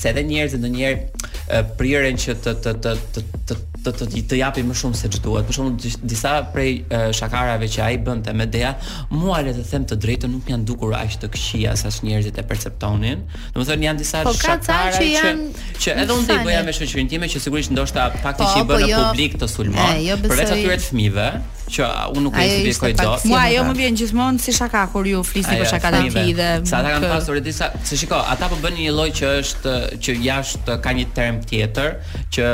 Se 0.00 0.09
edhe 0.12 0.22
njerëzit 0.26 0.60
ndonjëherë 0.62 1.66
prirën 1.78 2.18
që 2.20 2.36
të 2.44 2.52
të 2.64 2.72
të 2.84 2.92
të 3.00 3.24
të 3.50 3.56
të 3.80 3.92
të 3.96 4.06
të 4.30 4.36
japi 4.42 4.62
më 4.68 4.74
shumë 4.76 4.98
se 5.00 5.08
që 5.14 5.20
duhet. 5.24 5.46
Për 5.48 5.56
shumë, 5.56 5.90
disa 6.12 6.32
prej 6.54 6.72
shakarave 7.16 7.66
që 7.72 7.82
a 7.84 7.86
i 7.96 8.00
me 8.04 8.14
të 8.26 8.34
medea, 8.36 8.72
mua 9.16 9.40
le 9.46 9.54
të 9.56 9.64
them 9.70 9.86
të 9.92 9.96
drejtën, 10.04 10.34
nuk 10.34 10.50
janë 10.52 10.66
dukur 10.68 10.92
ashtë 10.98 11.22
të 11.24 11.30
këshia 11.36 11.72
sa 11.80 11.90
që 11.94 12.04
njerëzit 12.08 12.38
e 12.42 12.44
perceptonin. 12.50 13.24
Në 13.54 13.62
më 13.62 13.68
thërë, 13.70 13.86
janë 13.88 14.02
disa 14.02 14.22
po, 14.28 14.34
që, 14.36 14.56
që, 14.66 15.30
që 15.86 15.96
edhe 16.04 16.18
unë 16.20 16.34
i 16.34 16.44
bëja 16.50 16.62
me 16.68 16.76
shëqërin 16.76 17.10
time, 17.14 17.30
që 17.32 17.42
sigurisht 17.46 17.72
ndoshta 17.74 18.06
pakti 18.20 18.44
po, 18.44 18.50
që 18.52 18.62
i 18.66 18.68
bënë 18.72 18.84
po, 18.86 18.92
jo, 18.92 19.00
publik 19.08 19.38
të 19.40 19.48
sulmon, 19.54 19.94
e, 19.96 20.04
jo, 20.10 20.20
përveç 20.26 20.54
atyre 20.58 20.78
të 20.82 20.86
fmive, 20.90 21.28
që 21.74 21.88
unë 22.16 22.22
nuk 22.24 22.36
e 22.42 22.46
di 22.48 22.70
dot. 22.70 22.82
kujt 22.82 23.00
do. 23.00 23.14
Mo 23.30 23.38
ajo 23.40 23.62
më 23.68 23.74
vjen 23.78 23.98
gjithmonë 24.00 24.42
si 24.42 24.54
shaka 24.56 24.82
kur 24.92 25.08
ju 25.08 25.22
flisni 25.26 25.56
për 25.60 25.70
shaka 25.70 25.92
të 25.94 26.02
tij 26.10 26.32
dhe 26.38 26.48
sa 26.68 26.80
ata 26.82 26.94
kanë 26.96 27.10
pasur 27.12 27.38
edhe 27.40 27.54
sa 27.56 27.70
se 27.86 27.98
shiko, 28.00 28.18
ata 28.34 28.48
po 28.50 28.58
bën 28.64 28.76
një 28.78 28.94
lloj 28.96 29.08
që 29.20 29.30
është 29.42 29.74
që 30.06 30.16
jashtë 30.26 30.76
ka 30.84 30.94
një 30.98 31.06
term 31.16 31.40
tjetër 31.50 31.96
që 32.36 32.52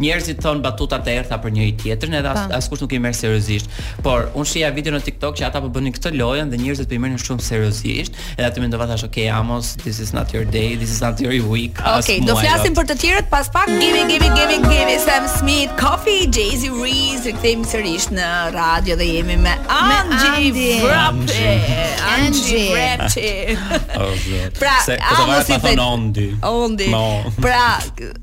njerëzit 0.00 0.40
thon 0.44 0.62
batuta 0.64 1.00
të 1.04 1.16
errtha 1.20 1.38
për 1.44 1.54
njëri 1.58 1.74
tjetrin 1.82 2.16
edhe 2.20 2.34
po. 2.36 2.44
askush 2.58 2.82
nuk 2.84 2.92
i 2.96 3.00
merr 3.06 3.18
seriozisht. 3.18 3.68
Por 4.06 4.28
unë 4.34 4.48
shija 4.52 4.70
video 4.76 4.94
në 4.94 5.02
TikTok 5.08 5.36
që 5.40 5.48
ata 5.50 5.60
po 5.64 5.68
bënin 5.74 5.94
këtë 5.96 6.14
lojë 6.20 6.46
dhe 6.52 6.62
njerëzit 6.62 6.88
po 6.90 6.96
i 6.98 7.02
merrnin 7.04 7.20
shumë 7.24 7.44
seriozisht. 7.48 8.12
Edhe 8.38 8.48
aty 8.48 8.62
mendova 8.62 8.86
tash 8.90 9.04
okay 9.08 9.28
Amos, 9.32 9.74
this 9.84 10.00
is 10.00 10.12
not 10.16 10.32
your 10.36 10.44
day, 10.46 10.76
this 10.76 10.90
is 10.94 11.00
not 11.04 11.20
your 11.24 11.34
week. 11.54 11.80
Okay, 12.00 12.20
do 12.24 12.36
flasim 12.38 12.74
për 12.78 12.88
të 12.92 12.98
tjerët 13.02 13.30
pas 13.32 13.50
pak. 13.52 13.66
Give 13.68 13.92
me 13.96 14.04
give 14.12 14.22
me 14.22 14.30
give 14.38 14.48
me 14.52 14.58
give 14.68 14.86
me 14.88 14.96
Sam 15.04 15.28
Smith, 15.38 15.70
Coffee, 15.80 16.28
Jay-Z, 16.36 16.62
Reese, 16.84 17.32
Kim 17.44 17.64
Sirish 17.68 18.08
në 18.14 18.24
radio 18.50 18.96
dhe 18.96 19.04
jemi 19.16 19.36
me 19.36 19.50
Angie 19.68 20.80
Vrapi. 20.80 21.98
Angie 22.22 22.68
Vrapi. 22.68 23.58
pra, 24.58 24.70
amo 25.10 25.44
si 25.44 25.76
i 25.76 25.78
Ondi. 26.42 26.90
pra, 27.40 27.78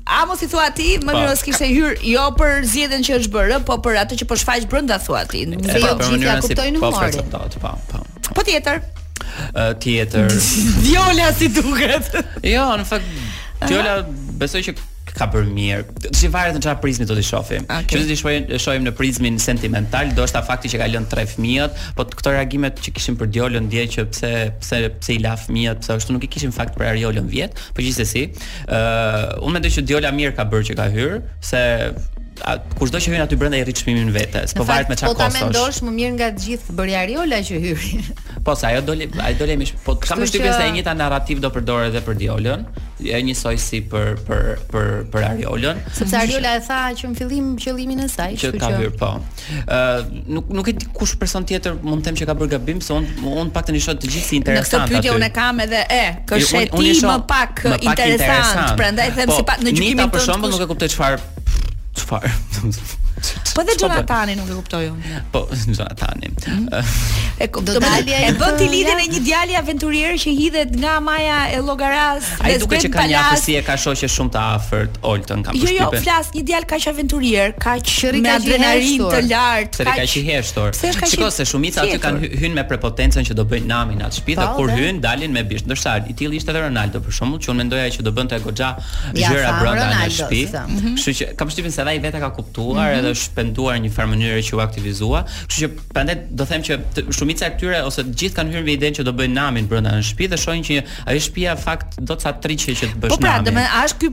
a 0.06 0.26
mos 0.26 0.42
i 0.42 0.48
thua 0.48 0.70
ti, 0.74 0.98
më 1.02 1.10
po. 1.12 1.18
mirë 1.18 1.32
kishtë 1.32 1.44
kishte 1.50 1.68
hyr 1.70 1.96
jo 2.14 2.26
për 2.38 2.62
zgjedhjen 2.72 3.06
që 3.06 3.18
është 3.20 3.32
bërë, 3.34 3.60
po 3.66 3.78
për 3.82 4.00
atë 4.04 4.20
që 4.22 4.28
po 4.30 4.38
shfaq 4.38 4.68
brenda 4.70 4.98
thua 4.98 5.24
ti. 5.26 5.44
Ne 5.46 5.58
jo 5.58 5.94
po, 5.98 6.10
gjithë 6.10 6.26
ja 6.26 6.38
kuptojnë 6.40 6.80
Po, 6.82 6.90
po, 7.60 7.70
po. 7.88 8.04
Po 8.36 8.42
tjetër. 8.46 8.80
tjetër. 9.78 10.30
Viola 10.84 11.32
si 11.38 11.48
duket. 11.48 12.14
jo, 12.44 12.64
në 12.80 12.86
fakt 12.88 13.68
Viola 13.68 13.98
besoj 14.38 14.62
që 14.68 14.78
ka 15.16 15.26
bërë 15.32 15.50
mirë. 15.52 15.82
Të 16.12 16.30
varet 16.32 16.56
në 16.56 16.62
çfarë 16.64 16.80
prizmi 16.82 17.06
do 17.08 17.16
të 17.16 17.24
shohim. 17.26 17.66
Okay. 17.68 17.88
Që 17.92 18.00
do 18.02 18.08
të 18.12 18.16
shohim, 18.22 18.46
shohim 18.64 18.86
në 18.88 18.94
prizmin 18.96 19.38
sentimental, 19.42 20.12
do 20.16 20.24
është 20.24 20.38
ta 20.38 20.44
fakti 20.48 20.70
që 20.72 20.80
ka 20.82 20.88
lënë 20.92 21.10
tre 21.12 21.24
fëmijët, 21.34 21.80
po 21.98 22.06
këto 22.16 22.34
reagimet 22.36 22.80
që 22.84 22.94
kishim 22.96 23.18
për 23.20 23.32
Diolën 23.36 23.68
dje 23.72 23.86
që 23.96 24.06
pse 24.12 24.32
pse 24.62 24.80
pse 24.98 25.16
i 25.16 25.20
la 25.24 25.34
fëmijët, 25.40 25.84
pse 25.84 25.98
ashtu 25.98 26.16
nuk 26.16 26.24
i 26.28 26.32
kishim 26.32 26.54
fakt 26.56 26.76
për 26.78 26.90
Ariolën 26.94 27.28
vjet, 27.34 27.60
po 27.76 27.84
gjithsesi, 27.84 28.26
ë 28.64 28.80
uh, 28.80 29.44
unë 29.44 29.56
mendoj 29.58 29.74
që 29.76 29.86
Diola 29.90 30.12
mirë 30.16 30.36
ka 30.38 30.48
bërë 30.50 30.70
që 30.70 30.78
ka 30.80 30.88
hyrë, 30.96 31.22
se 31.52 31.64
kushdo 32.78 32.98
që 32.98 33.10
hyn 33.12 33.22
aty 33.22 33.36
brenda 33.38 33.58
i 33.60 33.62
rrit 33.62 33.82
çmimin 33.84 34.08
vetes, 34.14 34.54
po 34.56 34.64
varet 34.66 34.88
me 34.90 34.96
çfarë 34.98 35.14
kostosh. 35.14 35.34
Po 35.36 35.36
ta 35.36 35.50
mendosh 35.52 35.82
më 35.86 35.92
mirë 35.98 36.14
nga 36.16 36.30
të 36.38 36.46
gjithë 36.46 36.76
bëri 36.78 36.96
Ariola 37.02 37.42
që 37.46 37.60
hyri. 37.62 37.92
Po 38.42 38.58
sa 38.58 38.74
ajo 38.74 38.82
doli 38.82 39.06
ajo 39.06 39.38
doli 39.38 39.54
më 39.54 39.66
shumë. 39.70 39.80
Po 39.86 39.94
kam 40.02 40.18
përshtypjen 40.18 40.50
se 40.58 40.64
e 40.66 40.72
njëjta 40.74 40.92
narrativ 40.98 41.38
do 41.42 41.48
përdoret 41.54 41.92
edhe 41.92 42.00
për 42.02 42.16
Diolën, 42.18 42.64
e 42.98 43.20
njësoj 43.28 43.54
si 43.62 43.78
për 43.92 44.16
për 44.26 44.40
për 44.72 44.88
për 45.14 45.26
Ariolën. 45.28 45.78
Sepse 45.94 46.18
Ariola 46.18 46.56
e 46.58 46.62
tha 46.66 46.80
që 46.98 47.10
në 47.12 47.18
fillim 47.20 47.52
qëllimin 47.62 48.02
e 48.02 48.08
saj, 48.10 48.34
kështu 48.34 48.50
që. 48.56 48.62
Ka 48.62 48.70
ta 48.74 48.80
bër, 48.80 48.90
po. 48.98 49.12
Ë 49.62 50.24
nuk 50.34 50.50
nuk 50.58 50.72
e 50.72 50.74
di 50.80 50.90
kush 50.98 51.14
person 51.22 51.46
tjetër 51.46 51.78
mund 51.86 52.02
të 52.02 52.10
them 52.10 52.18
që 52.22 52.28
ka 52.32 52.36
bërë 52.40 52.52
gabim, 52.56 52.80
se 52.82 52.96
unë 52.96 53.30
unë 53.44 53.54
pak 53.54 53.70
i 53.78 53.84
shoh 53.86 54.00
të 54.02 54.10
gjithë 54.10 54.26
si 54.32 54.40
interesant. 54.42 54.72
Në 54.72 54.88
këtë 54.88 54.94
pyetje 54.98 55.14
unë 55.20 55.28
kam 55.38 55.62
edhe 55.66 55.84
e, 55.86 56.02
kështu 56.32 56.64
e 56.64 56.64
ti 56.74 56.96
më 57.12 57.18
pak 57.34 57.62
interesant, 57.92 58.74
prandaj 58.82 59.12
them 59.20 59.30
po, 59.30 59.38
si 59.38 59.46
pak 59.52 59.62
në 59.62 59.76
gjykimin 59.78 60.04
tonë. 60.08 60.40
Po, 60.42 60.50
nuk 60.56 60.66
e 60.66 60.68
kuptoj 60.74 60.90
çfarë 60.96 61.22
Çfarë? 61.94 62.28
Po 63.54 63.62
dhe 63.66 63.74
Jonathani 63.80 64.34
nuk 64.40 64.48
e 64.50 64.54
kuptoj 64.56 64.86
unë. 64.88 65.18
Po, 65.32 65.40
Jonathani. 65.52 66.30
E 67.44 67.48
kuptoj. 67.52 67.82
E 68.08 68.30
bën 68.40 68.54
ti 68.56 68.68
lidhje 68.72 68.94
me 68.96 69.04
një 69.12 69.18
djalë 69.26 69.56
aventurier 69.60 70.14
që 70.22 70.32
hidhet 70.38 70.72
nga 70.80 70.94
maja 71.04 71.40
e 71.52 71.58
llogaras. 71.62 72.30
Ai 72.42 72.54
duket 72.62 72.86
që 72.86 72.90
kanë 72.94 73.12
jashtësi 73.14 73.56
e 73.58 73.62
ka 73.66 73.76
shoqë 73.82 74.08
shumë 74.14 74.32
të 74.36 74.40
afërt, 74.54 74.96
Oltën 75.10 75.44
kam 75.44 75.58
përshtypjen. 75.58 75.76
Jo, 75.76 75.90
jo, 75.92 76.00
flas 76.06 76.30
një 76.32 76.44
djalë 76.48 76.70
kaq 76.72 76.86
aventurier, 76.94 77.52
kaq 77.66 77.92
me 78.16 78.24
ka 78.24 78.38
adrenalin 78.40 79.04
të 79.12 79.20
lartë, 79.28 79.86
kaq 79.90 80.00
kaq 80.02 80.16
i 80.22 80.24
heshtur. 80.30 80.72
Sikos 81.12 81.38
se 81.42 81.46
shumica 81.52 81.84
aty 81.84 82.00
kanë 82.02 82.32
hyrë 82.40 82.54
me 82.56 82.64
prepotencën 82.72 83.28
që 83.28 83.36
do 83.38 83.44
bëjnë 83.52 83.68
namin 83.72 84.00
atë 84.08 84.22
shtëpi 84.22 84.38
dhe 84.40 84.48
po, 84.54 84.62
kur 84.64 84.72
hyn 84.80 85.02
dalin 85.04 85.36
me 85.36 85.44
bish. 85.44 85.66
Ndoshta 85.68 85.98
i 86.08 86.16
tilli 86.16 86.40
ishte 86.40 86.56
Ronaldo 86.56 87.04
për 87.04 87.18
shumë, 87.20 87.38
që 87.44 87.52
unë 87.52 87.60
mendoja 87.62 87.92
që 87.98 88.08
do 88.08 88.16
bënte 88.18 88.40
goxha 88.48 88.72
gjëra 89.20 89.54
brenda 89.60 89.86
në 90.00 90.04
shtëpi. 90.16 90.42
Mhm. 90.56 90.96
Kështu 90.96 91.16
që 91.20 91.30
kam 91.36 91.52
përshtypjen 91.52 91.78
sepse 91.82 91.92
ai 91.92 92.00
vetë 92.02 92.20
ka 92.22 92.30
kuptuar 92.36 92.74
mm 92.74 92.94
-hmm. 92.94 92.98
edhe 92.98 93.14
shpenduar 93.22 93.74
në 93.76 93.84
një 93.84 93.90
farë 93.96 94.08
mënyrë 94.12 94.42
që 94.48 94.56
u 94.56 94.60
aktivizua. 94.64 95.20
Kështu 95.48 95.58
që 95.62 95.68
prandaj 95.94 96.16
do 96.40 96.44
them 96.50 96.62
që 96.62 96.72
shumica 97.18 97.46
e 97.46 97.50
këtyre 97.56 97.80
ose 97.88 98.02
të 98.02 98.12
gjithë 98.20 98.34
kanë 98.38 98.56
hyrë 98.56 98.64
me 98.68 98.72
idenë 98.72 98.96
që 98.98 99.02
do 99.08 99.12
bëjnë 99.12 99.34
namin 99.42 99.68
brenda 99.68 99.90
në 99.96 100.02
shtëpi 100.08 100.28
dhe 100.32 100.38
shohin 100.44 100.62
që 100.62 100.82
ajo 101.06 101.20
shtëpia 101.26 101.56
fakt 101.56 101.98
do 102.00 102.14
të 102.14 102.22
sa 102.22 102.30
që 102.32 102.38
të 102.42 102.96
bësh 103.00 103.10
namin. 103.10 103.10
Po 103.10 103.16
pra, 103.16 103.40
do 103.46 103.50
më 103.58 103.64
a 103.76 103.80
është 103.86 103.98
ky 104.00 104.08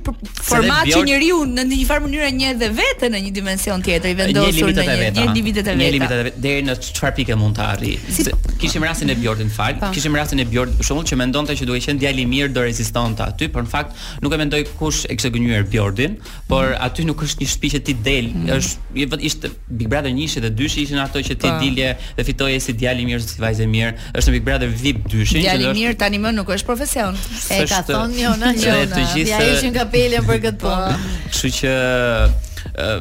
format 0.51 0.86
që 0.93 1.03
njeriu 1.09 1.38
në 1.45 1.63
një 1.70 1.86
farë 1.89 2.03
mënyrë 2.07 2.32
njeh 2.39 2.53
dhe 2.61 2.70
vete 2.82 3.07
në 3.13 3.20
një 3.26 3.32
dimension 3.39 3.82
tjetër 3.82 4.09
i 4.09 4.15
vendosur 4.22 4.74
në 4.74 4.84
një 4.89 5.26
individet 5.30 5.67
e 5.67 5.76
vetë. 5.76 5.78
Një 5.80 5.91
limitë 5.95 6.13
të 6.13 6.24
vetë 6.26 6.41
deri 6.45 6.63
në 6.70 6.76
çfarë 6.95 7.15
pikë 7.20 7.36
mund 7.41 7.57
të 7.57 7.63
arrijë. 7.72 7.99
Kishim 8.59 8.84
rastin 8.84 9.09
e 9.09 9.15
Bjordin 9.15 9.49
fal, 9.49 9.74
po. 9.80 9.88
kishim 9.93 10.15
rastin 10.15 10.39
e 10.39 10.45
Bjord, 10.45 10.72
për 10.78 10.84
shembull 10.86 11.05
që 11.05 11.15
mendonte 11.15 11.53
që 11.55 11.65
duhej 11.67 11.82
të 11.82 11.88
qenë 11.91 11.99
djali 11.99 12.26
mirë 12.26 12.53
do 12.53 12.61
rezistonte 12.61 13.24
aty, 13.24 13.47
por 13.47 13.63
në 13.63 13.70
fakt 13.70 13.91
nuk 14.22 14.34
e 14.34 14.38
mendoi 14.38 14.63
kush 14.80 15.05
e 15.05 15.15
kishte 15.15 15.30
gënjur 15.32 15.63
Bjordin, 15.72 16.17
por 16.47 16.76
aty 16.88 17.05
nuk 17.07 17.24
është 17.24 17.41
një 17.45 17.49
shtëpi 17.60 17.72
që 17.76 17.82
ti 17.86 17.93
del, 18.05 18.30
mm. 18.32 18.49
është 18.55 18.95
mm. 18.95 19.26
ishte 19.30 19.51
Big 19.68 19.89
Brother 19.91 20.12
1 20.14 20.39
dhe 20.45 20.51
2 20.62 20.70
ishin 20.84 21.01
ato 21.03 21.20
që 21.26 21.36
ti 21.41 21.47
po. 21.49 21.57
dilje 21.62 21.91
dhe 22.18 22.26
fitoje 22.28 22.60
si 22.64 22.74
djalë 22.80 23.03
i 23.03 23.07
mirë 23.10 23.20
ose 23.22 23.32
si 23.34 23.41
vajzë 23.43 23.66
e 23.66 23.70
mirë. 23.76 23.91
Është 24.16 24.32
në 24.32 24.36
Big 24.38 24.47
Brother 24.47 24.72
VIP 24.84 25.03
2 25.07 25.12
që 25.12 25.22
është 25.34 25.43
Djalë 25.45 25.70
i 25.70 25.76
mirë 25.82 25.97
tani 26.01 26.22
më 26.26 26.34
nuk 26.39 26.51
është 26.55 26.70
profesion. 26.70 27.20
E 27.55 27.62
ka 27.70 27.82
thonë 27.89 28.20
Jona 28.24 28.51
Jona. 28.64 29.05
Ja 29.22 29.45
ishin 29.53 29.76
kapelen 29.76 30.28
për 30.28 30.43
këtë 30.47 30.60
po. 30.64 30.76
Kështu 31.34 31.53
që 31.62 31.78
ë 32.88 32.91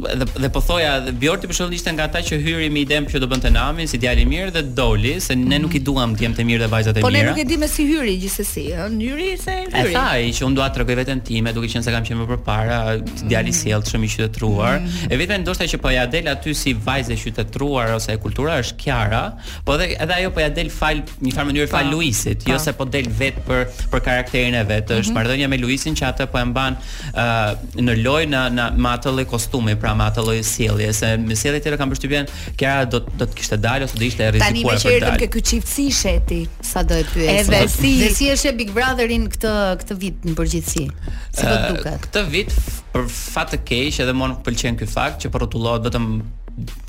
dhe 0.00 0.26
dhe 0.42 0.48
po 0.56 0.60
thoja 0.60 0.92
dhe 1.06 1.12
Bjorti 1.22 1.48
për 1.50 1.56
shembull 1.58 1.76
ishte 1.76 1.92
nga 1.94 2.06
ata 2.08 2.22
që 2.28 2.38
hyri 2.44 2.68
me 2.72 2.80
idem 2.86 3.06
që 3.10 3.20
do 3.22 3.28
bënte 3.30 3.50
namin, 3.52 3.88
si 3.90 3.98
djalë 4.02 4.24
i 4.24 4.26
mirë 4.32 4.52
dhe 4.56 4.62
doli 4.78 5.14
se 5.24 5.36
ne 5.36 5.44
mhm. 5.56 5.60
nuk 5.64 5.74
i 5.78 5.82
duam 5.88 6.14
djem 6.18 6.34
të 6.38 6.44
mirë 6.50 6.62
dhe 6.64 6.68
vajzat 6.72 6.96
e 7.00 7.02
mira. 7.02 7.06
Po 7.06 7.10
ne 7.16 7.22
nuk 7.28 7.40
e 7.42 7.44
dimë 7.50 7.68
si 7.72 7.86
hyri 7.88 8.14
gjithsesi, 8.22 8.64
ëh, 8.74 8.94
hyri 9.02 9.28
se 9.40 9.56
hyri. 9.58 9.74
Ai 9.82 9.94
tha 9.94 10.06
që 10.40 10.46
un 10.46 10.54
dua 10.56 10.68
të 10.72 10.80
rregoj 10.82 10.98
veten 11.02 11.22
time, 11.26 11.52
duke 11.56 11.70
qenë 11.72 11.84
se 11.86 11.94
kam 11.94 12.06
qenë 12.08 12.20
më 12.22 12.28
përpara 12.34 12.78
mhm. 12.96 13.26
djalë 13.30 13.52
i 13.52 13.56
sjellë 13.60 13.90
shumë 13.92 14.08
i 14.08 14.12
qytetruar. 14.14 14.80
Mhm. 14.80 15.10
E 15.10 15.20
vetë 15.20 15.40
ndoshta 15.44 15.68
që 15.74 15.80
po 15.84 15.92
ja 15.94 16.06
del 16.14 16.30
aty 16.34 16.54
si 16.62 16.74
vajzë 16.88 17.14
e 17.16 17.20
qytetruar 17.24 17.94
ose 17.96 18.16
e 18.16 18.22
kultura 18.22 18.58
është 18.64 18.76
Kiara, 18.84 19.24
po 19.66 19.76
dhe, 19.80 19.90
edhe 20.00 20.14
ajo 20.22 20.30
po 20.36 20.40
ja 20.44 20.48
del 20.60 20.70
fal 20.74 21.02
në 21.20 21.34
farë 21.36 21.50
mënyrë 21.52 21.70
fal 21.70 21.90
Luisit, 21.90 22.46
jo 22.48 22.58
se 22.62 22.72
po 22.76 22.84
del 22.88 23.08
vet 23.18 23.38
për 23.46 23.66
për 23.92 24.04
karakterin 24.08 24.54
e 24.56 24.64
vet. 24.66 24.90
Është 25.00 25.14
marrëdhënia 25.16 25.48
me 25.50 25.58
Luisin 25.60 25.94
që 25.96 26.06
atë 26.12 26.26
po 26.32 26.40
e 26.40 26.44
mban 26.48 26.76
ëh 27.10 27.84
në 27.86 27.94
lojë 28.04 28.28
në 28.32 28.44
në 28.60 28.70
matëllë 28.80 29.24
kostume. 29.30 29.74
Pra, 29.80 29.89
pra 29.90 29.98
me 29.98 30.06
atë 30.06 30.22
lloj 30.24 30.36
sjellje 30.46 30.90
se 30.94 31.10
me 31.20 31.36
sjellje 31.36 31.60
tjera 31.64 31.78
kam 31.80 31.90
përshtypjen 31.92 32.28
këra 32.58 32.86
do 32.90 33.00
do 33.18 33.26
të 33.26 33.38
kishte 33.40 33.58
dalë 33.58 33.86
ose 33.88 33.98
do 33.98 34.06
ishte 34.06 34.28
rrezikuar 34.36 34.46
për 34.46 34.56
dalë. 34.56 34.64
Tani 34.66 34.66
më 34.68 35.04
qertëm 35.04 35.20
ke 35.22 35.28
ky 35.34 35.42
çiftsi 35.50 35.86
sheti, 35.94 36.40
sa 36.70 36.82
do 36.86 36.98
e 37.00 37.04
pyet. 37.10 37.42
Edhe 37.44 37.62
si 37.72 37.92
dhe 38.00 38.10
si 38.14 38.28
është 38.32 38.54
Big 38.60 38.70
Brotherin 38.76 39.26
këtë 39.32 39.54
këtë 39.82 39.98
vit 40.02 40.28
në 40.30 40.36
përgjithësi? 40.38 40.84
Si 40.86 41.40
do 41.42 41.54
të 41.54 41.72
duket? 41.74 42.02
Këtë 42.06 42.24
vit 42.34 42.56
për 42.94 43.08
fat 43.14 43.52
të 43.54 43.62
keq 43.70 44.00
edhe 44.04 44.14
nuk 44.22 44.44
pëlqen 44.46 44.78
ky 44.80 44.88
fakt 44.90 45.24
që 45.24 45.32
po 45.34 45.42
rrotullohet 45.42 45.86
vetëm 45.90 46.08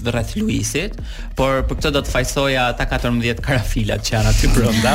rreth 0.05 0.35
Luisit, 0.39 0.97
por 1.37 1.61
për 1.67 1.77
këtë 1.77 1.91
do 1.95 2.01
të 2.05 2.11
fajsoja 2.11 2.63
ata 2.73 2.85
14 2.89 3.41
karafilat 3.45 4.03
që 4.07 4.13
janë 4.17 4.31
aty 4.31 4.49
brenda. 4.55 4.93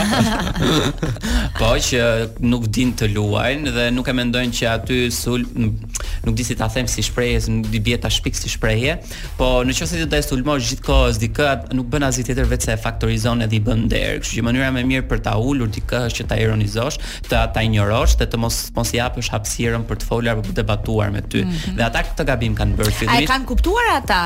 po 1.59 1.71
që 1.87 2.03
nuk 2.51 2.67
din 2.75 2.93
të 2.99 3.09
luajnë 3.15 3.73
dhe 3.77 3.87
nuk 3.95 4.11
e 4.13 4.17
mendojnë 4.19 4.57
që 4.59 4.69
aty 4.75 4.99
sul 5.15 5.45
nuk 5.57 6.35
di 6.37 6.45
si 6.47 6.57
ta 6.59 6.67
them 6.73 6.89
si 6.91 7.05
shprehje, 7.07 7.45
nuk 7.53 7.69
di 7.71 7.81
bie 7.83 7.97
ta 8.03 8.11
shpik 8.13 8.35
si 8.37 8.51
shprehje, 8.53 8.99
po 9.39 9.51
në 9.67 9.77
qoftë 9.79 9.93
se 9.93 10.01
ti 10.01 10.05
do 10.05 10.11
të 10.11 10.23
sulmosh 10.27 10.73
dikë, 11.23 11.49
nuk 11.79 11.89
bën 11.93 12.09
asgjë 12.09 12.27
tjetër 12.31 12.51
vetë 12.55 12.69
se 12.71 12.75
e 12.77 12.81
faktorizon 12.87 13.47
edhe 13.47 13.59
i 13.59 13.63
bën 13.69 13.87
der. 13.93 14.19
Kështu 14.23 14.41
që 14.41 14.47
mënyra 14.49 14.73
më 14.75 14.83
e 14.83 14.89
mirë 14.91 15.07
për 15.13 15.23
ta 15.29 15.37
ulur 15.39 15.71
dikë 15.77 16.03
është 16.11 16.19
që 16.23 16.29
ta 16.33 16.41
ironizosh, 16.43 16.99
ta 17.31 17.45
ta 17.55 17.63
injorosh 17.67 18.19
dhe 18.21 18.27
të 18.33 18.43
mos 18.43 18.59
mos 18.77 18.93
i 18.95 18.99
japësh 18.99 19.31
hapësirën 19.37 19.87
për 19.89 20.03
të 20.03 20.11
folur 20.11 20.35
apo 20.35 20.47
të 20.51 20.57
debatuar 20.61 21.13
me 21.15 21.23
ty. 21.23 21.45
Mm 21.47 21.53
-hmm. 21.55 21.77
Dhe 21.79 21.87
ata 21.87 22.03
këtë 22.09 22.25
gabim 22.33 22.55
kanë 22.59 22.75
bërë 22.81 22.95
fillimisht. 22.99 23.23
Ai 23.31 23.31
kanë 23.31 23.47
kuptuar 23.53 23.87
ata 24.01 24.21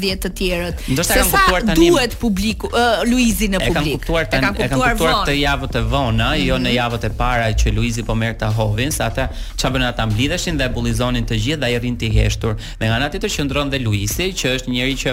14 0.00 0.24
të 0.24 0.30
tjerët. 0.38 0.82
Ndoshta 0.92 1.18
kanë 1.20 1.28
kuptuar 1.32 1.64
tani 1.66 1.88
duhet 1.90 2.16
publiku 2.20 2.70
uh, 2.72 3.02
Luizi 3.08 3.48
në 3.52 3.60
publik. 3.62 4.04
E 4.04 4.04
kanë 4.04 4.04
kuptuar 4.04 4.28
tani, 4.30 4.48
e 4.48 4.54
kanë 4.54 4.68
kuptuar 4.70 4.98
këtë 5.00 5.36
javë 5.38 5.68
të 5.76 5.82
vonë, 5.88 6.16
mm 6.16 6.26
-hmm. 6.26 6.44
jo 6.46 6.56
në 6.56 6.60
mhm. 6.60 6.76
javët 6.76 7.04
e 7.04 7.10
para 7.20 7.46
që 7.62 7.74
Luizi 7.76 8.02
po 8.02 8.14
merrte 8.14 8.46
Hovin, 8.46 8.92
sa 8.92 9.04
ata 9.06 9.28
çfarë 9.58 9.74
bën 9.76 9.84
ata 9.88 10.06
mblidheshin 10.06 10.56
dhe 10.58 10.68
bullizonin 10.74 11.24
të 11.26 11.34
gjithë 11.44 11.60
dhe 11.60 11.66
ai 11.66 11.78
rrinte 11.78 12.06
i 12.06 12.12
heshtur. 12.16 12.52
Me 12.80 12.86
nga 12.86 12.94
ana 12.96 13.08
tjetër 13.10 13.30
qëndron 13.36 13.68
dhe 13.72 13.78
Luizi, 13.86 14.26
që 14.38 14.44
është 14.56 14.68
një 14.72 14.74
njerëz 14.76 14.98
që 15.02 15.10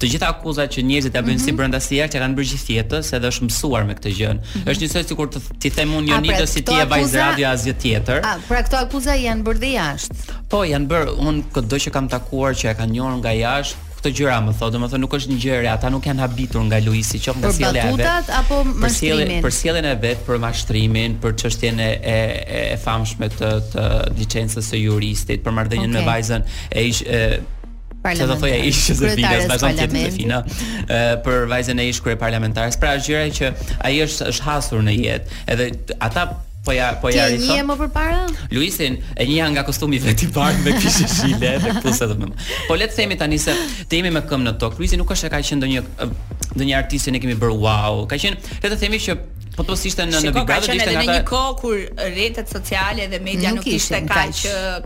të 0.00 0.04
gjitha 0.10 0.26
akuzat 0.32 0.68
që 0.74 0.80
njerëzit 0.90 1.14
ja 1.16 1.22
bëjnë 1.22 1.34
mm 1.34 1.36
-hmm. 1.36 1.44
si 1.44 1.50
mhm. 1.52 1.56
brenda 1.56 1.80
si 1.80 1.92
jashtë, 2.00 2.18
kanë 2.22 2.34
bërë 2.38 2.48
gjithë 2.52 2.70
jetës, 2.78 3.06
edhe 3.16 3.26
është 3.30 3.44
mësuar 3.46 3.82
me 3.88 3.94
këtë 3.98 4.10
gjë. 4.18 4.30
Mm 4.34 4.38
-hmm. 4.40 4.70
Është 4.70 4.80
njësoj 4.82 5.04
sikur 5.10 5.26
të 5.32 5.38
ti 5.60 5.68
them 5.76 5.90
unë 5.98 6.06
Jonidës 6.10 6.36
pra, 6.36 6.46
si 6.54 6.60
ti 6.68 6.72
e 6.82 6.84
vajzë 6.92 7.16
radio 7.26 7.46
asgjë 7.54 7.74
tjetër. 7.82 8.18
A, 8.30 8.38
pra 8.48 8.62
këto 8.64 8.76
akuza 8.84 9.12
janë 9.26 9.42
bërë 9.46 9.58
dhe 9.62 9.70
jashtë. 9.80 10.14
Po, 10.50 10.58
janë 10.72 10.86
bërë 10.90 11.08
unë 11.26 11.40
këtë 11.54 11.68
do 11.72 11.76
që 11.82 11.90
kam 11.90 12.08
takuar 12.14 12.52
që 12.60 12.64
e 12.70 12.74
kanë 12.80 12.92
njohur 12.96 13.16
nga 13.22 13.32
jashtë, 13.46 13.76
këto 14.02 14.10
gjëra 14.18 14.40
më 14.42 14.52
thotë, 14.58 14.80
më 14.82 14.88
thonë 14.90 15.04
nuk 15.04 15.12
është 15.14 15.30
një 15.30 15.38
gjë 15.44 15.70
ata 15.70 15.90
nuk 15.94 16.06
janë 16.10 16.22
habitur 16.24 16.64
nga 16.66 16.80
Luisi, 16.82 17.20
qoftë 17.22 17.42
nga 17.44 17.52
sjellja 17.54 17.86
e 17.86 17.92
vet. 17.92 18.02
Për 18.02 18.08
batutat 18.08 18.34
apo 18.40 18.58
mashtrimin. 18.82 19.40
Për 19.46 19.54
sjelljen 19.60 19.88
e 19.88 19.94
vet, 20.02 20.22
për 20.26 20.40
mashtrimin, 20.42 21.14
për 21.22 21.36
çështjen 21.42 21.78
e 21.84 21.88
e, 22.14 22.18
e 22.58 22.76
famshme 22.82 23.30
të 23.38 23.52
të 23.70 23.86
licencës 24.18 24.70
së 24.72 24.82
juristit, 24.82 25.42
për 25.46 25.56
marrëdhënien 25.58 25.94
okay. 25.94 25.98
me 26.00 26.06
vajzën 26.10 26.46
e 26.50 26.86
ish 26.90 27.04
e, 27.06 27.42
Për 28.02 28.16
të 28.18 28.34
thoya 28.42 28.56
ish 28.66 28.80
që 28.88 28.94
zëvidë 28.98 29.32
as 29.36 29.50
bashkë 29.52 29.90
të 29.94 31.26
për 31.26 31.44
vajzën 31.54 31.78
e 31.78 31.90
ish 31.94 32.02
parlamentarës. 32.18 32.78
Pra 32.82 32.96
gjëra 32.98 33.28
që 33.38 33.52
ai 33.86 34.00
është 34.02 34.32
është 34.32 34.48
hasur 34.48 34.82
në 34.82 34.96
jetë, 34.98 35.44
edhe 35.54 35.70
ata 36.02 36.26
Po 36.62 36.70
ja, 36.72 36.94
po 36.94 37.10
ja. 37.10 37.26
Ti 37.34 37.50
je 37.58 37.62
më 37.66 37.74
përpara? 37.78 38.20
Luisin, 38.54 38.94
e 39.18 39.24
njeha 39.26 39.48
nga 39.50 39.64
kostumi 39.66 39.98
vet 40.02 40.22
i 40.22 40.28
parë 40.30 40.60
me 40.62 40.74
kishë 40.78 41.06
shile 41.10 41.56
dhe 41.58 41.72
pusa 41.82 42.06
të 42.06 42.14
mëmë. 42.20 42.44
Po 42.68 42.76
le 42.78 42.86
të 42.86 43.00
themi 43.00 43.16
tani 43.18 43.38
se 43.42 43.54
të 43.90 43.98
jemi 43.98 44.12
me 44.14 44.22
këmbë 44.22 44.46
në 44.46 44.52
tokë. 44.62 44.78
Luisi 44.78 44.98
nuk 45.00 45.10
është 45.10 45.30
ka 45.32 45.40
qenë 45.48 45.58
ndonjë 45.58 45.82
ndonjë 46.54 46.76
artist 46.78 47.08
që 47.08 47.14
ne 47.16 47.22
kemi 47.24 47.34
bërë 47.42 47.56
wow. 47.64 47.98
Ka 48.12 48.18
qenë, 48.22 48.38
le 48.62 48.70
të 48.74 48.78
themi 48.84 49.02
që 49.06 49.18
Po 49.52 49.66
po 49.68 49.74
ishte 49.76 50.06
në 50.08 50.14
Shiko, 50.16 50.30
në 50.30 50.30
Big 50.32 50.46
Brother 50.48 50.76
ishte 50.78 50.84
edhe 50.86 50.92
në 51.02 51.12
një 51.18 51.24
kohë 51.28 51.50
kur 51.60 51.80
rrjetet 52.06 52.48
sociale 52.48 53.04
dhe 53.12 53.18
media 53.20 53.50
nuk, 53.52 53.58
nuk 53.58 53.68
ishte 53.74 53.98
kaq 54.08 54.38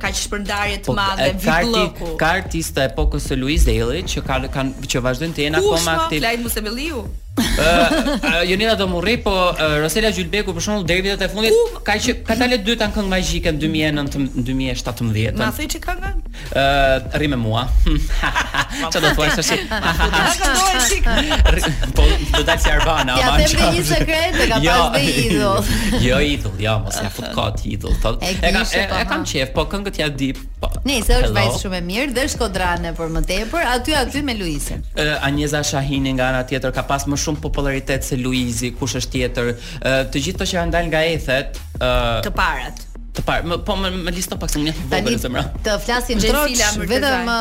kaq 0.03 0.19
shpërndarje 0.25 0.81
të 0.83 0.89
po, 0.91 0.95
madhe 0.99 1.29
vit 1.37 1.69
bloku. 1.69 2.09
Ka 2.19 2.33
artista 2.41 2.83
epokës 2.89 3.29
së 3.31 3.39
Luis 3.39 3.69
Dellit 3.69 4.11
që 4.11 4.25
ka 4.27 4.41
kanë 4.57 4.91
që 4.91 5.05
vazhdojnë 5.07 5.39
të 5.39 5.47
jenë 5.47 5.63
akoma 5.63 5.71
po? 5.71 5.79
aktiv. 5.95 6.11
Ku 6.11 6.17
është 6.19 6.27
Flight 6.27 6.43
Musemeliu? 6.49 7.05
Ë, 7.37 8.45
Jonida 8.49 8.75
do 8.81 8.87
murri, 8.89 9.17
po 9.21 9.33
Rosela 9.81 10.11
Gjulbeku 10.17 10.55
për 10.57 10.65
shembull 10.65 10.87
deri 10.89 11.03
vitet 11.05 11.25
e 11.27 11.29
fundit 11.33 11.77
ka 11.85 11.97
që 12.01 12.15
ka 12.25 12.37
dalë 12.41 12.59
dy 12.65 12.77
tan 12.81 12.93
këngë 12.95 13.11
magjike 13.13 13.53
në 13.53 13.61
2019, 13.65 14.47
2017. 14.47 15.41
Ma 15.41 15.49
thëj 15.57 15.67
çfarë 15.75 16.05
kanë? 16.05 16.23
Ë, 16.57 17.17
rri 17.21 17.29
me 17.35 17.39
mua. 17.41 17.67
Ço 18.87 19.03
do 19.05 19.11
thuaj 19.19 19.35
sësi? 19.37 19.59
Po 21.97 22.07
do 22.07 22.41
të 22.41 22.47
dalë 22.49 22.73
Arbana, 22.77 23.17
ama. 23.17 23.19
Ja 23.21 23.31
them 23.43 23.77
një 23.77 23.85
sekret, 23.91 24.41
e 24.41 24.49
ka 24.53 24.61
pasë 24.65 24.91
me 24.97 25.25
idol. 25.25 25.71
Jo 26.07 26.23
idol, 26.33 26.57
jo, 26.67 26.79
mos 26.87 27.01
ja 27.05 27.13
fut 27.13 27.29
kot 27.37 27.67
idol. 27.69 27.97
E 28.21 28.53
kam 28.53 28.63
e 28.65 29.03
kam 29.13 29.29
chef, 29.29 29.53
po 29.57 29.67
këngët 29.71 30.01
ja 30.01 30.09
di. 30.13 30.33
Po, 30.57 30.71
Nëse 30.89 31.19
është 31.21 31.35
vajzë 31.37 31.59
shumë 31.61 31.79
e 31.83 31.85
mirë 31.85 32.15
dhe 32.17 32.25
shkodrane 32.33 32.95
për 32.97 33.11
më 33.13 33.25
tepër, 33.29 33.67
aty 33.75 33.97
aty 34.01 34.23
me 34.25 34.39
Luisin. 34.39 34.81
Ë, 34.97 35.19
Anjeza 35.27 35.61
Shahini 35.67 36.15
nga 36.17 36.31
ana 36.31 36.45
tjetër 36.49 36.73
ka 36.73 36.85
pas 36.89 37.05
më 37.11 37.19
shumë 37.27 37.43
popularitet 37.47 38.07
se 38.07 38.19
Luizi, 38.21 38.71
kush 38.79 38.97
është 39.01 39.15
tjetër. 39.19 39.53
Uh, 39.55 40.03
të 40.15 40.25
gjithë 40.29 40.41
ato 40.43 40.51
që 40.53 40.61
kanë 40.61 40.77
dalë 40.79 40.93
nga 40.93 41.05
ethet, 41.15 41.63
uh, 41.81 41.97
të 42.27 42.35
parat 42.39 42.87
të 43.19 43.25
parë, 43.27 43.49
më, 43.51 43.57
po 43.67 43.77
më, 43.81 43.91
më 44.07 44.13
listo 44.17 44.37
pak 44.41 44.51
se 44.53 44.61
më 44.61 44.69
njëtë 44.69 45.01
në 45.07 45.17
zemra. 45.23 45.43
Të 45.65 45.75
flasin 45.85 46.21
Gjensila, 46.21 46.71
vetëm 46.93 47.33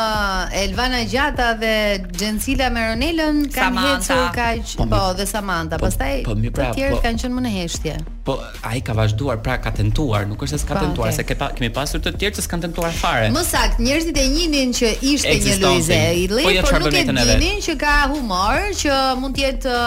Elvana 0.61 1.01
Gjata 1.11 1.49
dhe 1.59 1.75
Gjensila 2.17 2.69
Meronelën 2.75 3.43
kanë 3.53 3.83
hecu 3.85 4.17
kaq, 4.35 4.73
po, 4.79 4.87
po 4.91 5.01
dhe 5.19 5.27
Samanta, 5.29 5.79
po, 5.81 5.89
pastaj 5.89 6.23
po, 6.27 6.35
po, 6.37 6.53
pra, 6.55 6.69
të 6.71 6.79
tjerë 6.79 6.95
po, 6.95 7.03
kanë 7.05 7.23
qenë 7.23 7.37
më 7.39 7.45
në 7.47 7.53
heshtje. 7.57 7.95
Po, 8.25 8.37
a 8.65 8.71
i 8.77 8.81
ka 8.85 8.95
vazhduar, 8.97 9.41
pra 9.45 9.59
ka 9.61 9.73
tentuar, 9.77 10.25
nuk 10.29 10.45
është 10.47 10.57
se 10.57 10.63
s'ka 10.63 10.77
po, 10.77 10.83
tentuar, 10.87 11.13
se 11.15 11.27
kemi 11.29 11.71
pasur 11.75 12.01
të 12.05 12.15
tjerë 12.19 12.39
që 12.39 12.47
s'kan 12.47 12.65
tentuar 12.67 12.95
fare. 12.97 13.29
Më 13.35 13.45
sakt, 13.45 13.81
njerëzit 13.85 14.17
e 14.21 14.25
njënin 14.35 14.73
që 14.79 14.93
ishte 15.13 15.37
një 15.47 15.57
luize, 15.65 16.03
i 16.25 16.61
por 16.65 16.77
nuk 16.85 17.01
e 17.01 17.07
dinin 17.07 17.65
që 17.67 17.77
ka 17.83 17.97
humor, 18.15 18.71
që 18.83 19.01
mund 19.21 19.37
të 19.37 19.45
jetë 19.49 19.79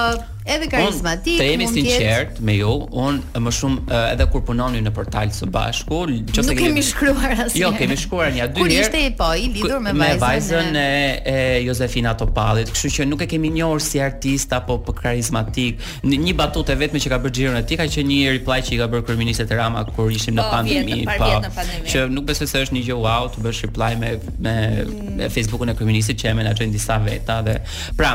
edhe 0.49 0.69
karizmatik, 0.73 1.37
mund 1.37 1.45
të 1.45 1.49
jemi 1.51 1.67
sinqert 1.69 2.39
me 2.47 2.55
ju, 2.59 2.71
un 3.07 3.21
më 3.45 3.53
shumë 3.59 4.01
edhe 4.15 4.27
kur 4.33 4.43
punonim 4.49 4.85
në 4.87 4.93
portal 4.97 5.31
së 5.35 5.49
bashku, 5.53 6.01
që 6.35 6.45
se 6.49 6.57
kemi 6.59 6.83
shkruar 6.89 7.35
asnjë. 7.47 7.61
Jo, 7.61 7.71
kemi 7.77 7.97
shkruar 8.01 8.31
një 8.37 8.47
dy 8.57 8.63
herë. 8.65 8.65
Kur 8.65 8.75
ishte 8.77 9.03
po 9.19 9.31
i 9.45 9.51
lidhur 9.55 9.83
me 9.85 10.11
vajzën 10.23 10.79
e 10.81 11.37
Josefina 11.67 12.15
Topallit, 12.19 12.73
kështu 12.75 12.93
që 12.97 13.09
nuk 13.11 13.25
e 13.25 13.29
kemi 13.35 13.53
njohur 13.59 13.83
si 13.85 14.01
artist 14.05 14.53
apo 14.57 14.79
po 14.87 14.97
karizmatik. 14.97 15.83
Një 16.09 16.37
batutë 16.41 16.79
vetëm 16.81 17.03
që 17.05 17.13
ka 17.15 17.21
bërë 17.25 17.37
xhirën 17.39 17.61
e 17.61 17.65
tij 17.69 17.81
ka 17.83 17.87
qenë 17.95 18.13
një 18.13 18.35
reply 18.39 18.61
që 18.69 18.77
i 18.77 18.81
ka 18.83 18.91
bërë 18.95 19.07
kryeministja 19.09 19.49
e 19.49 19.59
Rama 19.61 19.85
kur 19.93 20.11
ishim 20.15 20.39
në 20.39 20.47
po, 20.47 20.57
pandemi, 20.57 21.03
po. 21.19 21.65
Që 21.93 22.07
nuk 22.15 22.29
besoj 22.33 22.49
se 22.51 22.65
është 22.65 22.79
një 22.79 22.85
gjë 22.89 22.99
wow 23.05 23.29
të 23.35 23.45
bësh 23.45 23.65
reply 23.69 23.93
me 24.01 24.15
me 24.39 24.55
mm. 24.83 25.31
Facebookun 25.35 25.73
e 25.75 25.75
kryeministit 25.77 26.21
që 26.21 26.31
e 26.33 26.35
menaxhojnë 26.39 26.73
disa 26.75 26.97
veta 27.05 27.41
dhe 27.45 27.59
pra 27.99 28.15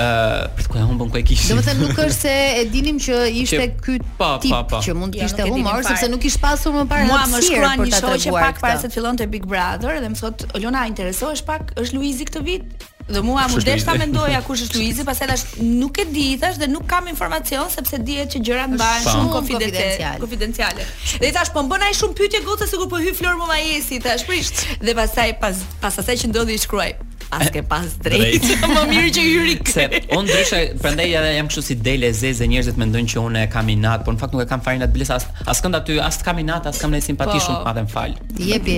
për 0.00 0.66
të 0.66 0.72
qenë 0.74 0.86
humbën 0.90 1.10
ku 1.12 1.18
e 1.18 1.22
kishin. 1.28 1.50
Domethënë 1.54 1.86
nuk 1.86 1.98
është 1.98 2.16
se 2.16 2.36
e 2.60 2.62
dinim 2.72 2.98
që 3.02 3.16
ishte 3.42 3.66
ky 3.84 3.98
tip 3.98 4.06
pa, 4.18 4.30
pa. 4.70 4.80
që 4.86 4.94
mund 4.96 5.14
të 5.16 5.24
kishte 5.24 5.44
ja, 5.44 5.50
humor 5.50 5.84
sepse 5.86 6.08
nuk 6.12 6.24
ish 6.30 6.38
pasur 6.42 6.74
më 6.76 6.84
parë. 6.90 7.08
Mua 7.10 7.26
më 7.32 7.42
shkruan 7.48 7.82
një 7.82 7.98
shoqe 8.00 8.34
pak 8.36 8.62
para 8.62 8.78
se 8.82 8.88
të 8.90 8.96
fillonte 8.98 9.26
Big 9.32 9.44
Brother 9.50 10.00
dhe 10.04 10.12
më 10.14 10.22
thot 10.22 10.46
Olona 10.58 10.86
interesohesh 10.90 11.44
pak, 11.48 11.72
është 11.80 11.96
Luizi 11.98 12.28
këtë 12.30 12.42
vit? 12.48 12.86
Dhe 13.10 13.18
mua 13.26 13.42
më 13.50 13.62
deshta 13.66 13.96
mendoja 13.98 14.38
kush 14.46 14.60
është 14.68 14.78
Luizi, 14.78 15.02
pastaj 15.08 15.30
tash 15.32 15.56
nuk 15.64 15.98
e 15.98 16.04
di 16.14 16.28
thash 16.40 16.60
dhe 16.62 16.68
nuk 16.70 16.84
kam 16.88 17.08
informacion 17.10 17.66
sepse 17.72 17.98
dihet 18.06 18.30
që 18.36 18.42
gjërat 18.46 18.72
mbahen 18.76 19.08
shumë 19.08 19.32
konfidenciale. 19.34 20.20
Konfidenciale. 20.22 20.86
Dhe 21.18 21.28
i 21.32 21.34
thash 21.34 21.50
po 21.54 21.64
bën 21.74 21.88
ai 21.88 21.92
shumë 21.98 22.16
pyetje 22.20 22.44
gocës 22.46 22.70
sikur 22.70 22.88
po 22.92 23.02
hy 23.02 23.10
Flor 23.18 23.34
Mumajesi, 23.40 23.98
thash 24.04 24.28
prisht. 24.30 24.62
Dhe 24.86 24.94
pastaj 25.00 25.32
pas 25.42 25.58
pas 25.82 25.98
asaj 26.02 26.22
që 26.22 26.30
ndodhi 26.30 26.54
i 26.58 26.62
shkruaj, 26.62 26.92
As 27.30 27.50
ke 27.54 27.62
pas 27.62 27.86
drejt. 28.02 28.42
Më 28.74 28.82
mirë 28.90 29.10
që 29.14 29.22
hyri 29.24 29.52
këtu. 29.60 29.72
Se 29.72 29.84
unë 30.16 30.24
ndryshe 30.26 30.58
prandaj 30.82 31.06
edhe 31.20 31.28
jam 31.36 31.46
kështu 31.50 31.62
si 31.68 31.74
dele 31.78 32.08
zeze 32.16 32.46
njerëzit 32.50 32.78
mendojnë 32.80 33.10
që 33.12 33.20
unë 33.22 33.44
kam 33.52 33.68
inat, 33.70 34.02
por 34.04 34.16
në 34.16 34.22
fakt 34.24 34.32
nuk 34.34 34.42
e 34.42 34.46
kam 34.50 34.62
fare 34.64 34.80
inat 34.80 34.90
bilesa. 34.94 35.18
As 35.46 35.60
kënd 35.62 35.78
aty, 35.78 35.98
as 36.02 36.18
kam 36.26 36.40
inat, 36.42 36.66
as 36.70 36.80
kam 36.82 36.90
ne 36.90 36.98
simpati 37.04 37.36
po. 37.38 37.44
shumë 37.44 37.60
të 37.60 37.66
madhe 37.68 37.84
mfal. 37.86 38.16
Ti 38.34 38.48
jepi. 38.48 38.74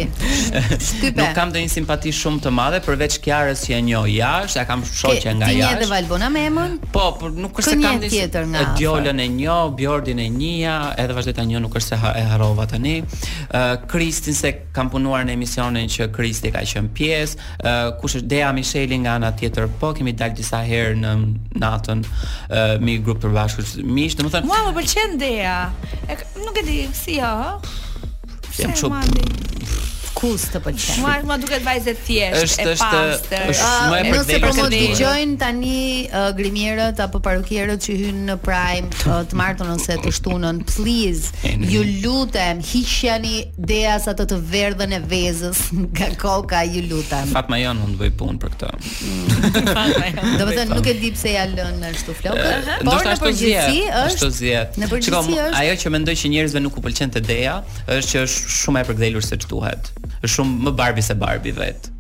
Nuk 1.17 1.33
kam 1.39 1.49
ndonjë 1.55 1.71
simpati 1.79 2.13
shumë 2.19 2.43
të 2.45 2.53
madhe 2.59 2.83
përveç 2.85 3.17
Kiarës 3.25 3.65
që 3.65 3.79
e 3.79 3.79
njoh 3.87 4.11
jashtë, 4.19 4.61
e 4.61 4.67
kam 4.69 4.85
shoqë 4.85 5.35
nga 5.39 5.49
jashtë. 5.55 5.57
Ti 5.57 5.65
je 5.65 5.81
deval 5.87 6.11
bona 6.13 6.31
me 6.37 6.45
emën? 6.51 6.77
Po, 6.93 7.07
por 7.23 7.33
nuk 7.33 7.57
është 7.63 7.73
se 7.73 7.81
kam 7.87 8.03
tjetër 8.05 8.51
nga. 8.53 8.67
Djolën 8.77 9.17
e 9.25 9.29
njoh, 9.39 9.73
Bjordin 9.79 10.21
e 10.21 10.29
njeha, 10.37 10.77
edhe 11.01 11.17
vazhdoi 11.17 11.35
ta 11.41 11.49
njoh 11.49 11.65
nuk 11.69 11.79
është 11.81 11.95
se 11.95 12.13
e 12.21 12.27
harrova 12.35 12.67
tani. 12.69 12.95
Kristin 13.89 14.35
se 14.37 14.51
kam 14.75 14.91
punuar 14.93 15.25
në 15.29 15.37
emisionin 15.39 15.89
që 15.93 16.11
Kristi 16.13 16.51
ka 16.53 16.61
qenë 16.69 16.93
pjesë, 16.99 17.51
kush 18.03 18.19
është 18.21 18.42
Lea 18.43 18.51
Micheli 18.53 18.95
nga 18.99 19.15
ana 19.19 19.31
tjetër, 19.33 19.69
po 19.79 19.93
kemi 19.97 20.11
dal 20.19 20.35
disa 20.35 20.59
herë 20.67 20.99
në 21.03 21.13
natën 21.63 22.03
uh, 22.03 22.75
me 22.83 22.99
grup 22.99 23.23
të 23.23 23.31
bashkët. 23.37 23.77
Mish, 23.97 24.19
domethënë, 24.19 24.51
mua 24.51 24.65
më 24.69 24.75
pëlqen 24.81 25.17
Dea. 25.23 25.57
Nuk 26.43 26.59
e 26.63 26.67
di 26.69 26.81
si 26.99 27.21
ja, 27.23 27.33
jo? 27.47 27.81
Jam 28.59 28.75
çop 28.77 29.91
kus 30.17 30.47
të 30.53 30.61
pëlqen. 30.63 31.01
Mua 31.03 31.15
më 31.27 31.37
duket 31.43 31.65
vajzë 31.65 31.95
të 32.07 32.17
është, 32.39 32.65
e 32.65 32.75
pastër. 32.83 33.11
Është 33.13 33.39
është 33.51 33.67
ah, 33.67 33.81
më 33.91 33.99
e 33.99 34.03
përdorur. 34.07 34.27
Nëse 34.27 34.41
po 34.43 34.51
më 34.57 34.67
dëgjojnë 34.75 35.37
tani 35.41 35.83
uh, 36.09 36.27
grimierët 36.37 37.01
apo 37.05 37.21
parukierët 37.25 37.85
që 37.87 37.97
hynë 38.03 38.25
në 38.29 38.37
prime 38.45 39.01
uh, 39.09 39.23
të 39.33 39.39
martën 39.41 39.73
ose 39.77 39.97
të 40.05 40.15
shtunën, 40.19 40.61
please, 40.75 41.31
ju 41.73 41.83
lutem, 42.05 42.61
hiqjani 42.73 43.45
deas 43.73 44.09
ato 44.11 44.27
të 44.33 44.39
verdhën 44.53 44.97
e 44.99 45.01
vezës 45.13 45.65
nga 45.89 46.11
koka, 46.21 46.63
ju 46.69 46.85
lutem. 46.93 47.33
Fatma 47.33 47.61
jon 47.63 47.81
mund 47.83 47.97
të 47.97 48.05
bëj 48.05 48.15
punë 48.23 48.41
për 48.43 48.55
këtë. 48.57 48.73
Do 49.63 50.49
të 50.49 50.49
thënë 50.49 50.69
nuk 50.75 50.93
e 50.93 50.97
di 51.01 51.13
pse 51.17 51.37
ja 51.39 51.47
lën 51.53 51.83
ashtu 51.91 52.17
flokët. 52.21 52.73
Por 52.85 53.09
në 53.09 53.17
përgjithësi 53.25 53.85
është 54.05 54.83
në 54.83 54.93
përgjithësi 54.93 55.41
është 55.49 55.61
ajo 55.65 55.79
që 55.85 55.95
mendoj 55.97 56.19
që 56.23 56.33
njerëzve 56.37 56.63
nuk 56.65 56.79
u 56.81 56.85
pëlqen 56.85 57.13
te 57.17 57.23
Dea 57.23 57.59
është 57.87 58.09
që 58.11 58.23
është 58.27 58.55
shumë 58.63 58.83
e 58.83 58.89
përgdhelur 58.91 59.25
se 59.27 59.39
ç'duhet 59.45 59.93
është 60.11 60.33
shumë 60.37 60.67
më 60.69 60.73
Barbie 60.81 61.05
se 61.07 61.17
Barbie 61.19 61.55
vet. 61.59 61.91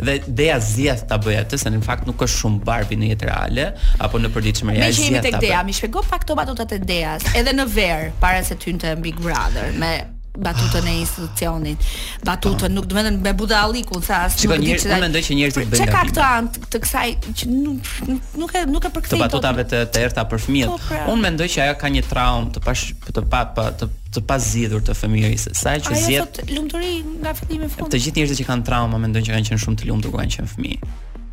Dhe 0.00 0.14
Dea 0.38 0.56
zjedh 0.64 1.02
ta 1.10 1.18
bëj 1.20 1.36
atë 1.42 1.58
se 1.60 1.72
në 1.74 1.82
fakt 1.84 2.06
nuk 2.08 2.22
është 2.26 2.40
shumë 2.42 2.62
Barbie 2.68 2.96
në 3.02 3.10
jetë 3.12 3.28
reale 3.28 3.66
apo 4.06 4.20
në 4.22 4.30
përditshmëri. 4.36 4.80
Ne 4.80 4.90
jemi 4.96 5.20
tek 5.26 5.36
Dea, 5.44 5.60
më 5.68 5.76
shpjegoj 5.80 6.06
pak 6.12 6.24
to 6.30 6.38
ato 6.40 6.56
të 6.62 6.80
Deas, 6.88 7.26
edhe 7.36 7.56
në 7.58 7.68
ver, 7.74 8.08
para 8.22 8.40
se 8.48 8.56
të 8.60 8.72
hynte 8.72 8.94
Big 9.04 9.20
Brother 9.24 9.74
me 9.82 9.92
batutën 10.38 10.84
e 10.86 10.98
institucionit. 10.98 11.80
Batutën 12.22 12.72
nuk 12.72 12.86
do 12.88 12.96
të 13.02 13.12
me 13.22 13.32
Buda 13.34 13.62
Aliku, 13.66 14.00
tha, 14.00 14.22
nuk 14.28 14.58
di 14.62 14.76
çfarë. 14.78 14.94
Unë 14.94 15.02
mendoj 15.04 15.22
që 15.26 15.36
njerëzit 15.36 15.70
bëjnë. 15.72 15.90
ka 15.90 16.02
këto 16.10 16.22
an 16.24 16.50
të 16.70 16.78
kësaj 16.82 17.08
që 17.40 17.44
nuk 17.50 17.90
nuk 18.38 18.54
e 18.56 18.64
nuk 18.70 18.84
e 18.88 18.92
përkthej. 18.94 19.16
Të 19.16 19.22
batutave 19.24 19.64
të 19.68 19.80
të 19.92 20.04
erta 20.06 20.24
për 20.30 20.42
fëmijët. 20.46 20.70
Po, 20.72 20.78
pra. 20.88 21.02
Unë 21.12 21.22
mendoj 21.26 21.48
që 21.54 21.62
ajo 21.66 21.74
ka 21.82 21.88
një 21.96 22.04
traumë 22.12 22.50
të 22.54 22.76
të 23.10 23.26
pa 23.32 23.42
të 23.56 23.90
të 24.14 24.22
pas 24.26 24.42
zgjidhur 24.50 24.82
të 24.86 24.94
fëmijërisë. 25.00 25.52
Sa 25.58 25.74
që 25.78 25.92
zgjidh. 25.92 26.24
Ajo 26.24 26.26
sot 26.26 26.56
lumturi 26.56 26.92
nga 27.22 27.34
fillimi 27.38 27.66
në 27.68 27.74
fund. 27.74 27.92
Të 27.92 28.00
gjithë 28.02 28.18
njerëzit 28.22 28.40
që 28.42 28.48
kanë 28.50 28.64
trauma 28.70 28.98
mendojnë 29.02 29.28
që 29.30 29.36
kanë 29.36 29.48
qenë 29.50 29.62
shumë 29.66 29.78
të 29.82 29.90
lumtur 29.90 30.10
kur 30.14 30.22
kanë 30.22 30.36
qenë 30.38 30.50
fëmijë. 30.54 30.90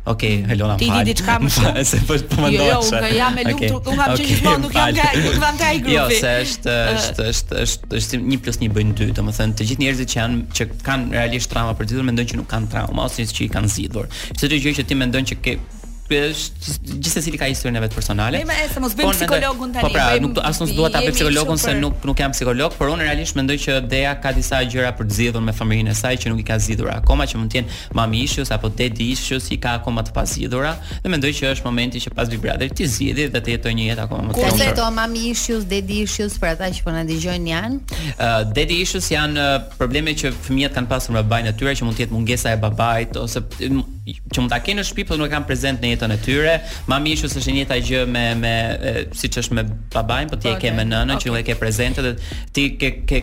Okej, 0.08 0.34
okay, 0.40 0.52
Elona, 0.56 0.76
më 0.76 0.80
Ti 0.80 0.88
di 0.92 1.02
diçka 1.10 1.34
më 1.42 1.48
shumë. 1.54 1.82
Se 1.90 2.00
po 2.08 2.16
po 2.32 2.42
mendoj. 2.44 2.64
Jo, 2.64 2.76
jo 2.82 3.00
unë 3.00 3.10
jam 3.16 3.36
me 3.36 3.44
lumtur, 3.48 3.78
unë 3.78 3.98
kam 3.98 4.12
okay, 4.14 4.28
gjithmonë 4.30 4.62
nuk 4.64 4.76
jam 4.78 4.92
nga 4.96 5.06
nuk 5.14 5.40
jam 5.42 5.58
nga 5.60 5.68
ai 5.68 5.78
jo, 5.78 5.84
grupi. 5.88 5.96
Jo, 5.96 6.04
se 6.20 6.34
është 6.44 6.76
është 6.98 7.26
është 7.32 7.60
është 7.64 7.98
është 8.00 8.20
një 8.32 8.38
plus 8.46 8.60
një 8.62 8.70
bën 8.78 8.92
dy, 9.00 9.08
domethënë 9.18 9.58
të 9.60 9.68
gjithë 9.70 9.84
njerëzit 9.84 10.12
që 10.14 10.20
janë 10.20 10.58
që 10.58 10.68
kanë 10.88 11.10
realisht 11.16 11.52
trauma 11.52 11.74
për 11.80 11.90
ditën 11.92 12.08
mendojnë 12.10 12.32
që 12.32 12.40
nuk 12.40 12.48
kanë 12.54 12.72
trauma 12.74 13.08
ose 13.10 13.26
që 13.38 13.44
i 13.46 13.50
kanë 13.56 13.74
zgjidhur. 13.76 14.08
Çdo 14.40 14.62
gjë 14.64 14.76
që 14.80 14.86
ti 14.88 14.98
mendon 15.02 15.28
që 15.28 15.42
ke 15.44 15.58
gjithsesi 16.08 17.30
si 17.32 17.36
ka 17.40 17.48
historinë 17.50 17.82
vet 17.84 17.94
personale. 17.96 18.40
Ema 18.42 18.54
se 18.72 18.80
mos 18.80 18.94
bëjmë 18.96 19.08
po, 19.10 19.14
psikologun 19.16 19.74
tani. 19.74 19.84
Po 19.84 19.90
pra, 19.92 20.06
nuk 20.22 20.38
as 20.40 20.60
mos 20.62 20.72
dua 20.76 20.88
ta 20.92 21.02
bëj 21.04 21.12
psikologun 21.18 21.60
se 21.60 21.74
nuk 21.78 22.04
nuk 22.08 22.22
jam 22.22 22.32
psikolog, 22.32 22.72
por 22.78 22.92
unë 22.94 23.04
realisht 23.08 23.36
mendoj 23.38 23.58
që 23.64 23.76
Dea 23.90 24.14
ka 24.22 24.32
disa 24.36 24.62
gjëra 24.64 24.94
për 24.98 25.08
të 25.10 25.18
zgjidhur 25.18 25.44
me 25.44 25.52
familjen 25.56 25.90
e 25.92 25.96
saj 25.98 26.16
që 26.24 26.32
nuk 26.32 26.40
i 26.42 26.46
ka 26.48 26.56
zgjidhur 26.64 26.90
akoma, 26.94 27.26
që 27.28 27.40
mund 27.40 27.52
të 27.52 27.60
jenë 27.60 27.80
mami 28.00 28.24
i 28.24 28.46
apo 28.56 28.70
dedi 28.80 29.10
i 29.12 29.16
që 29.18 29.40
i 29.52 29.60
ka 29.62 29.74
akoma 29.80 30.04
të 30.06 30.14
pazgjidhura 30.16 30.72
dhe 31.04 31.12
mendoj 31.12 31.32
që 31.40 31.52
është 31.52 31.68
momenti 31.68 32.00
që 32.04 32.14
pas 32.16 32.28
Big 32.32 32.40
Brother 32.42 32.70
ti 32.80 32.86
zgjidhë 32.88 33.28
dhe 33.36 33.42
të 33.44 33.52
jetojë 33.56 33.76
një 33.78 33.86
jetë 33.92 34.04
akoma 34.06 34.30
më 34.30 34.38
të 34.38 34.46
mirë. 34.46 34.56
Ku 34.56 34.72
ato 34.72 34.88
mami 34.92 35.26
i 35.30 35.60
dedi 35.74 36.00
për 36.40 36.50
ata 36.54 36.70
që 36.74 36.84
po 36.86 36.94
na 36.96 37.04
dëgjojnë 37.08 37.52
janë? 37.52 37.78
Uh, 38.16 38.40
dedi 38.56 38.80
i 38.82 38.88
janë 39.12 39.44
probleme 39.78 40.14
që 40.18 40.32
fëmijët 40.48 40.74
kanë 40.78 40.90
pasur 40.90 41.16
me 41.16 41.22
babain 41.22 41.46
e 41.50 41.54
tyre 41.56 41.74
që 41.78 41.86
mund 41.86 41.98
të 41.98 42.06
jetë 42.06 42.16
mungesa 42.16 42.54
e 42.54 42.60
babait 42.62 43.16
ose 43.20 43.42
që 44.16 44.40
mund 44.42 44.52
ta 44.52 44.58
kenë 44.64 44.80
në 44.82 44.86
shtëpi 44.88 45.04
por 45.08 45.18
nuk 45.20 45.28
e 45.28 45.32
kanë 45.34 45.46
prezant 45.48 45.82
në 45.84 45.90
jetën 45.92 46.14
e 46.14 46.18
tyre. 46.24 46.54
Mami 46.90 47.12
ishu 47.16 47.28
është 47.28 47.40
e 47.50 47.54
njëjta 47.58 47.78
gjë 47.88 48.02
me 48.12 48.24
me 48.42 48.54
siç 49.18 49.38
është 49.42 49.56
me 49.58 49.64
babain, 49.94 50.30
por 50.30 50.40
ti 50.42 50.50
e 50.50 50.54
ke 50.60 50.72
me 50.76 50.84
nënën 50.88 51.14
okay. 51.14 51.24
që 51.24 51.32
nuk 51.32 51.38
e 51.40 51.44
ke 51.48 51.56
prezente 51.60 52.04
dhe 52.06 52.12
ti 52.56 52.64
ke 52.80 52.90
ke 53.08 53.20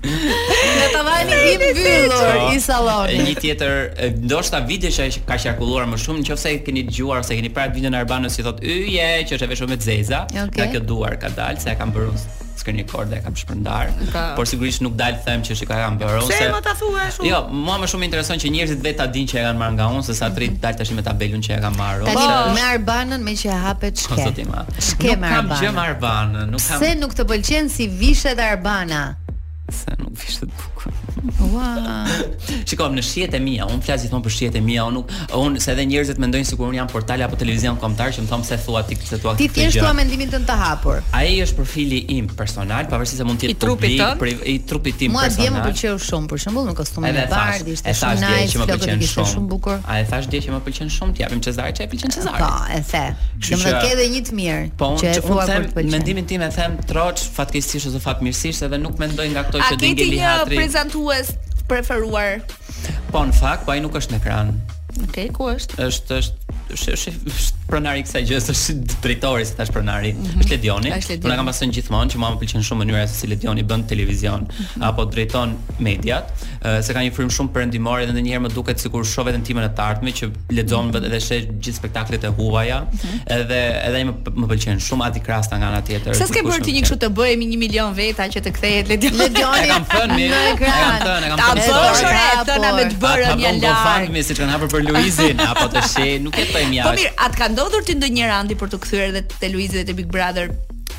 Në 0.00 0.88
tavan 0.96 1.30
i 1.36 1.52
vim 1.60 1.64
i 1.84 1.92
po, 2.10 2.24
sallonit. 2.64 3.20
një 3.28 3.34
tjetër, 3.44 3.78
ndoshta 4.24 4.64
video 4.66 4.90
që 4.90 5.12
ka 5.28 5.36
shkolluar 5.44 5.86
më 5.92 6.00
shumë, 6.02 6.24
nëse 6.24 6.54
e 6.56 6.58
keni 6.64 6.86
dëgjuar 6.88 7.20
ose 7.22 7.36
keni 7.38 7.52
parë 7.54 7.76
videon 7.76 7.94
e 7.94 8.00
Arbanës 8.02 8.40
si 8.40 8.46
thotë 8.48 8.72
yje 8.88 9.10
që 9.28 9.36
është 9.38 9.46
e 9.46 9.52
veshur 9.54 9.70
me 9.70 9.78
zeza, 9.78 10.24
okay. 10.32 10.56
ka 10.64 10.70
kjo 10.74 10.82
duar 10.94 11.20
ka 11.22 11.30
dalë 11.36 11.60
se 11.60 11.70
e 11.70 11.76
kanë 11.78 11.94
bërë 11.98 12.14
një 12.68 12.84
korde 12.90 13.16
e 13.16 13.20
kam 13.24 13.36
shpërndar, 13.36 13.92
por 14.36 14.44
sigurisht 14.48 14.84
nuk 14.84 14.96
dal 15.00 15.16
të 15.16 15.24
them 15.24 15.44
që 15.46 15.56
shikoj 15.62 15.78
kam 15.80 15.96
bërë 16.00 16.20
se. 16.28 16.36
Se 16.36 16.48
më 16.52 16.60
ta 16.66 16.74
thua 16.76 17.06
ashtu. 17.08 17.24
Jo, 17.28 17.40
mua 17.48 17.78
më 17.80 17.88
shumë 17.92 18.02
më 18.04 18.08
intereson 18.10 18.42
që 18.42 18.50
njerëzit 18.56 18.84
vetë 18.84 19.00
ta 19.00 19.06
dinë 19.16 19.30
që 19.32 19.38
e 19.40 19.44
kanë 19.46 19.60
marrë 19.62 19.76
nga 19.78 19.88
unë 19.96 20.04
se 20.10 20.16
sa 20.18 20.26
mhm. 20.28 20.36
tri 20.36 20.48
dal 20.64 20.76
tash 20.80 20.92
me 20.98 21.04
tabelën 21.06 21.44
që 21.46 21.56
e 21.56 21.60
kam 21.64 21.78
marrë. 21.80 22.10
Tani 22.10 22.54
me 22.58 22.66
Arbanën 22.70 23.24
me 23.24 23.36
që 23.40 23.50
e 23.54 23.58
hapet 23.64 24.04
shkë. 24.04 24.28
Nuk 24.50 25.26
kam 25.32 25.52
gjë 25.56 25.72
me 25.78 25.86
Arbanën, 25.88 26.42
nuk 26.52 26.60
kam. 26.68 26.84
Se 26.84 26.92
nuk 27.00 27.16
të 27.16 27.28
pëlqen 27.32 27.72
si 27.72 27.88
vishet 28.02 28.42
Arbana. 28.50 29.02
Se 29.70 29.96
nuk 30.02 30.12
vishet 30.20 30.50
bukur. 30.50 30.92
Ua. 31.52 32.04
Shikom 32.64 32.94
në 32.96 33.02
shihet 33.04 33.34
e 33.36 33.40
mia, 33.42 33.66
un 33.68 33.80
flas 33.84 34.02
gjithmonë 34.04 34.24
për 34.24 34.34
shihet 34.34 34.56
e 34.56 34.62
mia, 34.64 34.84
un 34.88 34.94
nuk 35.00 35.12
un 35.36 35.56
se 35.60 35.72
edhe 35.74 35.84
njerëzit 35.90 36.20
mendojnë 36.22 36.48
sikur 36.48 36.70
un 36.70 36.76
jam 36.76 36.88
portal 36.90 37.20
apo 37.26 37.36
televizion 37.40 37.76
kombëtar 37.82 38.12
që 38.16 38.24
më 38.24 38.30
thon 38.30 38.44
pse 38.44 38.58
thua 38.64 38.82
ti 38.88 38.96
këtë 38.98 39.18
thua 39.24 39.34
ti. 39.36 39.48
Ti 39.48 39.58
thjesht 39.58 39.80
thua 39.82 39.90
mendimin 39.98 40.30
tënd 40.32 40.48
të 40.48 40.56
hapur. 40.62 41.02
Ai 41.16 41.34
është 41.44 41.58
profili 41.58 42.00
im 42.16 42.30
personal, 42.38 42.88
pavarësisht 42.90 43.20
se 43.20 43.26
mund 43.28 43.40
të 43.42 43.48
jetë 43.48 43.56
i 43.56 43.60
trupit 43.64 43.96
tim, 43.96 44.24
i 44.48 44.54
trupit 44.70 44.98
tim 45.02 45.14
personal. 45.16 45.36
Mua 45.36 45.36
dhe 45.36 45.54
më 45.56 45.64
pëlqeu 45.66 45.98
shumë 46.08 46.30
për 46.32 46.42
shembull 46.46 46.70
në 46.70 46.76
kostumin 46.78 47.20
e 47.20 47.26
bardh, 47.34 47.68
ishte 47.74 47.94
shumë 48.00 48.20
nice, 48.24 48.48
që 48.54 48.62
më 48.62 48.68
pëlqen 48.72 49.04
shumë. 49.18 49.46
bukur. 49.50 49.78
A 49.88 49.98
e 50.02 50.06
thash 50.10 50.26
dje 50.32 50.40
që 50.46 50.56
më 50.56 50.60
pëlqen 50.68 50.90
shumë, 50.96 51.14
ti 51.16 51.22
japim 51.26 51.40
Cezarit, 51.44 51.76
çe 51.76 51.86
pëlqen 51.90 52.10
Cezarit. 52.16 52.40
Po, 52.40 52.64
e 52.74 52.82
the. 52.88 53.06
Domethënë 53.50 53.76
ke 53.76 53.92
edhe 53.94 54.08
një 54.14 54.20
të 54.28 54.34
mirë. 54.40 54.64
Po, 54.80 54.90
që 55.00 55.14
un 55.20 55.40
them 55.50 55.68
mendimin 55.98 56.26
tim 56.28 56.42
e 56.44 56.50
them 56.54 56.78
troç, 56.88 57.24
fatkeqësisht 57.36 57.90
ose 57.90 58.00
fatmirësisht 58.04 58.66
edhe 58.68 58.78
nuk 58.80 58.98
mendoj 59.02 59.28
nga 59.34 59.44
këto 59.48 59.58
që 59.68 59.80
dingeli 59.82 60.18
hatri. 60.22 60.60
A 60.60 60.68
ke 60.70 60.88
ti 60.90 61.08
dëgjues 61.10 61.34
preferuar. 61.66 62.38
Po 63.10 63.22
në 63.26 63.34
fakt, 63.34 63.66
po 63.66 63.74
ai 63.74 63.82
nuk 63.82 63.96
është 63.98 64.14
në 64.14 64.22
ekran. 64.22 64.54
Okej, 64.54 65.06
okay, 65.10 65.28
ku 65.34 65.48
është? 65.50 65.78
Është, 65.88 66.18
është 66.22 66.49
është 66.74 66.94
është 66.94 67.66
pronari 67.70 68.00
i 68.02 68.04
kësaj 68.06 68.22
gjë, 68.26 68.38
është 68.52 68.74
drejtori, 69.04 69.44
si 69.46 69.54
thash 69.58 69.70
pronari, 69.74 70.12
mhm. 70.14 70.40
është 70.42 70.50
Ledioni. 70.54 70.90
Unë 71.18 71.36
kam 71.38 71.46
pasur 71.50 71.68
gjithmonë 71.76 72.12
që 72.14 72.18
mua 72.22 72.32
më 72.34 72.40
pëlqen 72.42 72.64
shumë 72.66 72.82
mënyra 72.84 73.02
se 73.08 73.16
si 73.20 73.28
Ledioni 73.30 73.62
bën 73.70 73.84
televizion 73.90 74.46
mhm. 74.50 74.82
apo 74.88 75.04
drejton 75.12 75.54
mediat, 75.86 76.32
se 76.82 76.96
ka 76.96 77.04
një 77.06 77.12
frym 77.16 77.30
shumë 77.36 77.52
perëndimore 77.54 78.06
dhe 78.08 78.14
ndonjëherë 78.16 78.44
më 78.46 78.50
duket 78.54 78.82
sikur 78.82 79.06
shoh 79.06 79.26
vetëm 79.28 79.44
timën 79.46 79.66
e 79.68 79.72
tartme 79.78 80.12
që 80.20 80.28
lexon 80.58 80.88
mhm. 80.90 80.96
vetë 80.96 81.12
dhe 81.14 81.20
sheh 81.22 81.46
gjithë 81.54 81.78
spektaklet 81.78 82.26
e 82.26 82.32
huaja, 82.40 82.80
edhe 83.36 83.60
edhe 83.78 84.02
ai 84.02 84.06
më 84.10 84.16
pëlqen 84.40 84.82
shumë 84.86 85.08
Adi 85.10 85.22
Krasta 85.26 85.58
nga 85.60 85.70
ana 85.70 85.82
tjetër. 85.86 86.18
Sa 86.18 86.26
s'ke 86.30 86.42
bërë 86.46 86.66
ti 86.66 86.74
një 86.76 86.84
kështu 86.86 86.98
të 87.04 87.12
bëhemi 87.18 87.48
1 87.54 87.62
milion 87.64 87.94
veta 87.96 88.26
që 88.32 88.42
të 88.48 88.54
kthehet 88.58 88.90
Ledioni. 88.90 89.22
Ledioni. 89.22 89.70
Kam 89.70 89.86
thënë 89.94 90.18
mirë. 90.18 90.42
Kam 90.58 91.06
thënë, 91.06 91.30
kam 91.30 91.44
thënë. 91.54 91.62
Ta 91.62 91.78
bësh 91.78 92.04
rreth 92.10 92.44
tona 92.48 92.74
me 92.76 92.88
të 92.90 93.00
bërën 93.06 93.40
një 93.40 93.54
lajm. 93.60 93.64
Kam 93.64 93.86
thënë, 93.86 94.24
siç 94.28 94.42
kanë 94.42 94.56
hapur 94.56 94.74
për 94.74 94.84
Luizin 94.88 95.44
apo 95.46 95.66
të 95.74 95.86
shih, 95.92 96.14
nuk 96.26 96.38
e 96.42 96.46
të 96.50 96.59
thojmë 96.60 96.80
jashtë. 96.80 96.88
Po 96.88 96.98
mirë, 96.98 97.14
atë 97.26 97.40
ka 97.40 97.46
ndodhur 97.54 97.84
ti 97.88 97.96
ndonjëherë 97.98 98.32
randi 98.34 98.58
për 98.60 98.72
të 98.74 98.80
kthyer 98.86 99.06
edhe 99.10 99.22
te 99.36 99.52
Luizi 99.54 99.80
dhe 99.80 99.86
te 99.90 99.96
Big 100.00 100.10
Brother? 100.12 100.50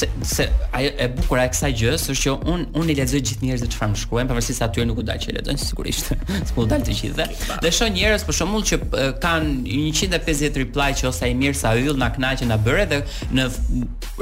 se 0.00 0.10
se 0.32 0.48
ajo 0.74 0.90
e 1.00 1.08
bukura 1.14 1.44
e 1.46 1.50
kësaj 1.54 1.72
gjë 1.80 1.94
është 2.00 2.18
që 2.24 2.34
un 2.54 2.66
un 2.82 2.90
i 2.90 2.94
lexoj 2.98 3.20
gjithë 3.30 3.46
njerëzit 3.46 3.72
çfarë 3.74 3.94
më 3.94 4.00
shkruajnë, 4.02 4.30
pavarësisht 4.30 4.60
se 4.60 4.66
aty 4.66 4.84
nuk 4.90 4.98
u 4.98 5.04
dal 5.06 5.18
që 5.22 5.30
e 5.32 5.36
lexojnë 5.38 5.64
sigurisht. 5.68 6.10
Sepse 6.26 6.60
u 6.60 6.66
dalë 6.70 6.88
të 6.90 6.98
gjithë. 7.00 7.28
Dhe 7.64 7.72
shoh 7.76 7.90
njerëz 7.94 8.26
për 8.28 8.38
shembull 8.40 8.64
që 8.70 8.78
kanë 9.22 9.78
150 9.78 10.29
50 10.34 10.62
reply 10.64 10.90
që 10.98 11.08
ose 11.10 11.28
i 11.30 11.34
mirë 11.38 11.58
sa 11.58 11.72
yll 11.78 11.96
na 12.00 12.08
kënaqë 12.14 12.46
na 12.50 12.56
bëre 12.62 12.84
dhe 12.90 12.98
në 13.36 13.46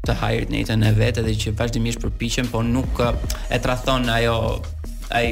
të 0.08 0.14
hajrit 0.16 0.48
në 0.54 0.60
jetën 0.62 0.84
e 0.88 0.90
vetë 0.96 1.20
edhe 1.20 1.32
që 1.42 1.50
vazhdimisht 1.58 2.00
përpiqen, 2.00 2.46
por 2.48 2.64
nuk 2.64 3.02
e 3.52 3.58
tradhton 3.60 4.08
ajo 4.08 4.36
ai 5.10 5.26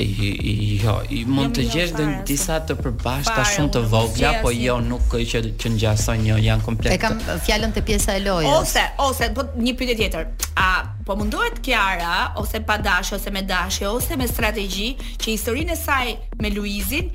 Jo, 0.00 0.94
i 1.06 1.20
jo, 1.20 1.32
mund 1.32 1.54
të 1.58 1.64
jo 1.66 1.70
gjesh 1.74 1.92
dhe 1.94 2.06
në 2.08 2.14
disa 2.28 2.56
të 2.66 2.76
përbashta 2.80 3.44
shumë 3.52 3.74
të 3.76 3.82
vogla, 3.92 4.32
po 4.42 4.50
jo, 4.54 4.78
nuk 4.84 5.04
këj 5.12 5.20
që, 5.32 5.42
që 5.60 5.72
në 5.74 5.82
gjasoj 5.84 6.16
një 6.24 6.38
janë 6.46 6.66
komplet. 6.66 6.92
E 6.96 7.00
kam 7.04 7.20
fjallën 7.46 7.74
të 7.76 7.84
pjesa 7.90 8.16
e 8.18 8.22
lojës. 8.24 8.54
Ose, 8.64 8.84
ose, 9.06 9.28
po 9.36 9.44
një 9.60 9.74
pyte 9.80 9.96
tjetër, 9.98 10.30
a 10.60 10.68
po 11.06 11.18
mundohet 11.20 11.60
Kiara, 11.64 12.30
ose 12.42 12.62
pa 12.66 12.78
dashë, 12.82 13.20
ose 13.20 13.34
me 13.36 13.44
dashë, 13.50 13.86
ose 13.92 14.18
me 14.20 14.26
strategji, 14.32 14.94
që 15.20 15.30
historinë 15.34 15.76
e 15.78 15.82
saj 15.84 16.16
me 16.42 16.50
Luizin 16.56 17.12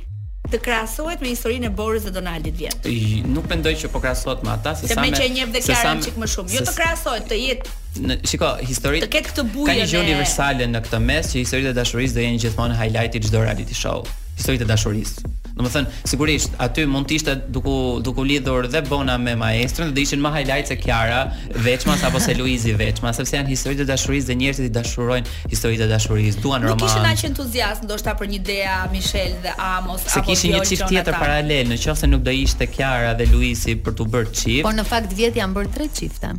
të 0.53 0.59
krahasohet 0.65 1.21
me 1.21 1.29
historinë 1.31 1.69
e 1.69 1.73
Boris 1.79 2.05
dhe 2.07 2.11
Donaldit 2.15 2.57
vjet. 2.57 2.87
Nuk 3.29 3.47
mendoj 3.51 3.75
që 3.83 3.91
po 3.93 4.01
krahasohet 4.03 4.41
me 4.45 4.53
ata, 4.55 4.73
sesa 4.79 4.97
me 5.01 5.11
që 5.13 5.25
e 5.25 5.29
njeh 5.35 5.51
dhe 5.55 5.63
çik 6.05 6.19
më 6.23 6.29
shumë. 6.35 6.55
Jo 6.57 6.63
të 6.69 6.75
krahasohet, 6.77 7.27
të 7.29 7.39
jetë 7.41 7.75
në 8.05 8.19
shiko 8.29 8.51
historitë 8.69 9.07
të 9.07 9.13
ketë 9.15 9.31
këtë 9.31 9.45
ka 9.69 9.73
një 9.79 9.87
gjë 9.91 10.01
universale 10.03 10.67
në 10.73 10.83
këtë 10.87 10.99
mes 11.07 11.31
që 11.33 11.41
historitë 11.43 11.73
e 11.75 11.79
dashurisë 11.81 12.19
do 12.19 12.27
jenë 12.27 12.43
gjithmonë 12.45 12.89
i 13.01 13.23
çdo 13.27 13.41
reality 13.45 13.77
show 13.83 14.01
historitë 14.39 14.67
e 14.67 14.69
dashurisë 14.75 15.33
Do 15.59 15.65
të 15.65 15.69
thënë, 15.73 15.89
sigurisht 16.07 16.53
aty 16.63 16.85
mund 16.87 17.09
të 17.09 17.15
ishte 17.19 17.33
duku 17.55 17.71
duku 18.03 18.23
lidhur 18.23 18.63
dhe 18.71 18.79
Bona 18.87 19.17
me 19.19 19.33
maestrën 19.39 19.89
dhe 19.95 20.03
ishin 20.05 20.21
më 20.23 20.29
highlight 20.35 20.69
se 20.71 20.77
Kiara, 20.79 21.33
Veçmas 21.65 22.03
apo 22.07 22.21
se 22.23 22.31
Luizi 22.39 22.71
Veçmas, 22.79 23.19
sepse 23.19 23.35
janë 23.35 23.51
histori 23.51 23.75
të 23.81 23.87
dashurisë 23.89 24.29
dhe 24.31 24.37
njerëzit 24.39 24.69
i 24.69 24.71
dashurojnë 24.77 25.33
histori 25.51 25.79
të 25.81 25.89
dashurisë, 25.91 26.39
duan 26.45 26.63
roman. 26.63 26.79
Nuk 26.79 26.85
kishin 26.85 27.07
aq 27.09 27.23
entuziazm 27.29 27.89
ndoshta 27.89 28.13
për 28.21 28.29
një 28.31 28.37
idea 28.39 28.77
Michelle 28.93 29.41
dhe 29.43 29.57
Amos 29.71 30.05
se 30.07 30.21
apo 30.21 30.31
kishin 30.31 30.55
një 30.55 30.63
çift 30.71 30.87
tjetër 30.93 31.19
paralel, 31.19 31.73
nëse 31.75 32.09
nuk 32.13 32.23
do 32.29 32.37
ishte 32.45 32.69
Kiara 32.77 33.11
dhe 33.19 33.27
Luizi 33.33 33.75
për 33.83 33.97
të 33.99 34.07
bërë 34.15 34.31
çift. 34.39 34.63
Por 34.69 34.79
në 34.79 34.87
fakt 34.93 35.11
vjet 35.19 35.41
janë 35.41 35.59
bërë 35.59 35.73
tre 35.75 35.89
çifte. 35.99 36.31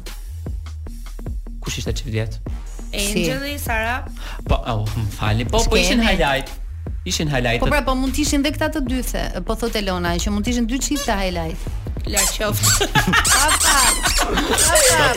Kush 1.60 1.76
ishte 1.84 1.92
çift 2.00 2.08
vjet? 2.16 2.40
Angeli, 2.90 3.52
si. 3.58 3.68
Sara. 3.68 4.00
Po, 4.48 4.56
oh, 4.64 4.88
më 4.96 5.12
fali. 5.20 5.48
Po, 5.52 5.60
po 5.70 5.76
ishin 5.78 6.00
highlight 6.08 6.56
ishin 7.06 7.28
highlight. 7.28 7.60
Po 7.60 7.66
pra 7.68 7.80
po 7.82 7.94
mund 7.96 8.12
të 8.14 8.24
ishin 8.26 8.42
edhe 8.44 8.52
këta 8.56 8.68
të 8.76 8.82
dythe. 8.88 9.22
Po 9.48 9.56
thotë 9.58 9.80
Elona 9.84 10.14
që 10.20 10.32
mund 10.34 10.44
të 10.46 10.52
ishin 10.56 10.66
200 10.68 11.06
ta 11.08 11.16
highlight. 11.20 11.68
Larg 12.08 12.30
qoftë. 12.36 12.92
Hapa. 13.36 13.78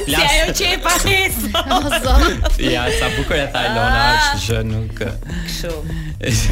Ja 0.09 0.21
ajo 0.29 0.53
që 0.57 0.67
e 0.73 0.77
panis. 0.83 1.35
Ja 2.73 2.85
sa 2.97 3.09
bukur 3.13 3.35
e 3.37 3.43
tha 3.53 3.65
Elona, 3.67 3.91
ah. 3.91 4.31
është 4.33 4.55
jo 4.55 4.63
nuk 4.71 5.01
shumë. 5.57 5.97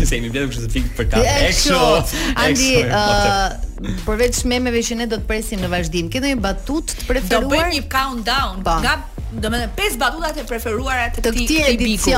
Se 0.06 0.20
më 0.22 0.30
blet 0.30 0.52
të 0.52 0.60
shof 0.60 0.76
pikë 0.76 0.92
të 0.92 1.00
përkatë. 1.00 1.34
Ekshot. 1.48 2.14
Andi, 2.44 2.84
uh, 2.84 3.96
përveç 4.06 4.42
memeve 4.52 4.84
që 4.86 5.00
ne 5.02 5.08
do 5.12 5.18
të 5.24 5.30
presim 5.32 5.64
në 5.64 5.72
vazhdim. 5.74 6.12
Keni 6.14 6.32
ndonjë 6.36 6.44
batutë 6.46 7.00
të 7.02 7.10
preferuar? 7.10 7.50
Do 7.50 7.56
bëj 7.56 7.66
një 7.78 7.86
countdown 7.96 8.62
po. 8.68 8.78
nga 8.84 8.98
domethënë 9.34 9.74
pesë 9.80 10.02
batutat 10.06 10.44
e 10.44 10.48
preferuara 10.54 11.08
të 11.18 11.30
tik 11.42 11.86
biku. 11.88 12.18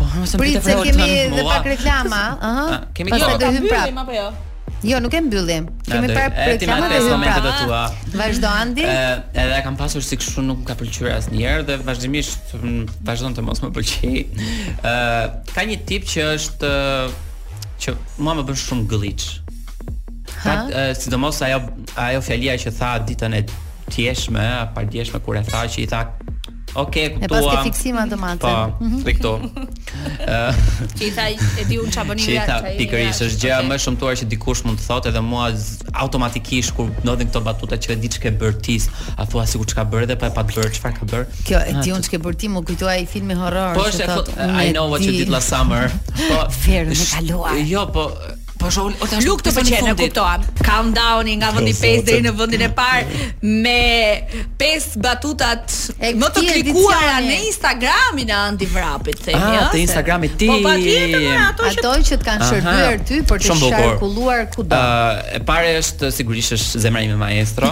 Po, 0.00 0.08
mos 0.16 0.32
e 0.32 0.40
mbi 0.40 0.54
të 0.56 0.78
kemi 0.88 1.10
edhe 1.28 1.44
pak 1.50 1.68
reklama, 1.76 2.24
ëh. 2.40 2.62
Ah, 2.66 2.78
kemi 2.96 3.12
këtu. 3.12 3.36
Po, 3.36 3.58
do 3.66 3.68
prapë. 3.68 4.46
Jo, 4.82 4.96
nuk 5.00 5.12
e 5.12 5.20
mbyllim. 5.20 5.66
Kemi 5.84 6.08
parë 6.08 6.28
për 6.32 6.62
çfarë 6.62 6.86
do 6.88 7.00
të 7.02 7.08
momentet 7.10 7.44
të 7.44 7.50
tua. 7.60 7.80
Vazhdo 8.16 8.48
Andi. 8.48 8.86
Ëh, 8.88 9.24
edhe 9.42 9.58
kam 9.66 9.76
pasur 9.76 10.04
si 10.04 10.16
kështu 10.16 10.44
nuk 10.46 10.62
ka 10.68 10.76
pëlqyer 10.80 11.12
asnjëherë 11.18 11.66
dhe 11.68 11.76
vazhdimisht 11.84 12.54
mm, 12.56 12.86
vazhdon 13.04 13.36
të 13.36 13.44
mos 13.44 13.60
më 13.60 13.70
pëlqej. 13.76 14.18
Ëh, 14.80 15.26
ka 15.52 15.66
një 15.68 15.80
tip 15.90 16.08
që 16.08 16.26
është 16.38 16.72
që 17.84 17.94
mua 18.24 18.38
më 18.40 18.46
bën 18.48 18.60
shumë 18.64 18.88
glitch. 18.88 19.28
Ha, 20.46 20.56
sidomos 20.96 21.42
ajo 21.44 21.60
ajo 22.00 22.22
fjalia 22.24 22.54
që 22.56 22.72
tha 22.78 22.94
ditën 23.10 23.36
e 23.36 23.42
tjeshme, 23.90 24.40
pa 24.62 24.70
pardjeshme, 24.78 25.18
kur 25.26 25.36
e 25.36 25.44
tha 25.44 25.66
që 25.68 25.82
i 25.84 25.88
tha 25.90 26.04
Ok, 26.78 26.86
okay, 26.86 27.06
kuptova. 27.10 27.28
Pastaj 27.34 27.50
paske 27.56 27.70
fiksim 27.72 27.96
automatin. 27.98 28.74
Po, 28.78 28.84
mhm. 28.84 29.02
e 29.08 29.14
këto. 29.16 29.30
Qita, 31.00 31.26
e 31.58 31.64
di 31.66 31.78
unë 31.82 31.94
qabonin 31.94 32.30
nga 32.36 32.58
qaj. 32.62 32.76
pikërish, 32.78 33.22
është 33.26 33.40
gjëja 33.42 33.56
okay. 33.58 33.68
më 33.72 33.78
shumëtuar 33.84 34.18
që 34.20 34.28
dikush 34.30 34.62
mund 34.68 34.78
të 34.78 34.86
thotë 34.86 35.10
edhe 35.12 35.22
mua 35.26 35.48
automatikisht 36.06 36.74
kur 36.76 36.92
ndodhin 37.02 37.30
këto 37.32 37.42
batuta 37.46 37.78
që 37.82 37.94
e 37.96 37.98
di 38.04 38.12
që 38.14 38.22
ke 38.26 38.32
bërë 38.42 38.60
tis, 38.66 38.86
a 39.16 39.26
thua 39.26 39.46
sikur 39.50 39.66
çka 39.66 39.82
që 39.82 39.82
ka 39.82 39.94
bërë 39.94 40.10
dhe 40.12 40.18
pa 40.22 40.30
e 40.30 40.36
pa 40.38 40.46
të 40.46 40.58
bërë, 40.58 40.74
që 40.76 40.82
ka 41.00 41.10
bërë. 41.12 41.40
Kjo, 41.48 41.62
e 41.72 41.74
di 41.80 41.94
unë 41.96 42.06
që 42.06 42.14
ke 42.14 42.22
bërë 42.26 42.40
ti, 42.44 42.52
më 42.54 42.64
kujtua 42.70 42.98
i 43.02 43.08
filmi 43.10 43.38
horror. 43.40 43.74
Po, 43.80 43.88
është 43.90 44.06
e 44.06 44.52
I 44.54 44.70
know 44.76 44.86
what 44.92 45.02
you 45.02 45.14
did 45.16 45.28
last 45.32 45.50
summer. 45.50 45.90
Po, 46.28 46.46
fair, 46.54 46.86
me 46.86 46.94
kalua 46.94 47.56
Jo, 47.66 47.86
po, 47.94 48.06
Po 48.60 48.68
shoh, 48.68 48.92
o 49.00 49.06
tash 49.08 49.24
nuk 49.24 49.40
të 49.40 49.54
pëlqen, 49.56 49.86
e 49.88 49.92
kuptoam. 49.96 50.42
Countdowni 50.60 51.38
nga 51.40 51.48
vendi 51.56 51.72
5 51.74 52.02
deri 52.06 52.26
në 52.26 52.32
vendin 52.36 52.64
e 52.66 52.68
parë 52.76 53.28
me 53.56 53.80
pesë 54.60 55.00
batutat 55.00 55.72
e, 55.96 56.10
më 56.20 56.28
të 56.36 56.42
klikuara 56.50 57.14
në 57.24 57.38
Instagramin 57.48 58.34
e 58.34 58.36
Andi 58.36 58.68
Vrapit, 58.68 59.22
themi, 59.24 59.40
ah, 59.62 59.70
Te 59.72 59.80
Instagrami 59.80 60.28
ti. 60.36 60.50
Po 60.52 60.58
pra, 60.66 60.76
ato, 61.46 61.70
ato 61.72 61.94
që 62.10 62.20
të 62.20 62.28
kanë 62.28 62.50
shërbyer 62.52 63.00
ty 63.08 63.22
për 63.32 63.44
të 63.48 63.58
sharkulluar 63.64 64.44
kudo. 64.52 64.76
Ëh, 64.76 64.78
ah, 64.78 65.36
e 65.40 65.44
parë 65.48 65.72
është 65.80 66.12
sigurisht 66.20 66.58
është 66.58 66.84
zemra 66.84 67.06
ime 67.08 67.16
maestro. 67.20 67.70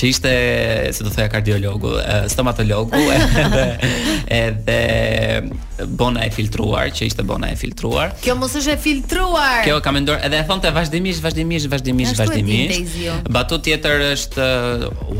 që 0.00 0.10
ishte, 0.10 0.34
se 0.98 1.06
do 1.06 1.14
thëja 1.14 1.30
kardiologu, 1.36 1.94
uh, 2.00 2.26
stomatologu, 2.32 2.98
edhe, 3.14 3.68
edhe 4.40 5.88
bona 6.00 6.26
e 6.26 6.32
filtruar, 6.34 6.90
që 6.94 7.06
ishte 7.12 7.22
bona 7.26 7.52
e 7.54 7.60
filtruar. 7.60 8.16
Kjo 8.24 8.34
mos 8.40 8.58
është 8.58 8.74
e 8.74 8.80
filtruar. 8.82 9.62
Kjo 9.64 9.78
kam 9.84 10.00
ndor, 10.02 10.18
edhe 10.26 10.42
e 10.42 10.46
thonte 10.50 10.74
vazhdimisht, 10.76 11.22
vazhdimisht, 11.24 11.70
vazhdimisht, 11.72 12.18
vazhdimisht. 12.20 12.98
Jo. 13.04 13.14
Batu 13.32 13.60
tjetër 13.64 14.02
është 14.10 14.50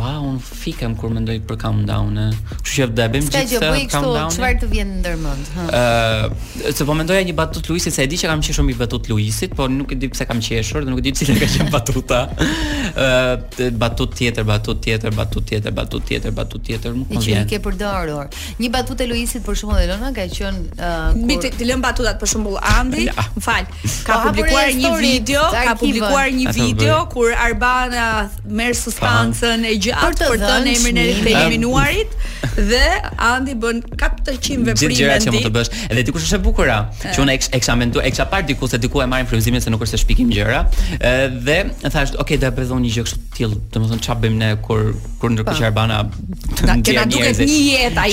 wow, 0.01 0.25
un 0.25 0.39
fikem 0.61 0.95
kur 0.99 1.11
mendoj 1.15 1.41
për 1.49 1.59
countdown 1.61 2.19
Kështu 2.33 2.73
që 2.81 2.87
do 2.99 3.03
e 3.05 3.09
bëjmë 3.13 3.33
gjithë 3.35 3.61
këtë 3.91 4.25
Çfarë 4.35 4.53
të 4.63 4.69
vjen 4.73 4.91
ndërmend? 5.01 5.51
Ë, 5.57 5.83
uh, 5.83 6.73
se 6.75 6.87
po 6.89 6.95
mendoja 6.97 7.23
një 7.29 7.35
batutë 7.37 7.73
Luisit, 7.73 7.95
se 7.95 8.05
e 8.05 8.09
di 8.13 8.19
që 8.21 8.31
kam 8.31 8.43
qenë 8.45 8.57
shumë 8.59 8.73
i 8.73 8.77
batutë 8.81 9.13
Luisit, 9.13 9.55
por 9.59 9.73
nuk 9.75 9.93
e 9.95 9.99
di 10.03 10.09
pse 10.13 10.27
kam 10.31 10.41
qeshur 10.45 10.87
dhe 10.87 10.93
nuk 10.93 11.03
e 11.03 11.05
di 11.07 11.13
cila 11.21 11.37
ka 11.41 11.49
qenë 11.55 11.73
batuta. 11.75 12.21
Ë, 12.31 13.07
uh, 13.07 13.69
batutë 13.81 14.19
tjetër, 14.21 14.47
batutë 14.49 14.85
tjetër, 14.87 15.15
batutë 15.19 15.51
tjetër, 15.51 15.75
batutë 15.81 16.09
tjetër, 16.11 16.35
batutë 16.41 16.71
tjetër, 16.71 16.97
nuk 17.01 17.13
më 17.17 17.23
vjen. 17.27 17.49
ke 17.51 17.61
përdorur. 17.65 18.31
Një 18.61 18.71
batutë 18.77 19.09
Luisit 19.11 19.45
për 19.47 19.59
shembull 19.63 19.83
Elona 19.85 20.13
ka 20.17 20.27
qenë 20.31 20.81
uh, 20.81 21.19
kur 21.19 21.53
ti 21.59 21.69
lëm 21.69 21.85
batutat 21.85 22.21
për 22.21 22.33
shembull 22.35 22.61
Andi, 22.77 23.09
më 23.35 23.45
fal. 23.45 23.69
Ka 24.07 24.21
po, 24.23 24.31
publikuar 24.31 24.71
një 24.75 24.91
video, 25.01 25.43
ka 25.53 25.75
publikuar 25.79 26.29
një 26.33 26.55
video 26.55 27.03
kur 27.13 27.33
Arbana 27.35 28.31
merr 28.49 28.75
substancën 28.79 29.67
e 29.69 29.77
gjatë 29.91 30.29
për 30.31 30.39
të 30.43 30.49
dhënë 30.51 30.75
emrin 30.79 31.01
e 31.01 31.07
eliminuarit 31.21 32.17
dhe 32.57 32.83
Andi 33.31 33.55
bën 33.61 33.81
400 34.01 34.65
veprime 34.71 34.75
ditë. 34.75 34.97
Gjëra 35.01 35.17
që 35.23 35.33
mund 35.35 35.45
të 35.47 35.51
bësh. 35.55 35.71
Edhe 35.93 36.03
dikush 36.09 36.25
është 36.27 36.39
e 36.41 36.43
bukur, 36.45 36.71
që 37.05 37.23
unë 37.23 37.35
eksamentu, 37.57 38.01
eksa 38.11 38.25
par 38.33 38.47
diku 38.49 38.69
se 38.71 38.79
diku 38.81 39.03
e 39.05 39.09
marrin 39.11 39.29
frymëzimin 39.29 39.63
se 39.63 39.73
nuk 39.73 39.83
është 39.85 39.97
se 39.99 40.03
shpikim 40.05 40.31
gjëra. 40.35 40.63
Edhe 40.99 41.59
thash, 41.85 42.15
"Ok, 42.21 42.37
do 42.41 42.49
të 42.49 42.53
bëj 42.57 42.73
një 42.87 42.93
gjë 42.95 43.05
kështu 43.07 43.21
të 43.21 43.37
tillë." 43.39 43.59
Domethënë 43.77 44.03
çfarë 44.07 44.21
bëjmë 44.25 44.39
ne 44.45 44.49
kur 44.69 44.95
kur 45.21 45.31
ndërkohë 45.31 45.53
po. 45.55 45.59
që 45.61 45.65
Arbana 45.71 45.97
na 46.69 46.73
një 46.75 46.83
jetë. 46.83 47.11
duhet 47.13 47.37
një 47.39 47.59
jetë 47.71 48.01
ai. 48.01 48.11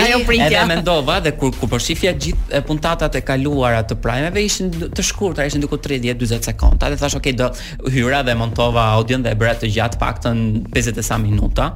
Ajo 0.06 0.18
pritja. 0.26 0.46
Edhe 0.50 0.66
mendova 0.72 1.20
dhe 1.24 1.30
kur 1.38 1.50
kur 1.58 1.68
po 1.68 1.78
shifja 1.78 2.12
gjithë 2.22 2.62
puntatat 2.68 3.12
e 3.16 3.22
kaluara 3.22 3.80
të 3.88 3.94
primeve 4.04 4.38
ishin 4.48 4.66
të 4.96 5.02
shkurtra, 5.04 5.46
ishin 5.48 5.60
diku 5.62 5.76
30-40 5.76 6.44
sekonda. 6.48 6.84
Edhe 6.88 6.96
thash, 7.02 7.16
"Ok, 7.20 7.26
do 7.40 7.46
hyra 7.94 8.20
dhe 8.26 8.34
montova 8.34 8.82
audion 8.96 9.22
dhe 9.22 9.30
e 9.30 9.36
bëra 9.40 9.54
të 9.60 9.66
gjatë 9.76 9.98
paktën 10.04 10.36
50 10.74 10.99
sa 11.02 11.16
minuta 11.16 11.72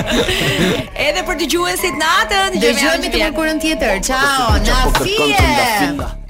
Edhe 1.06 1.22
për 1.30 1.38
dëgjuesit 1.44 2.00
natën, 2.02 2.58
dëgjojmë 2.66 3.10
të 3.14 3.24
mëkurën 3.28 3.62
tjetër. 3.68 4.00
Ciao, 4.10 4.56
na 4.58 5.04
fie. 5.04 6.27